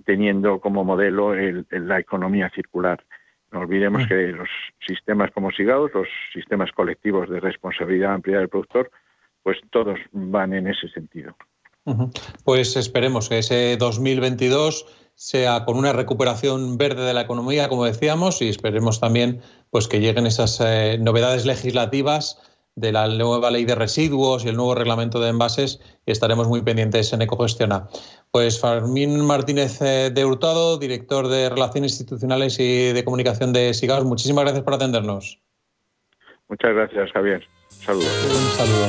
teniendo 0.06 0.62
como 0.62 0.86
modelo 0.86 1.36
la 1.36 2.00
economía 2.00 2.50
circular. 2.56 3.04
No 3.52 3.60
olvidemos 3.60 4.04
mm. 4.04 4.08
que 4.08 4.16
los 4.28 4.50
sistemas 4.86 5.32
como 5.32 5.52
SIGAUS, 5.52 5.92
los 5.94 6.08
sistemas 6.34 6.72
colectivos 6.72 7.30
de 7.30 7.42
responsabilidad 7.42 8.14
amplia 8.14 8.40
del 8.40 8.50
productor, 8.50 8.92
pues 9.44 9.58
todos 9.72 10.00
van 10.12 10.54
en 10.54 10.68
ese 10.68 10.88
sentido. 10.90 11.36
Pues 12.44 12.76
esperemos 12.76 13.30
que 13.30 13.40
ese 13.40 13.78
2022 13.78 15.10
sea 15.16 15.64
con 15.66 15.78
una 15.78 15.94
recuperación 15.94 16.78
verde 16.78 17.06
de 17.06 17.14
la 17.14 17.22
economía, 17.22 17.70
como 17.70 17.86
decíamos, 17.86 18.42
y 18.42 18.50
esperemos 18.50 19.00
también 19.00 19.42
pues 19.70 19.88
que 19.88 20.00
lleguen 20.00 20.28
esas 20.28 20.62
eh, 20.62 20.98
novedades 21.00 21.46
legislativas 21.46 22.42
de 22.78 22.92
la 22.92 23.08
nueva 23.08 23.50
ley 23.50 23.66
de 23.66 23.76
residuos 23.76 24.46
y 24.46 24.50
el 24.50 24.56
nuevo 24.56 24.76
reglamento 24.76 25.20
de 25.20 25.30
envases 25.30 25.82
y 26.06 26.12
estaremos 26.12 26.48
muy 26.48 26.62
pendientes 26.62 27.12
en 27.12 27.24
Ecogestiona. 27.24 27.88
Pues 28.32 28.62
Fermín 28.62 29.26
Martínez 29.26 29.82
eh, 29.82 30.12
de 30.14 30.26
Hurtado, 30.26 30.78
director 30.78 31.28
de 31.28 31.50
Relaciones 31.50 31.94
Institucionales 31.94 32.60
y 32.60 32.94
de 32.94 33.04
Comunicación 33.04 33.52
de 33.52 33.74
SIGAUS, 33.74 34.06
muchísimas 34.06 34.44
gracias 34.44 34.64
por 34.64 34.76
atendernos. 34.76 35.40
Muchas 36.48 36.74
gracias, 36.74 37.12
Javier. 37.12 37.44
Saludos. 37.70 38.08
Un 38.24 38.58
saludo. 38.58 38.88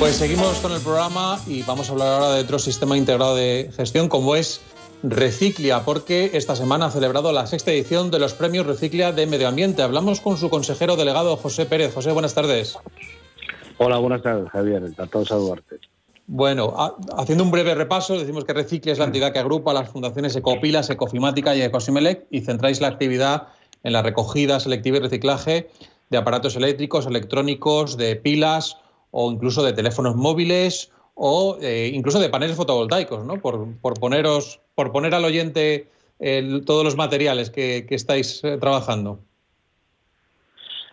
Pues 0.00 0.16
seguimos 0.16 0.58
con 0.58 0.72
el 0.72 0.80
programa 0.80 1.38
y 1.46 1.62
vamos 1.62 1.88
a 1.88 1.92
hablar 1.92 2.08
ahora 2.08 2.34
de 2.34 2.40
otro 2.40 2.58
sistema 2.58 2.98
integrado 2.98 3.36
de 3.36 3.70
gestión 3.76 4.08
como 4.08 4.34
es 4.34 4.60
Reciclia, 5.06 5.84
porque 5.84 6.30
esta 6.32 6.56
semana 6.56 6.86
ha 6.86 6.90
celebrado 6.90 7.30
la 7.30 7.46
sexta 7.46 7.70
edición 7.70 8.10
de 8.10 8.18
los 8.18 8.32
premios 8.32 8.66
Reciclia 8.66 9.12
de 9.12 9.26
Medio 9.26 9.48
Ambiente. 9.48 9.82
Hablamos 9.82 10.22
con 10.22 10.38
su 10.38 10.48
consejero 10.48 10.96
delegado, 10.96 11.36
José 11.36 11.66
Pérez. 11.66 11.92
José, 11.92 12.10
buenas 12.12 12.32
tardes. 12.32 12.78
Hola, 13.76 13.98
buenas 13.98 14.22
tardes, 14.22 14.48
Javier. 14.48 14.82
Encantado 14.82 15.20
de 15.20 15.28
saludarte. 15.28 15.76
Bueno, 16.26 16.74
haciendo 17.18 17.44
un 17.44 17.50
breve 17.50 17.74
repaso, 17.74 18.18
decimos 18.18 18.46
que 18.46 18.54
Reciclia 18.54 18.94
es 18.94 18.98
la 18.98 19.04
entidad 19.04 19.30
que 19.34 19.40
agrupa 19.40 19.74
las 19.74 19.90
fundaciones 19.90 20.36
Ecopilas, 20.36 20.88
Ecofimática 20.88 21.54
y 21.54 21.60
Ecosimelec 21.60 22.24
y 22.30 22.40
centráis 22.40 22.80
la 22.80 22.88
actividad 22.88 23.48
en 23.82 23.92
la 23.92 24.00
recogida, 24.00 24.58
selectiva 24.58 24.96
y 24.96 25.00
reciclaje 25.00 25.68
de 26.08 26.16
aparatos 26.16 26.56
eléctricos, 26.56 27.04
electrónicos, 27.04 27.98
de 27.98 28.16
pilas 28.16 28.78
o 29.10 29.30
incluso 29.30 29.62
de 29.64 29.74
teléfonos 29.74 30.16
móviles 30.16 30.93
o 31.14 31.58
eh, 31.62 31.90
incluso 31.92 32.20
de 32.20 32.28
paneles 32.28 32.56
fotovoltaicos, 32.56 33.24
¿no? 33.24 33.40
Por, 33.40 34.00
poneros, 34.00 34.60
por 34.74 34.92
poner 34.92 35.14
al 35.14 35.24
oyente 35.24 35.86
todos 36.64 36.84
los 36.84 36.96
materiales 36.96 37.50
que, 37.50 37.86
estáis 37.90 38.42
eh, 38.44 38.56
trabajando. 38.58 39.20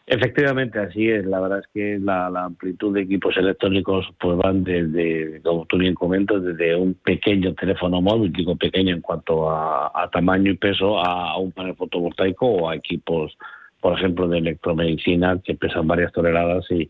Efectivamente, 0.07 0.77
así 0.79 1.09
es. 1.09 1.25
La 1.25 1.39
verdad 1.39 1.59
es 1.59 1.67
que 1.73 1.97
la, 1.99 2.27
amplitud 2.27 2.93
de 2.93 3.01
equipos 3.01 3.37
electrónicos 3.37 4.07
pues 4.19 4.37
van 4.37 4.63
desde, 4.63 5.41
como 5.41 5.65
tú 5.65 5.77
bien 5.77 5.93
comentas, 5.93 6.43
desde 6.43 6.75
un 6.75 6.95
pequeño 6.95 7.53
teléfono 7.53 8.01
móvil, 8.01 8.33
digo 8.33 8.55
pequeño 8.57 8.93
en 8.93 9.01
cuanto 9.01 9.49
a, 9.49 10.09
tamaño 10.11 10.51
y 10.51 10.57
peso, 10.57 10.99
a, 10.99 11.37
un 11.37 11.51
panel 11.51 11.75
fotovoltaico 11.75 12.45
o 12.45 12.69
a 12.69 12.75
equipos, 12.75 13.37
por 13.79 13.97
ejemplo, 13.97 14.27
de 14.27 14.39
electromedicina 14.39 15.39
que 15.41 15.55
pesan 15.55 15.87
varias 15.87 16.11
toneladas 16.11 16.69
y, 16.71 16.89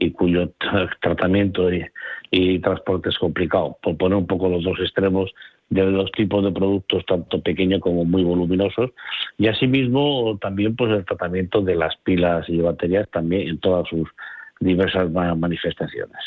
y 0.00 0.10
cuyo 0.10 0.50
tratamiento 1.00 1.68
y, 2.32 2.58
transporte 2.58 3.10
es 3.10 3.18
complicado. 3.18 3.76
Por 3.82 3.96
poner 3.96 4.18
un 4.18 4.26
poco 4.26 4.48
los 4.48 4.64
dos 4.64 4.78
extremos, 4.80 5.30
de 5.68 5.84
los 5.84 6.10
tipos 6.10 6.42
de 6.42 6.50
productos 6.50 7.06
tanto 7.06 7.40
pequeños 7.40 7.80
como 7.80 8.04
muy 8.04 8.24
voluminosos 8.24 8.90
y 9.38 9.46
asimismo 9.46 10.36
también 10.40 10.74
pues 10.74 10.90
el 10.90 11.04
tratamiento 11.04 11.60
de 11.62 11.76
las 11.76 11.96
pilas 11.98 12.44
y 12.48 12.60
baterías 12.60 13.08
también 13.12 13.46
en 13.46 13.60
todas 13.60 13.88
sus 13.88 14.08
diversas 14.58 15.08
manifestaciones. 15.12 16.18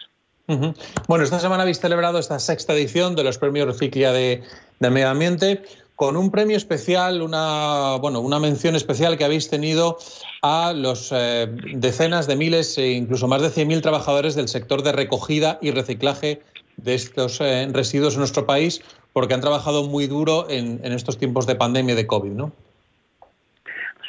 Bueno, 1.08 1.24
esta 1.24 1.40
semana 1.40 1.64
habéis 1.64 1.80
celebrado 1.80 2.20
esta 2.20 2.40
sexta 2.40 2.74
edición 2.74 3.16
de 3.16 3.24
los 3.24 3.38
premios 3.38 3.68
Reciclia 3.68 4.12
de, 4.12 4.44
Medio 4.80 5.10
Ambiente 5.10 5.62
con 5.96 6.18
un 6.18 6.32
premio 6.32 6.58
especial, 6.58 7.22
una, 7.22 7.98
bueno, 8.02 8.20
una 8.20 8.40
mención 8.40 8.76
especial 8.76 9.18
que 9.18 9.26
habéis 9.26 9.50
tenido 9.50 9.98
a 10.42 10.74
los 10.74 11.12
eh, 11.12 11.48
decenas 11.76 12.28
de 12.28 12.36
miles 12.36 12.78
e 12.78 12.94
incluso 12.94 13.28
más 13.28 13.42
de 13.42 13.50
100.000 13.50 13.82
trabajadores 13.82 14.36
del 14.36 14.48
sector 14.48 14.82
de 14.82 14.92
recogida 14.92 15.60
y 15.62 15.72
reciclaje 15.72 16.42
de 16.78 16.96
estos 16.96 17.40
eh, 17.42 17.68
residuos 17.72 18.16
en 18.16 18.20
nuestro 18.20 18.46
país, 18.46 18.82
porque 19.14 19.36
han 19.36 19.42
trabajado 19.42 19.88
muy 19.88 20.08
duro 20.08 20.48
en, 20.50 20.84
estos 20.84 21.20
tiempos 21.20 21.46
de 21.46 21.56
pandemia 21.56 21.96
de 21.96 22.08
COVID, 22.08 22.32
¿no? 22.32 22.52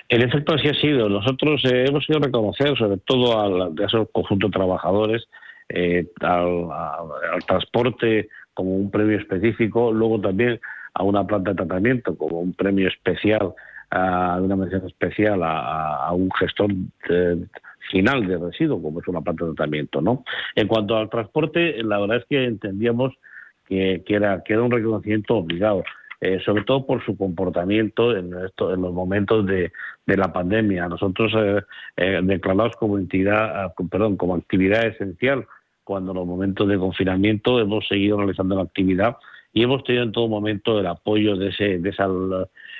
El 0.08 0.22
efecto 0.22 0.54
así 0.54 0.68
ha 0.68 0.74
sido. 0.74 1.08
Nosotros 1.08 1.62
eh, 1.64 1.84
hemos 1.88 2.08
ido 2.08 2.18
a 2.18 2.22
reconocer, 2.22 2.76
sobre 2.78 2.98
todo 2.98 3.40
al, 3.40 3.62
a 3.62 3.86
esos 3.86 4.08
conjuntos 4.12 4.50
de 4.50 4.56
trabajadores, 4.56 5.24
al, 6.20 7.44
transporte 7.46 8.28
como 8.54 8.76
un 8.76 8.90
premio 8.90 9.18
específico, 9.18 9.92
luego 9.92 10.20
también 10.20 10.60
a 10.94 11.02
una 11.02 11.26
planta 11.26 11.50
de 11.50 11.56
tratamiento 11.56 12.16
como 12.16 12.40
un 12.40 12.52
premio 12.52 12.88
especial, 12.88 13.52
una 13.90 14.56
mención 14.56 14.86
especial 14.86 15.40
a, 15.42 16.10
un 16.12 16.30
gestor 16.38 16.70
final 17.90 18.26
de 18.26 18.38
residuos 18.38 18.80
como 18.82 19.00
es 19.00 19.08
una 19.08 19.20
planta 19.20 19.44
de 19.44 19.54
tratamiento. 19.54 20.00
¿no? 20.00 20.24
En 20.54 20.66
cuanto 20.66 20.96
al 20.96 21.10
transporte, 21.10 21.82
la 21.82 21.98
verdad 22.00 22.18
es 22.18 22.24
que 22.26 22.44
entendíamos 22.44 23.12
que, 23.66 24.02
era, 24.06 24.42
que 24.42 24.52
era 24.52 24.62
un 24.62 24.70
reconocimiento 24.70 25.36
obligado. 25.36 25.84
Eh, 26.20 26.40
sobre 26.42 26.64
todo 26.64 26.86
por 26.86 27.04
su 27.04 27.18
comportamiento 27.18 28.16
en, 28.16 28.30
los 28.30 28.92
momentos 28.94 29.44
de, 29.44 29.72
de 30.06 30.16
la 30.16 30.32
pandemia. 30.32 30.88
Nosotros 30.88 31.32
eh, 31.36 31.60
eh, 31.96 32.20
declarados 32.22 32.76
como 32.76 32.96
entidad, 32.96 33.64
ah, 33.64 33.74
perdón, 33.90 34.16
como 34.16 34.34
actividad 34.34 34.86
esencial, 34.86 35.46
cuando 35.82 36.12
en 36.12 36.16
los 36.16 36.26
momentos 36.26 36.66
de 36.66 36.78
confinamiento 36.78 37.60
hemos 37.60 37.86
seguido 37.86 38.16
realizando 38.16 38.56
la 38.56 38.62
actividad 38.62 39.16
y 39.54 39.62
hemos 39.62 39.82
tenido 39.84 40.04
en 40.04 40.12
todo 40.12 40.28
momento 40.28 40.78
el 40.78 40.86
apoyo 40.86 41.36
de, 41.36 41.48
ese, 41.48 41.78
de 41.78 41.88
esa 41.88 42.06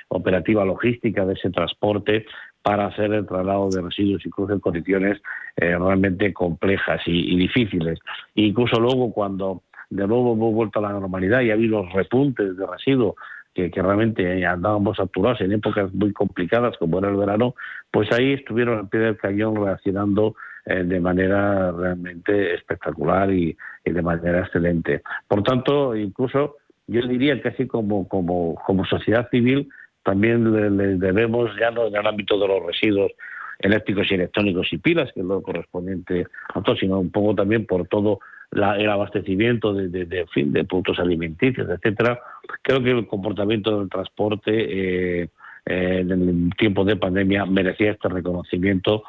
operativa 0.09 0.63
logística, 0.63 1.25
de 1.25 1.33
ese 1.33 1.49
transporte 1.49 2.25
para 2.61 2.87
hacer 2.87 3.13
el 3.13 3.25
traslado 3.25 3.69
de 3.69 3.81
residuos, 3.81 4.25
incluso 4.25 4.53
en 4.53 4.59
condiciones 4.59 5.21
realmente 5.55 6.33
complejas 6.33 7.01
y, 7.05 7.37
difíciles. 7.37 7.99
incluso 8.33 8.79
luego 8.79 9.13
cuando 9.13 9.63
de 9.89 10.07
nuevo 10.07 10.33
hemos 10.33 10.53
vuelto 10.53 10.79
a 10.79 10.81
la 10.81 10.91
normalidad 10.91 11.41
y 11.41 11.51
ha 11.51 11.53
habido 11.53 11.83
repuntes 11.93 12.57
de 12.57 12.65
residuos 12.65 13.15
que, 13.55 13.81
realmente 13.81 14.45
andábamos 14.45 14.97
saturados 14.97 15.39
en 15.41 15.53
épocas 15.53 15.93
muy 15.93 16.11
complicadas 16.11 16.77
como 16.77 16.99
era 16.99 17.09
el 17.09 17.15
verano, 17.15 17.55
pues 17.89 18.11
ahí 18.11 18.33
estuvieron 18.33 18.79
al 18.79 18.89
pie 18.89 18.99
del 18.99 19.17
cañón 19.17 19.55
reaccionando 19.55 20.35
eh, 20.65 20.83
de 20.83 20.99
manera 20.99 21.71
realmente 21.71 22.53
espectacular 22.53 23.31
y, 23.31 23.57
de 23.85 24.01
manera 24.01 24.39
excelente. 24.39 25.03
Por 25.27 25.43
tanto, 25.43 25.95
incluso 25.95 26.57
yo 26.87 27.01
diría 27.07 27.41
que 27.41 27.49
así 27.49 27.67
como, 27.67 28.07
como, 28.07 28.85
sociedad 28.89 29.27
civil 29.29 29.69
también 30.03 30.77
le, 30.77 30.97
debemos, 30.97 31.49
ya 31.59 31.71
no 31.71 31.87
en 31.87 31.95
el 31.95 32.05
ámbito 32.05 32.39
de 32.39 32.47
los 32.47 32.65
residuos 32.65 33.11
eléctricos 33.59 34.11
y 34.11 34.15
electrónicos 34.15 34.71
y 34.71 34.77
pilas, 34.77 35.11
que 35.13 35.21
es 35.21 35.25
lo 35.25 35.41
correspondiente 35.41 36.27
a 36.53 36.61
todo, 36.61 36.75
sino 36.75 36.99
un 36.99 37.11
poco 37.11 37.33
también 37.33 37.65
por 37.65 37.87
todo 37.87 38.19
el 38.51 38.89
abastecimiento 38.89 39.73
de, 39.73 39.89
de, 39.89 40.25
de 40.35 40.63
productos 40.63 40.99
alimenticios, 40.99 41.67
etcétera. 41.69 42.19
Creo 42.61 42.83
que 42.83 42.91
el 42.91 43.07
comportamiento 43.07 43.79
del 43.79 43.89
transporte 43.89 44.51
eh, 44.53 45.29
eh, 45.65 45.99
en 46.01 46.11
el 46.11 46.49
tiempo 46.57 46.85
de 46.85 46.95
pandemia 46.95 47.45
merecía 47.45 47.91
este 47.91 48.07
reconocimiento 48.07 49.03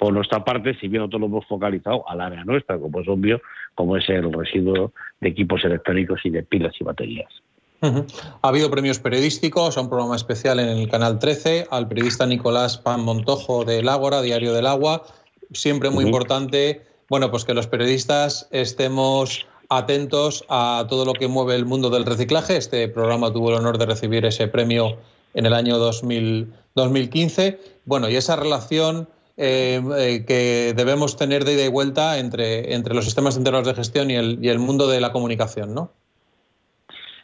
por 0.00 0.14
nuestra 0.14 0.42
parte, 0.42 0.74
si 0.80 0.88
bien 0.88 1.02
nosotros 1.02 1.20
lo 1.20 1.26
hemos 1.26 1.46
focalizado 1.46 2.08
al 2.08 2.22
área 2.22 2.42
nuestra, 2.44 2.78
como 2.78 3.00
es 3.00 3.08
obvio, 3.08 3.40
como 3.74 3.98
es 3.98 4.08
el 4.08 4.32
residuo 4.32 4.92
de 5.20 5.28
equipos 5.28 5.62
electrónicos 5.62 6.20
y 6.24 6.30
de 6.30 6.42
pilas 6.42 6.72
y 6.80 6.84
baterías. 6.84 7.30
Ha 7.82 8.48
habido 8.48 8.70
premios 8.70 8.98
periodísticos, 8.98 9.76
a 9.76 9.82
un 9.82 9.90
programa 9.90 10.16
especial 10.16 10.58
en 10.58 10.68
el 10.68 10.88
Canal 10.88 11.18
13, 11.18 11.66
al 11.70 11.86
periodista 11.86 12.26
Nicolás 12.26 12.78
Pan 12.78 13.04
Montojo 13.04 13.66
del 13.66 13.88
Ágora, 13.90 14.22
Diario 14.22 14.54
del 14.54 14.66
Agua, 14.66 15.02
siempre 15.52 15.90
muy 15.90 16.04
importante 16.06 16.82
bueno, 17.10 17.30
pues 17.32 17.44
que 17.44 17.52
los 17.54 17.66
periodistas 17.66 18.48
estemos 18.52 19.46
atentos 19.68 20.44
a 20.48 20.86
todo 20.88 21.04
lo 21.04 21.12
que 21.12 21.26
mueve 21.26 21.56
el 21.56 21.66
mundo 21.66 21.90
del 21.90 22.06
reciclaje. 22.06 22.56
Este 22.56 22.88
programa 22.88 23.32
tuvo 23.32 23.50
el 23.50 23.56
honor 23.56 23.76
de 23.78 23.86
recibir 23.86 24.24
ese 24.24 24.46
premio 24.46 24.96
en 25.34 25.44
el 25.44 25.52
año 25.52 25.76
2015. 25.78 27.58
Bueno, 27.84 28.08
y 28.08 28.14
esa 28.14 28.36
relación 28.36 29.08
eh, 29.40 29.80
eh, 29.98 30.24
que 30.26 30.74
debemos 30.76 31.16
tener 31.16 31.44
de 31.44 31.54
ida 31.54 31.64
y 31.64 31.68
vuelta 31.68 32.18
entre, 32.18 32.74
entre 32.74 32.94
los 32.94 33.04
sistemas 33.04 33.36
integrados 33.38 33.68
de 33.68 33.74
gestión 33.74 34.10
y 34.10 34.16
el, 34.16 34.38
y 34.42 34.48
el 34.50 34.58
mundo 34.58 34.88
de 34.88 35.00
la 35.00 35.12
comunicación, 35.12 35.74
¿no? 35.74 35.90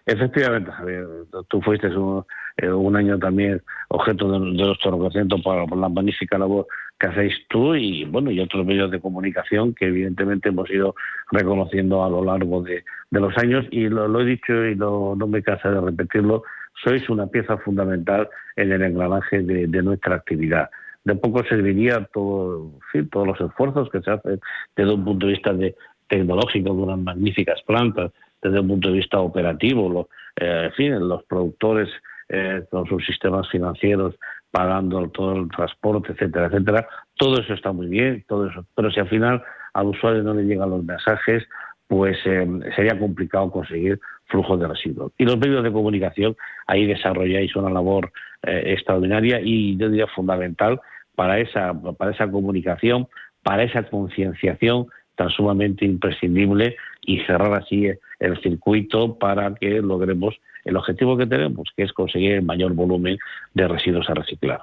Efectivamente, 0.06 0.70
Javier. 0.70 1.06
Tú 1.48 1.60
fuiste 1.60 1.88
un, 1.88 2.24
eh, 2.58 2.70
un 2.70 2.96
año 2.96 3.18
también 3.18 3.60
objeto 3.88 4.30
de, 4.30 4.38
nuestro 4.38 4.92
reconocimiento 4.92 5.42
por, 5.42 5.76
la 5.76 5.88
magnífica 5.88 6.38
labor 6.38 6.66
que 6.98 7.08
hacéis 7.08 7.34
tú 7.48 7.74
y 7.74 8.04
bueno 8.04 8.30
y 8.30 8.40
otros 8.40 8.64
medios 8.64 8.90
de 8.90 9.00
comunicación 9.00 9.74
que 9.74 9.86
evidentemente 9.86 10.48
hemos 10.48 10.70
ido 10.70 10.94
reconociendo 11.30 12.02
a 12.02 12.08
lo 12.08 12.24
largo 12.24 12.62
de, 12.62 12.82
los 13.10 13.36
años 13.36 13.66
y 13.70 13.88
lo, 13.88 14.20
he 14.20 14.24
dicho 14.24 14.64
y 14.64 14.74
no 14.76 15.16
me 15.16 15.42
cansa 15.42 15.70
de 15.70 15.80
repetirlo 15.80 16.44
sois 16.82 17.08
una 17.08 17.26
pieza 17.26 17.56
fundamental 17.58 18.28
en 18.56 18.72
el 18.72 18.82
engranaje 18.82 19.42
de, 19.42 19.82
nuestra 19.82 20.16
actividad 20.16 20.70
de 21.07 21.14
poco 21.14 21.44
serviría 21.44 22.04
todo, 22.12 22.72
todos 23.11 23.26
los 23.26 23.40
esfuerzos 23.40 23.88
que 23.90 24.00
se 24.00 24.11
hacen 24.11 24.40
desde 24.74 24.92
un 24.92 25.04
punto 25.04 25.26
de 25.26 25.32
vista 25.32 25.52
de 25.52 25.76
tecnológico 26.09 26.74
de 26.74 26.82
unas 26.82 26.98
magníficas 26.98 27.62
plantas 27.62 28.11
desde 28.42 28.61
un 28.61 28.68
punto 28.68 28.88
de 28.88 28.96
vista 28.96 29.20
operativo 29.20 30.09
eh, 30.36 30.64
en 30.66 30.72
fin 30.72 31.09
los 31.09 31.22
productores 31.24 31.88
eh, 32.28 32.64
con 32.70 32.86
sus 32.86 33.07
sistemas 33.07 33.48
financieros, 33.50 34.16
pagando 34.50 35.09
todo 35.11 35.36
el 35.36 35.48
transporte, 35.48 36.12
etcétera, 36.12 36.46
etcétera. 36.46 36.88
Todo 37.14 37.40
eso 37.40 37.54
está 37.54 37.70
muy 37.70 37.86
bien, 37.86 38.24
todo 38.26 38.48
eso. 38.50 38.66
Pero 38.74 38.90
si 38.90 38.98
al 38.98 39.09
final 39.09 39.44
al 39.74 39.86
usuario 39.86 40.24
no 40.24 40.34
le 40.34 40.42
llegan 40.42 40.70
los 40.70 40.82
mensajes, 40.82 41.44
pues 41.86 42.18
eh, 42.24 42.48
sería 42.74 42.98
complicado 42.98 43.48
conseguir 43.52 44.00
flujos 44.24 44.59
de 44.59 44.66
residuos. 44.66 45.12
Y 45.18 45.24
los 45.24 45.38
medios 45.38 45.62
de 45.62 45.70
comunicación, 45.70 46.36
ahí 46.66 46.84
desarrolláis 46.84 47.54
una 47.54 47.70
labor 47.70 48.11
eh, 48.42 48.72
extraordinaria 48.72 49.40
y 49.40 49.76
yo 49.76 49.88
diría 49.88 50.07
fundamental 50.09 50.80
para 51.16 51.40
esa, 51.40 51.74
para 51.74 52.12
esa 52.12 52.30
comunicación, 52.30 53.08
para 53.42 53.64
esa 53.64 53.82
concienciación 53.82 54.86
tan 55.16 55.30
sumamente 55.30 55.84
imprescindible 55.84 56.76
y 57.02 57.20
cerrar 57.20 57.54
así 57.54 57.88
el 58.20 58.40
circuito 58.42 59.18
para 59.18 59.54
que 59.54 59.80
logremos 59.80 60.36
el 60.64 60.76
objetivo 60.76 61.16
que 61.16 61.26
tenemos, 61.26 61.70
que 61.76 61.84
es 61.84 61.92
conseguir 61.92 62.32
el 62.32 62.42
mayor 62.42 62.74
volumen 62.74 63.18
de 63.54 63.66
residuos 63.66 64.08
a 64.08 64.14
reciclar. 64.14 64.60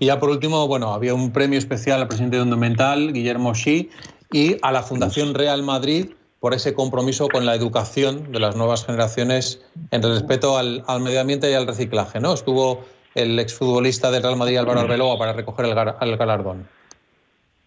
Y 0.00 0.06
ya 0.06 0.18
por 0.18 0.30
último, 0.30 0.66
bueno, 0.66 0.92
había 0.92 1.14
un 1.14 1.32
premio 1.32 1.58
especial 1.58 2.00
al 2.00 2.08
presidente 2.08 2.38
de 2.38 2.44
Mental, 2.56 3.12
Guillermo 3.12 3.52
Xi, 3.52 3.88
y 4.32 4.56
a 4.62 4.72
la 4.72 4.82
Fundación 4.82 5.34
Real 5.34 5.62
Madrid 5.62 6.10
por 6.40 6.54
ese 6.54 6.74
compromiso 6.74 7.28
con 7.28 7.46
la 7.46 7.54
educación 7.54 8.32
de 8.32 8.40
las 8.40 8.56
nuevas 8.56 8.84
generaciones 8.84 9.60
en 9.92 10.02
respeto 10.02 10.58
al, 10.58 10.82
medio 11.00 11.20
ambiente 11.20 11.48
y 11.48 11.54
al 11.54 11.68
reciclaje. 11.68 12.18
¿no? 12.18 12.34
Estuvo 12.34 12.80
el 13.14 13.38
exfutbolista 13.38 14.10
del 14.10 14.22
Real 14.22 14.36
Madrid, 14.36 14.58
Álvaro 14.58 14.80
Arbeloa, 14.80 15.18
para 15.18 15.32
recoger 15.32 15.66
el, 15.66 16.16
galardón. 16.16 16.66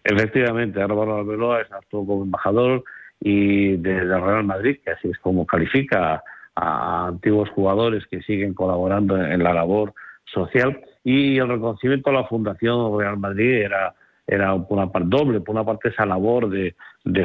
Efectivamente, 0.04 0.80
Álvaro 0.80 1.16
Arbeloa 1.16 1.60
actuó 1.70 2.06
como 2.06 2.24
embajador 2.24 2.84
y 3.20 3.76
del 3.76 4.08
Real 4.08 4.44
Madrid, 4.44 4.78
que 4.84 4.90
así 4.90 5.08
es 5.08 5.18
como 5.18 5.46
califica 5.46 6.22
a 6.54 7.06
antiguos 7.08 7.50
jugadores 7.50 8.04
que 8.10 8.22
siguen 8.22 8.54
colaborando 8.54 9.16
en 9.16 9.42
la 9.42 9.52
labor 9.52 9.94
social 10.24 10.80
y 11.04 11.38
el 11.38 11.48
reconocimiento 11.48 12.10
a 12.10 12.14
la 12.14 12.24
Fundación 12.24 12.98
Real 12.98 13.18
Madrid 13.18 13.62
era 13.62 13.94
era 14.26 14.54
una 14.54 14.90
parte 14.90 15.08
doble, 15.08 15.40
por 15.40 15.54
una 15.54 15.64
parte 15.64 15.90
esa 15.90 16.04
labor 16.04 16.50
de, 16.50 16.74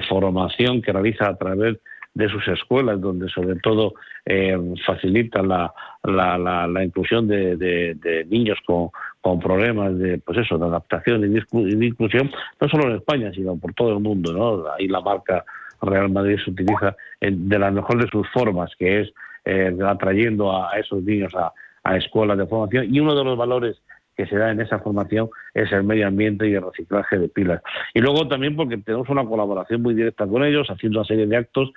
formación 0.07 0.81
que 0.81 0.91
realiza 0.91 1.29
a 1.29 1.35
través 1.35 1.77
de 2.13 2.29
sus 2.29 2.47
escuelas, 2.47 2.99
donde 2.99 3.29
sobre 3.29 3.55
todo 3.55 3.93
eh, 4.25 4.57
facilita 4.85 5.41
la, 5.41 5.73
la, 6.03 6.83
inclusión 6.83 7.27
de, 7.27 8.25
niños 8.29 8.59
con, 8.65 8.89
con, 9.21 9.39
problemas 9.39 9.97
de 9.97 10.17
pues 10.17 10.39
eso 10.39 10.57
de 10.57 10.65
adaptación 10.65 11.23
y 11.23 11.75
de 11.75 11.85
inclusión, 11.85 12.29
no 12.59 12.69
solo 12.69 12.89
en 12.89 12.97
España, 12.97 13.31
sino 13.33 13.57
por 13.57 13.73
todo 13.73 13.93
el 13.93 13.99
mundo. 13.99 14.33
¿no? 14.33 14.71
Ahí 14.73 14.87
la 14.87 15.01
marca 15.01 15.45
Real 15.81 16.09
Madrid 16.09 16.37
se 16.43 16.51
utiliza 16.51 16.95
de 17.19 17.59
la 17.59 17.71
mejor 17.71 18.01
de 18.01 18.09
sus 18.09 18.27
formas, 18.29 18.71
que 18.77 19.01
es 19.01 19.13
eh, 19.45 19.75
atrayendo 19.85 20.55
a, 20.55 20.77
esos 20.77 21.03
niños 21.03 21.33
a, 21.35 21.51
escuelas 21.95 22.37
de 22.37 22.45
formación. 22.45 22.93
Y 22.93 22.99
uno 22.99 23.15
de 23.15 23.23
los 23.23 23.37
valores 23.37 23.81
que 24.15 24.27
se 24.27 24.35
da 24.35 24.51
en 24.51 24.61
esa 24.61 24.79
formación 24.79 25.29
es 25.53 25.71
el 25.71 25.83
medio 25.83 26.07
ambiente 26.07 26.47
y 26.47 26.53
el 26.53 26.61
reciclaje 26.61 27.17
de 27.17 27.27
pilas. 27.27 27.61
Y 27.93 28.01
luego 28.01 28.27
también 28.27 28.55
porque 28.55 28.77
tenemos 28.77 29.09
una 29.09 29.25
colaboración 29.25 29.81
muy 29.81 29.95
directa 29.95 30.27
con 30.27 30.43
ellos, 30.43 30.67
haciendo 30.69 30.99
una 30.99 31.07
serie 31.07 31.25
de 31.25 31.37
actos 31.37 31.71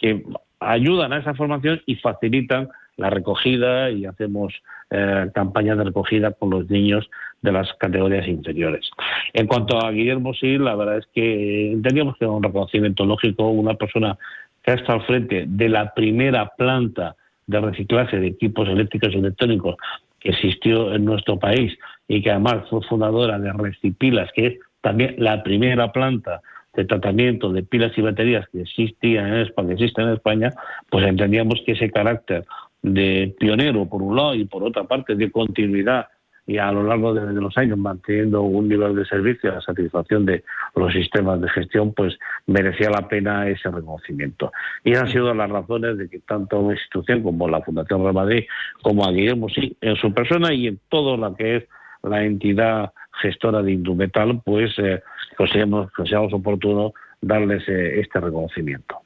que 0.00 0.24
ayudan 0.60 1.12
a 1.12 1.18
esa 1.18 1.34
formación 1.34 1.80
y 1.86 1.96
facilitan 1.96 2.68
la 2.96 3.10
recogida 3.10 3.90
y 3.90 4.04
hacemos 4.04 4.52
eh, 4.90 5.30
campañas 5.34 5.78
de 5.78 5.84
recogida 5.84 6.32
con 6.32 6.50
los 6.50 6.68
niños 6.68 7.08
de 7.42 7.52
las 7.52 7.72
categorías 7.74 8.28
inferiores. 8.28 8.90
En 9.32 9.46
cuanto 9.46 9.82
a 9.82 9.90
Guillermo 9.90 10.34
sí, 10.34 10.58
la 10.58 10.74
verdad 10.74 10.98
es 10.98 11.06
que 11.14 11.72
entendíamos 11.72 12.16
que 12.18 12.26
un 12.26 12.42
reconocimiento 12.42 13.04
lógico, 13.06 13.48
una 13.48 13.74
persona 13.74 14.18
que 14.62 14.72
ha 14.72 14.74
estado 14.74 15.00
al 15.00 15.06
frente 15.06 15.44
de 15.48 15.68
la 15.68 15.94
primera 15.94 16.52
planta 16.56 17.16
de 17.46 17.60
reciclaje 17.60 18.18
de 18.18 18.28
equipos 18.28 18.68
eléctricos 18.68 19.12
y 19.14 19.18
electrónicos 19.18 19.76
que 20.20 20.30
existió 20.30 20.94
en 20.94 21.04
nuestro 21.06 21.38
país 21.38 21.76
y 22.06 22.22
que 22.22 22.30
además 22.30 22.68
fue 22.68 22.82
fundadora 22.82 23.38
de 23.38 23.52
Recipilas, 23.52 24.30
que 24.34 24.46
es 24.46 24.58
también 24.82 25.14
la 25.18 25.42
primera 25.42 25.90
planta 25.92 26.42
de 26.74 26.84
tratamiento 26.84 27.52
de 27.52 27.62
pilas 27.62 27.96
y 27.96 28.02
baterías 28.02 28.48
que 28.50 28.62
existía 28.62 29.26
en 29.26 29.34
España, 29.36 29.68
que 29.68 29.74
existe 29.74 30.02
en 30.02 30.10
España, 30.10 30.50
pues 30.90 31.06
entendíamos 31.06 31.60
que 31.66 31.72
ese 31.72 31.90
carácter 31.90 32.44
de 32.82 33.34
pionero 33.38 33.86
por 33.86 34.02
un 34.02 34.16
lado 34.16 34.34
y 34.34 34.44
por 34.44 34.62
otra 34.64 34.84
parte 34.84 35.14
de 35.14 35.30
continuidad 35.30 36.06
y 36.46 36.58
a 36.58 36.72
lo 36.72 36.82
largo 36.82 37.14
de, 37.14 37.32
los 37.34 37.56
años 37.58 37.78
manteniendo 37.78 38.42
un 38.42 38.68
nivel 38.68 38.96
de 38.96 39.04
servicio 39.04 39.56
a 39.56 39.60
satisfacción 39.60 40.26
de 40.26 40.42
los 40.74 40.92
sistemas 40.92 41.40
de 41.40 41.48
gestión, 41.48 41.92
pues 41.94 42.18
merecía 42.46 42.90
la 42.90 43.06
pena 43.06 43.46
ese 43.46 43.70
reconocimiento. 43.70 44.50
Y 44.82 44.96
han 44.96 45.08
sido 45.08 45.32
las 45.32 45.48
razones 45.48 45.96
de 45.96 46.08
que 46.08 46.18
tanto 46.18 46.58
una 46.58 46.74
institución 46.74 47.22
como 47.22 47.46
la 47.46 47.60
Fundación 47.60 48.02
Real 48.02 48.46
como 48.82 49.04
a 49.04 49.12
Guillermo 49.12 49.48
sí, 49.48 49.76
en 49.80 49.94
su 49.94 50.12
persona 50.12 50.52
y 50.52 50.66
en 50.66 50.80
todo 50.88 51.16
lo 51.16 51.36
que 51.36 51.56
es 51.56 51.64
la 52.02 52.24
entidad 52.24 52.92
gestora 53.22 53.62
de 53.62 53.70
Indumetal, 53.70 54.40
pues 54.44 54.76
eh, 54.78 55.02
consideramos, 55.40 55.90
consideramos 55.92 56.34
oportuno 56.34 56.92
darles 57.22 57.62
eh, 57.66 58.00
este 58.00 58.20
reconocimiento. 58.20 58.96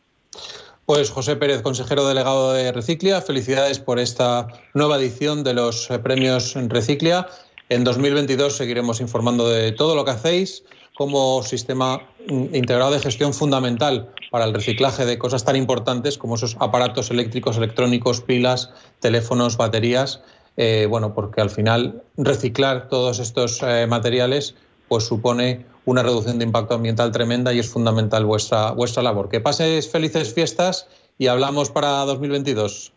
Pues 0.84 1.10
José 1.10 1.36
Pérez, 1.36 1.62
consejero 1.62 2.06
delegado 2.08 2.52
de 2.52 2.72
Reciclia, 2.72 3.20
felicidades 3.20 3.78
por 3.78 4.00
esta 4.00 4.48
nueva 4.74 4.96
edición 4.96 5.44
de 5.44 5.54
los 5.54 5.88
eh, 5.90 5.98
premios 6.00 6.56
Reciclia. 6.68 7.28
En 7.68 7.84
2022 7.84 8.56
seguiremos 8.56 9.00
informando 9.00 9.48
de 9.48 9.70
todo 9.72 9.94
lo 9.94 10.04
que 10.04 10.10
hacéis 10.10 10.64
como 10.96 11.42
sistema 11.44 12.02
mm, 12.28 12.54
integrado 12.54 12.90
de 12.90 12.98
gestión 12.98 13.32
fundamental 13.32 14.10
para 14.32 14.44
el 14.44 14.54
reciclaje 14.54 15.06
de 15.06 15.18
cosas 15.18 15.44
tan 15.44 15.54
importantes 15.54 16.18
como 16.18 16.34
esos 16.34 16.56
aparatos 16.58 17.12
eléctricos, 17.12 17.56
electrónicos, 17.56 18.20
pilas, 18.20 18.72
teléfonos, 18.98 19.56
baterías. 19.56 20.20
Eh, 20.56 20.86
bueno, 20.90 21.14
porque 21.14 21.40
al 21.40 21.50
final 21.50 22.02
reciclar 22.16 22.88
todos 22.88 23.20
estos 23.20 23.62
materiales 23.88 24.56
pues 24.88 25.04
supone 25.04 25.64
una 25.84 26.02
reducción 26.02 26.38
de 26.38 26.44
impacto 26.44 26.74
ambiental 26.74 27.12
tremenda 27.12 27.52
y 27.52 27.58
es 27.58 27.70
fundamental 27.70 28.24
vuestra, 28.24 28.72
vuestra 28.72 29.02
labor. 29.02 29.28
Que 29.28 29.40
pases 29.40 29.90
felices 29.90 30.34
fiestas 30.34 30.88
y 31.18 31.26
hablamos 31.26 31.70
para 31.70 31.88
2022. 32.04 32.92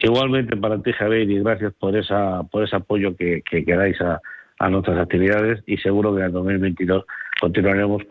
Igualmente 0.00 0.56
para 0.56 0.80
ti, 0.80 0.92
Javier, 0.92 1.28
y 1.28 1.40
gracias 1.40 1.72
por 1.78 1.96
esa 1.96 2.42
por 2.44 2.62
ese 2.62 2.76
apoyo 2.76 3.16
que, 3.16 3.42
que, 3.42 3.64
dais 3.64 4.00
a, 4.00 4.20
nuestras 4.68 4.98
actividades 4.98 5.62
y 5.66 5.76
seguro 5.78 6.14
que 6.14 6.22
en 6.22 6.32
2022 6.32 7.04
continuaremos 7.40 8.02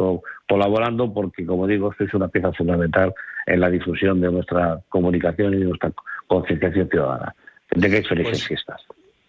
colaborando 0.48 1.14
porque, 1.14 1.45
como 1.45 1.68
digo, 1.68 1.93
sois 1.98 2.14
una 2.14 2.30
pieza 2.30 2.54
fundamental 2.54 3.14
en 3.45 3.60
la 3.60 3.70
difusión 3.70 4.22
de 4.22 4.32
nuestra 4.32 4.80
comunicación 4.89 5.54
y 5.54 5.58
de 5.58 5.66
nuestra 5.66 5.91
concienciación 6.28 6.89
ciudadana. 6.89 7.36
Tengáis 7.70 8.08
felices 8.08 8.32
pues 8.32 8.48
fiestas. 8.48 8.82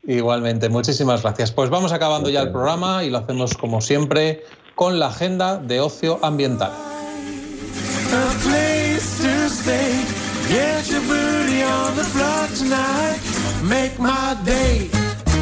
Igualmente, 0.07 0.69
muchísimas 0.69 1.23
gracias. 1.23 1.53
Pues 1.53 1.71
vamos 1.71 1.93
acabando 1.93 2.31
ya 2.31 2.43
el 2.43 2.51
programa 2.51 3.05
y 3.05 3.11
lo 3.11 3.19
hacemos 3.19 3.57
como 3.57 3.81
siempre 3.81 4.43
con 4.79 5.01
la 5.01 5.09
agenda 5.09 5.57
de 5.57 5.81
ocio 5.81 6.21
ambiental. 6.23 6.71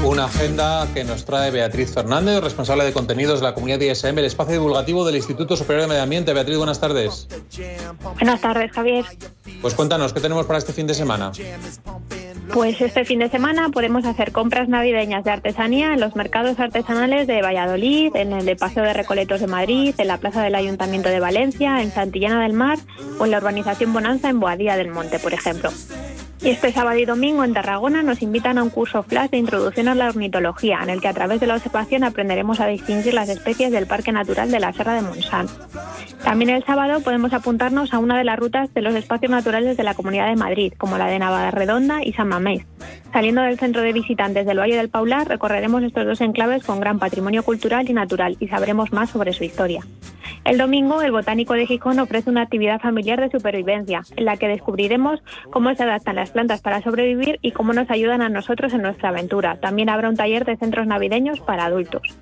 Una 0.02 0.24
agenda 0.24 0.88
que 0.94 1.04
nos 1.04 1.26
trae 1.26 1.50
Beatriz 1.50 1.92
Fernández, 1.92 2.40
responsable 2.40 2.84
de 2.84 2.94
contenidos 2.94 3.40
de 3.40 3.44
la 3.44 3.52
comunidad 3.52 3.78
ISM, 3.78 4.16
el 4.16 4.24
espacio 4.24 4.54
divulgativo 4.54 5.04
del 5.04 5.16
Instituto 5.16 5.54
Superior 5.54 5.82
de 5.82 5.88
Medio 5.88 6.02
Ambiente. 6.02 6.32
Beatriz, 6.32 6.56
buenas 6.56 6.80
tardes. 6.80 7.28
Buenas 8.14 8.40
tardes, 8.40 8.72
Javier. 8.72 9.04
Pues 9.60 9.74
cuéntanos, 9.74 10.14
¿qué 10.14 10.20
tenemos 10.20 10.46
para 10.46 10.58
este 10.58 10.72
fin 10.72 10.86
de 10.86 10.94
semana? 10.94 11.32
Pues 12.52 12.80
este 12.80 13.04
fin 13.04 13.18
de 13.18 13.28
semana 13.28 13.68
podemos 13.70 14.04
hacer 14.04 14.32
compras 14.32 14.68
navideñas 14.68 15.24
de 15.24 15.30
artesanía 15.30 15.92
en 15.92 16.00
los 16.00 16.16
mercados 16.16 16.58
artesanales 16.58 17.26
de 17.26 17.42
Valladolid, 17.42 18.14
en 18.14 18.32
el 18.32 18.46
de 18.46 18.56
Paseo 18.56 18.84
de 18.84 18.92
Recoletos 18.92 19.40
de 19.40 19.46
Madrid, 19.46 19.94
en 19.98 20.08
la 20.08 20.18
Plaza 20.18 20.42
del 20.42 20.54
Ayuntamiento 20.54 21.08
de 21.08 21.20
Valencia, 21.20 21.82
en 21.82 21.90
Santillana 21.90 22.42
del 22.42 22.52
Mar 22.52 22.78
o 23.18 23.24
en 23.24 23.30
la 23.30 23.38
urbanización 23.38 23.92
Bonanza 23.92 24.30
en 24.30 24.40
Boadía 24.40 24.76
del 24.76 24.90
Monte, 24.90 25.18
por 25.18 25.34
ejemplo. 25.34 25.70
Y 26.42 26.50
este 26.50 26.70
sábado 26.70 26.98
y 26.98 27.06
domingo 27.06 27.44
en 27.44 27.54
Tarragona 27.54 28.02
nos 28.02 28.20
invitan 28.22 28.58
a 28.58 28.62
un 28.62 28.70
curso 28.70 29.02
flash 29.02 29.30
de 29.30 29.38
introducción 29.38 29.88
a 29.88 29.94
la 29.94 30.08
ornitología, 30.08 30.80
en 30.82 30.90
el 30.90 31.00
que 31.00 31.08
a 31.08 31.14
través 31.14 31.40
de 31.40 31.46
la 31.46 31.56
observación 31.56 32.04
aprenderemos 32.04 32.60
a 32.60 32.66
distinguir 32.66 33.14
las 33.14 33.28
especies 33.28 33.72
del 33.72 33.86
Parque 33.86 34.12
Natural 34.12 34.50
de 34.50 34.60
la 34.60 34.72
Serra 34.72 34.94
de 34.94 35.02
Montsant. 35.02 35.50
También 36.22 36.50
el 36.50 36.64
sábado 36.64 37.00
podemos 37.00 37.32
apuntarnos 37.32 37.94
a 37.94 37.98
una 37.98 38.18
de 38.18 38.24
las 38.24 38.38
rutas 38.38 38.72
de 38.74 38.82
los 38.82 38.94
espacios 38.94 39.30
naturales 39.30 39.76
de 39.76 39.82
la 39.82 39.94
Comunidad 39.94 40.28
de 40.28 40.36
Madrid, 40.36 40.72
como 40.76 40.98
la 40.98 41.06
de 41.06 41.50
Redonda 41.50 42.02
y 42.04 42.12
San 42.12 42.28
Mamés. 42.28 42.64
Saliendo 43.12 43.42
del 43.42 43.58
centro 43.58 43.82
de 43.82 43.92
visitantes 43.92 44.46
del 44.46 44.58
Valle 44.58 44.76
del 44.76 44.90
Paular, 44.90 45.28
recorreremos 45.28 45.82
estos 45.82 46.04
dos 46.04 46.20
enclaves 46.20 46.64
con 46.64 46.80
gran 46.80 46.98
patrimonio 46.98 47.42
cultural 47.42 47.88
y 47.88 47.94
natural 47.94 48.36
y 48.40 48.48
sabremos 48.48 48.92
más 48.92 49.10
sobre 49.10 49.32
su 49.32 49.44
historia. 49.44 49.82
El 50.44 50.58
domingo, 50.58 51.02
el 51.02 51.10
Botánico 51.10 51.54
de 51.54 51.66
Gijón 51.66 51.98
ofrece 51.98 52.30
una 52.30 52.42
actividad 52.42 52.80
familiar 52.80 53.20
de 53.20 53.30
supervivencia, 53.30 54.02
en 54.14 54.26
la 54.26 54.36
que 54.36 54.46
descubriremos 54.46 55.20
cómo 55.50 55.74
se 55.74 55.82
adaptan 55.82 56.16
las 56.16 56.30
plantas 56.30 56.60
para 56.60 56.82
sobrevivir 56.82 57.38
y 57.42 57.50
cómo 57.50 57.72
nos 57.72 57.90
ayudan 57.90 58.22
a 58.22 58.28
nosotros 58.28 58.72
en 58.72 58.82
nuestra 58.82 59.08
aventura. 59.08 59.58
También 59.60 59.88
habrá 59.88 60.08
un 60.08 60.16
taller 60.16 60.44
de 60.44 60.56
centros 60.56 60.86
navideños 60.86 61.40
para 61.40 61.64
adultos. 61.64 62.16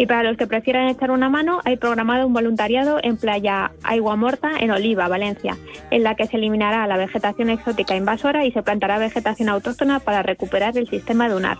Y 0.00 0.06
para 0.06 0.22
los 0.22 0.38
que 0.38 0.46
prefieran 0.46 0.88
echar 0.88 1.10
una 1.10 1.28
mano, 1.28 1.60
hay 1.66 1.76
programado 1.76 2.26
un 2.26 2.32
voluntariado 2.32 3.00
en 3.02 3.18
Playa 3.18 3.72
Agua 3.82 4.16
Morta, 4.16 4.52
en 4.58 4.70
Oliva, 4.70 5.08
Valencia, 5.08 5.58
en 5.90 6.04
la 6.04 6.14
que 6.14 6.26
se 6.26 6.38
eliminará 6.38 6.86
la 6.86 6.96
vegetación 6.96 7.50
exótica 7.50 7.94
invasora 7.94 8.46
y 8.46 8.52
se 8.52 8.62
plantará 8.62 8.96
vegetación 8.96 9.50
autóctona 9.50 10.00
para 10.00 10.22
recuperar 10.22 10.78
el 10.78 10.88
sistema 10.88 11.28
dunar. 11.28 11.58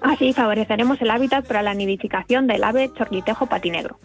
Así 0.00 0.32
favoreceremos 0.32 1.02
el 1.02 1.10
hábitat 1.10 1.48
para 1.48 1.62
la 1.62 1.74
nidificación 1.74 2.46
del 2.46 2.62
ave 2.62 2.92
chorlitejo 2.96 3.46
patinegro. 3.46 3.98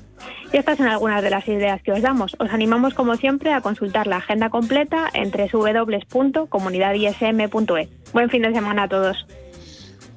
Y 0.51 0.57
estas 0.57 0.80
son 0.80 0.88
algunas 0.88 1.22
de 1.22 1.30
las 1.30 1.47
ideas 1.47 1.80
que 1.84 1.91
os 1.91 2.01
damos. 2.01 2.36
Os 2.39 2.49
animamos, 2.49 2.95
como 2.95 3.17
siempre, 3.17 3.53
a 3.53 3.61
consultar 3.61 4.07
la 4.07 4.17
agenda 4.17 4.49
completa 4.49 5.11
en 5.13 5.30
www.comunidadism.es. 5.30 8.13
Buen 8.13 8.32
fin 8.32 8.41
de 8.41 8.51
semana 8.51 8.84
a 8.84 8.88
todos. 8.88 9.28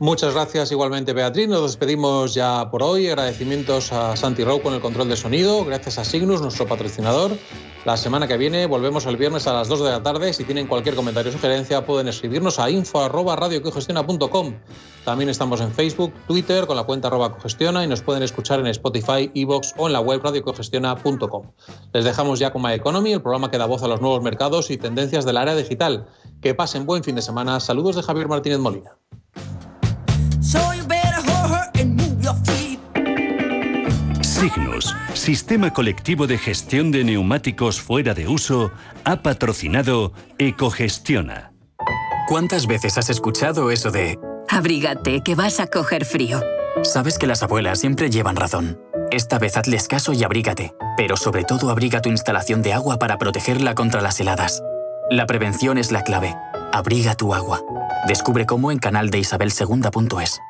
Muchas 0.03 0.35
gracias 0.35 0.73
igualmente 0.73 1.13
Beatriz. 1.13 1.47
Nos 1.47 1.63
despedimos 1.63 2.35
ya 2.35 2.69
por 2.73 2.83
hoy. 2.83 3.07
Agradecimientos 3.07 3.93
a 3.93 4.17
Santi 4.17 4.43
Rau 4.43 4.61
con 4.61 4.75
el 4.75 4.81
control 4.81 5.09
de 5.09 5.15
sonido. 5.15 5.65
Gracias 5.65 5.97
a 5.97 6.05
Signus, 6.05 6.43
nuestro 6.43 6.67
patrocinador. 6.67 7.31
La 7.85 7.97
semana 7.97 8.27
que 8.27 8.37
viene 8.37 8.67
volvemos 8.67 9.07
el 9.07 9.17
viernes 9.17 9.47
a 9.47 9.53
las 9.53 9.69
2 9.69 9.85
de 9.85 9.91
la 9.91 10.03
tarde. 10.03 10.33
Si 10.33 10.43
tienen 10.43 10.67
cualquier 10.67 10.97
comentario 10.97 11.31
o 11.31 11.33
sugerencia 11.33 11.87
pueden 11.87 12.09
escribirnos 12.09 12.59
a 12.59 12.69
info.radiocogestiona.com. 12.69 14.55
También 15.05 15.31
estamos 15.31 15.61
en 15.61 15.71
Facebook, 15.71 16.13
Twitter 16.27 16.67
con 16.67 16.77
la 16.77 16.83
cuenta 16.83 17.07
arroba 17.07 17.37
cogestiona 17.37 17.85
y 17.85 17.87
nos 17.87 18.03
pueden 18.03 18.25
escuchar 18.25 18.59
en 18.59 18.67
Spotify, 18.67 19.31
Evox 19.37 19.73
o 19.77 19.87
en 19.87 19.93
la 19.93 20.01
web 20.01 20.21
radiocogestiona.com. 20.21 21.53
Les 21.93 22.05
dejamos 22.05 22.41
ya 22.41 22.53
con 22.53 22.61
My 22.61 22.73
Economy, 22.73 23.13
el 23.13 23.23
programa 23.23 23.53
que 23.53 23.59
da 23.59 23.67
voz 23.67 23.85
a 23.85 23.87
los 23.87 24.01
nuevos 24.01 24.21
mercados 24.21 24.73
y 24.73 24.79
tendencias 24.79 25.25
del 25.25 25.37
área 25.37 25.55
digital. 25.55 26.09
Que 26.41 26.57
pasen 26.57 26.87
buen 26.87 27.05
fin 27.05 27.15
de 27.15 27.23
semana. 27.23 27.61
Saludos 27.61 27.95
de 27.95 28.03
Javier 28.03 28.27
Martínez 28.27 28.59
Molina. 28.59 28.97
Signus, 34.43 34.93
Sistema 35.15 35.73
Colectivo 35.73 36.27
de 36.27 36.37
Gestión 36.37 36.91
de 36.91 37.05
Neumáticos 37.05 37.81
Fuera 37.81 38.13
de 38.13 38.27
Uso, 38.27 38.73
ha 39.05 39.23
patrocinado 39.23 40.15
Ecogestiona. 40.37 41.53
¿Cuántas 42.27 42.67
veces 42.67 42.99
has 42.99 43.09
escuchado 43.09 43.71
eso 43.71 43.93
de... 43.93 44.19
Abrígate, 44.49 45.21
que 45.23 45.37
vas 45.37 45.61
a 45.61 45.69
coger 45.69 46.05
frío? 46.05 46.43
Sabes 46.83 47.19
que 47.19 47.29
las 47.29 47.45
abuelas 47.45 47.79
siempre 47.79 48.11
llevan 48.11 48.35
razón. 48.35 48.81
Esta 49.13 49.39
vez 49.39 49.57
hazles 49.57 49.87
caso 49.87 50.13
y 50.13 50.25
abrígate, 50.25 50.75
pero 50.97 51.17
sobre 51.17 51.45
todo 51.45 51.71
abriga 51.71 52.03
tu 52.03 52.09
instalación 52.09 52.63
de 52.63 52.73
agua 52.73 52.99
para 52.99 53.19
protegerla 53.19 53.77
contra 53.77 54.01
las 54.01 54.19
heladas. 54.19 54.61
La 55.09 55.27
prevención 55.27 55.79
es 55.79 55.93
la 55.93 56.03
clave. 56.03 56.35
Abriga 56.73 57.15
tu 57.15 57.33
agua. 57.33 57.61
Descubre 58.09 58.45
cómo 58.45 58.73
en 58.73 58.81
canal 58.81 59.09
de 59.11 59.21
isabelsegunda.es. 59.21 60.41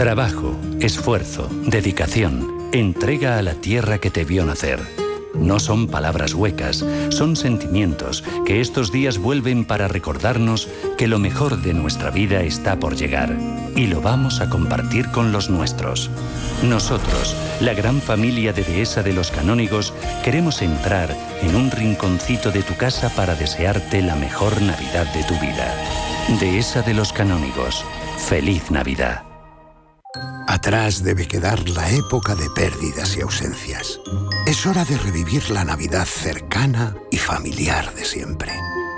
Trabajo, 0.00 0.58
esfuerzo, 0.80 1.46
dedicación, 1.66 2.70
entrega 2.72 3.36
a 3.36 3.42
la 3.42 3.52
tierra 3.52 3.98
que 3.98 4.10
te 4.10 4.24
vio 4.24 4.46
nacer. 4.46 4.80
No 5.34 5.60
son 5.60 5.88
palabras 5.88 6.32
huecas, 6.32 6.82
son 7.10 7.36
sentimientos 7.36 8.24
que 8.46 8.62
estos 8.62 8.92
días 8.92 9.18
vuelven 9.18 9.66
para 9.66 9.88
recordarnos 9.88 10.70
que 10.96 11.06
lo 11.06 11.18
mejor 11.18 11.60
de 11.60 11.74
nuestra 11.74 12.10
vida 12.10 12.40
está 12.40 12.80
por 12.80 12.96
llegar 12.96 13.36
y 13.76 13.88
lo 13.88 14.00
vamos 14.00 14.40
a 14.40 14.48
compartir 14.48 15.10
con 15.10 15.32
los 15.32 15.50
nuestros. 15.50 16.08
Nosotros, 16.62 17.36
la 17.60 17.74
gran 17.74 18.00
familia 18.00 18.54
de 18.54 18.64
Dehesa 18.64 19.02
de 19.02 19.12
los 19.12 19.30
Canónigos, 19.30 19.92
queremos 20.24 20.62
entrar 20.62 21.14
en 21.42 21.54
un 21.54 21.70
rinconcito 21.70 22.50
de 22.50 22.62
tu 22.62 22.74
casa 22.78 23.10
para 23.10 23.34
desearte 23.34 24.00
la 24.00 24.16
mejor 24.16 24.62
Navidad 24.62 25.12
de 25.12 25.24
tu 25.24 25.34
vida. 25.34 25.74
Dehesa 26.40 26.80
de 26.80 26.94
los 26.94 27.12
Canónigos. 27.12 27.84
Feliz 28.16 28.70
Navidad. 28.70 29.29
Atrás 30.50 31.04
debe 31.04 31.28
quedar 31.28 31.68
la 31.68 31.88
época 31.92 32.34
de 32.34 32.50
pérdidas 32.50 33.16
y 33.16 33.20
ausencias. 33.20 34.00
Es 34.48 34.66
hora 34.66 34.84
de 34.84 34.98
revivir 34.98 35.48
la 35.48 35.64
Navidad 35.64 36.04
cercana 36.04 36.96
y 37.12 37.18
familiar 37.18 37.94
de 37.94 38.04
siempre. 38.04 38.52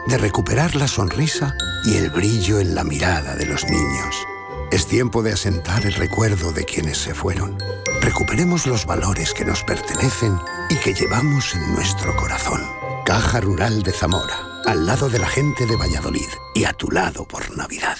De 0.06 0.16
recuperar 0.16 0.74
la 0.76 0.88
sonrisa 0.88 1.54
y 1.84 1.98
el 1.98 2.08
brillo 2.08 2.58
en 2.58 2.74
la 2.74 2.84
mirada 2.84 3.36
de 3.36 3.44
los 3.44 3.64
niños. 3.64 4.26
Es 4.70 4.86
tiempo 4.86 5.22
de 5.22 5.34
asentar 5.34 5.84
el 5.84 5.92
recuerdo 5.92 6.52
de 6.52 6.64
quienes 6.64 6.96
se 6.96 7.14
fueron. 7.14 7.58
Recuperemos 8.00 8.66
los 8.66 8.86
valores 8.86 9.34
que 9.34 9.44
nos 9.44 9.62
pertenecen 9.62 10.40
y 10.70 10.76
que 10.76 10.94
llevamos 10.94 11.54
en 11.54 11.74
nuestro 11.74 12.16
corazón. 12.16 12.62
Caja 13.04 13.42
Rural 13.42 13.82
de 13.82 13.92
Zamora, 13.92 14.62
al 14.64 14.86
lado 14.86 15.10
de 15.10 15.18
la 15.18 15.28
gente 15.28 15.66
de 15.66 15.76
Valladolid 15.76 16.30
y 16.54 16.64
a 16.64 16.72
tu 16.72 16.90
lado 16.90 17.28
por 17.28 17.54
Navidad. 17.58 17.98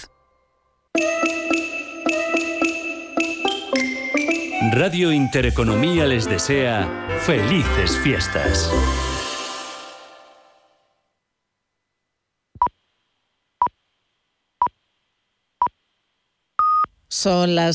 Radio 4.75 5.13
Intereconomía 5.13 6.07
les 6.07 6.27
desea 6.27 6.89
felices 7.27 7.99
fiestas. 7.99 8.73
Son 17.09 17.55
las 17.55 17.71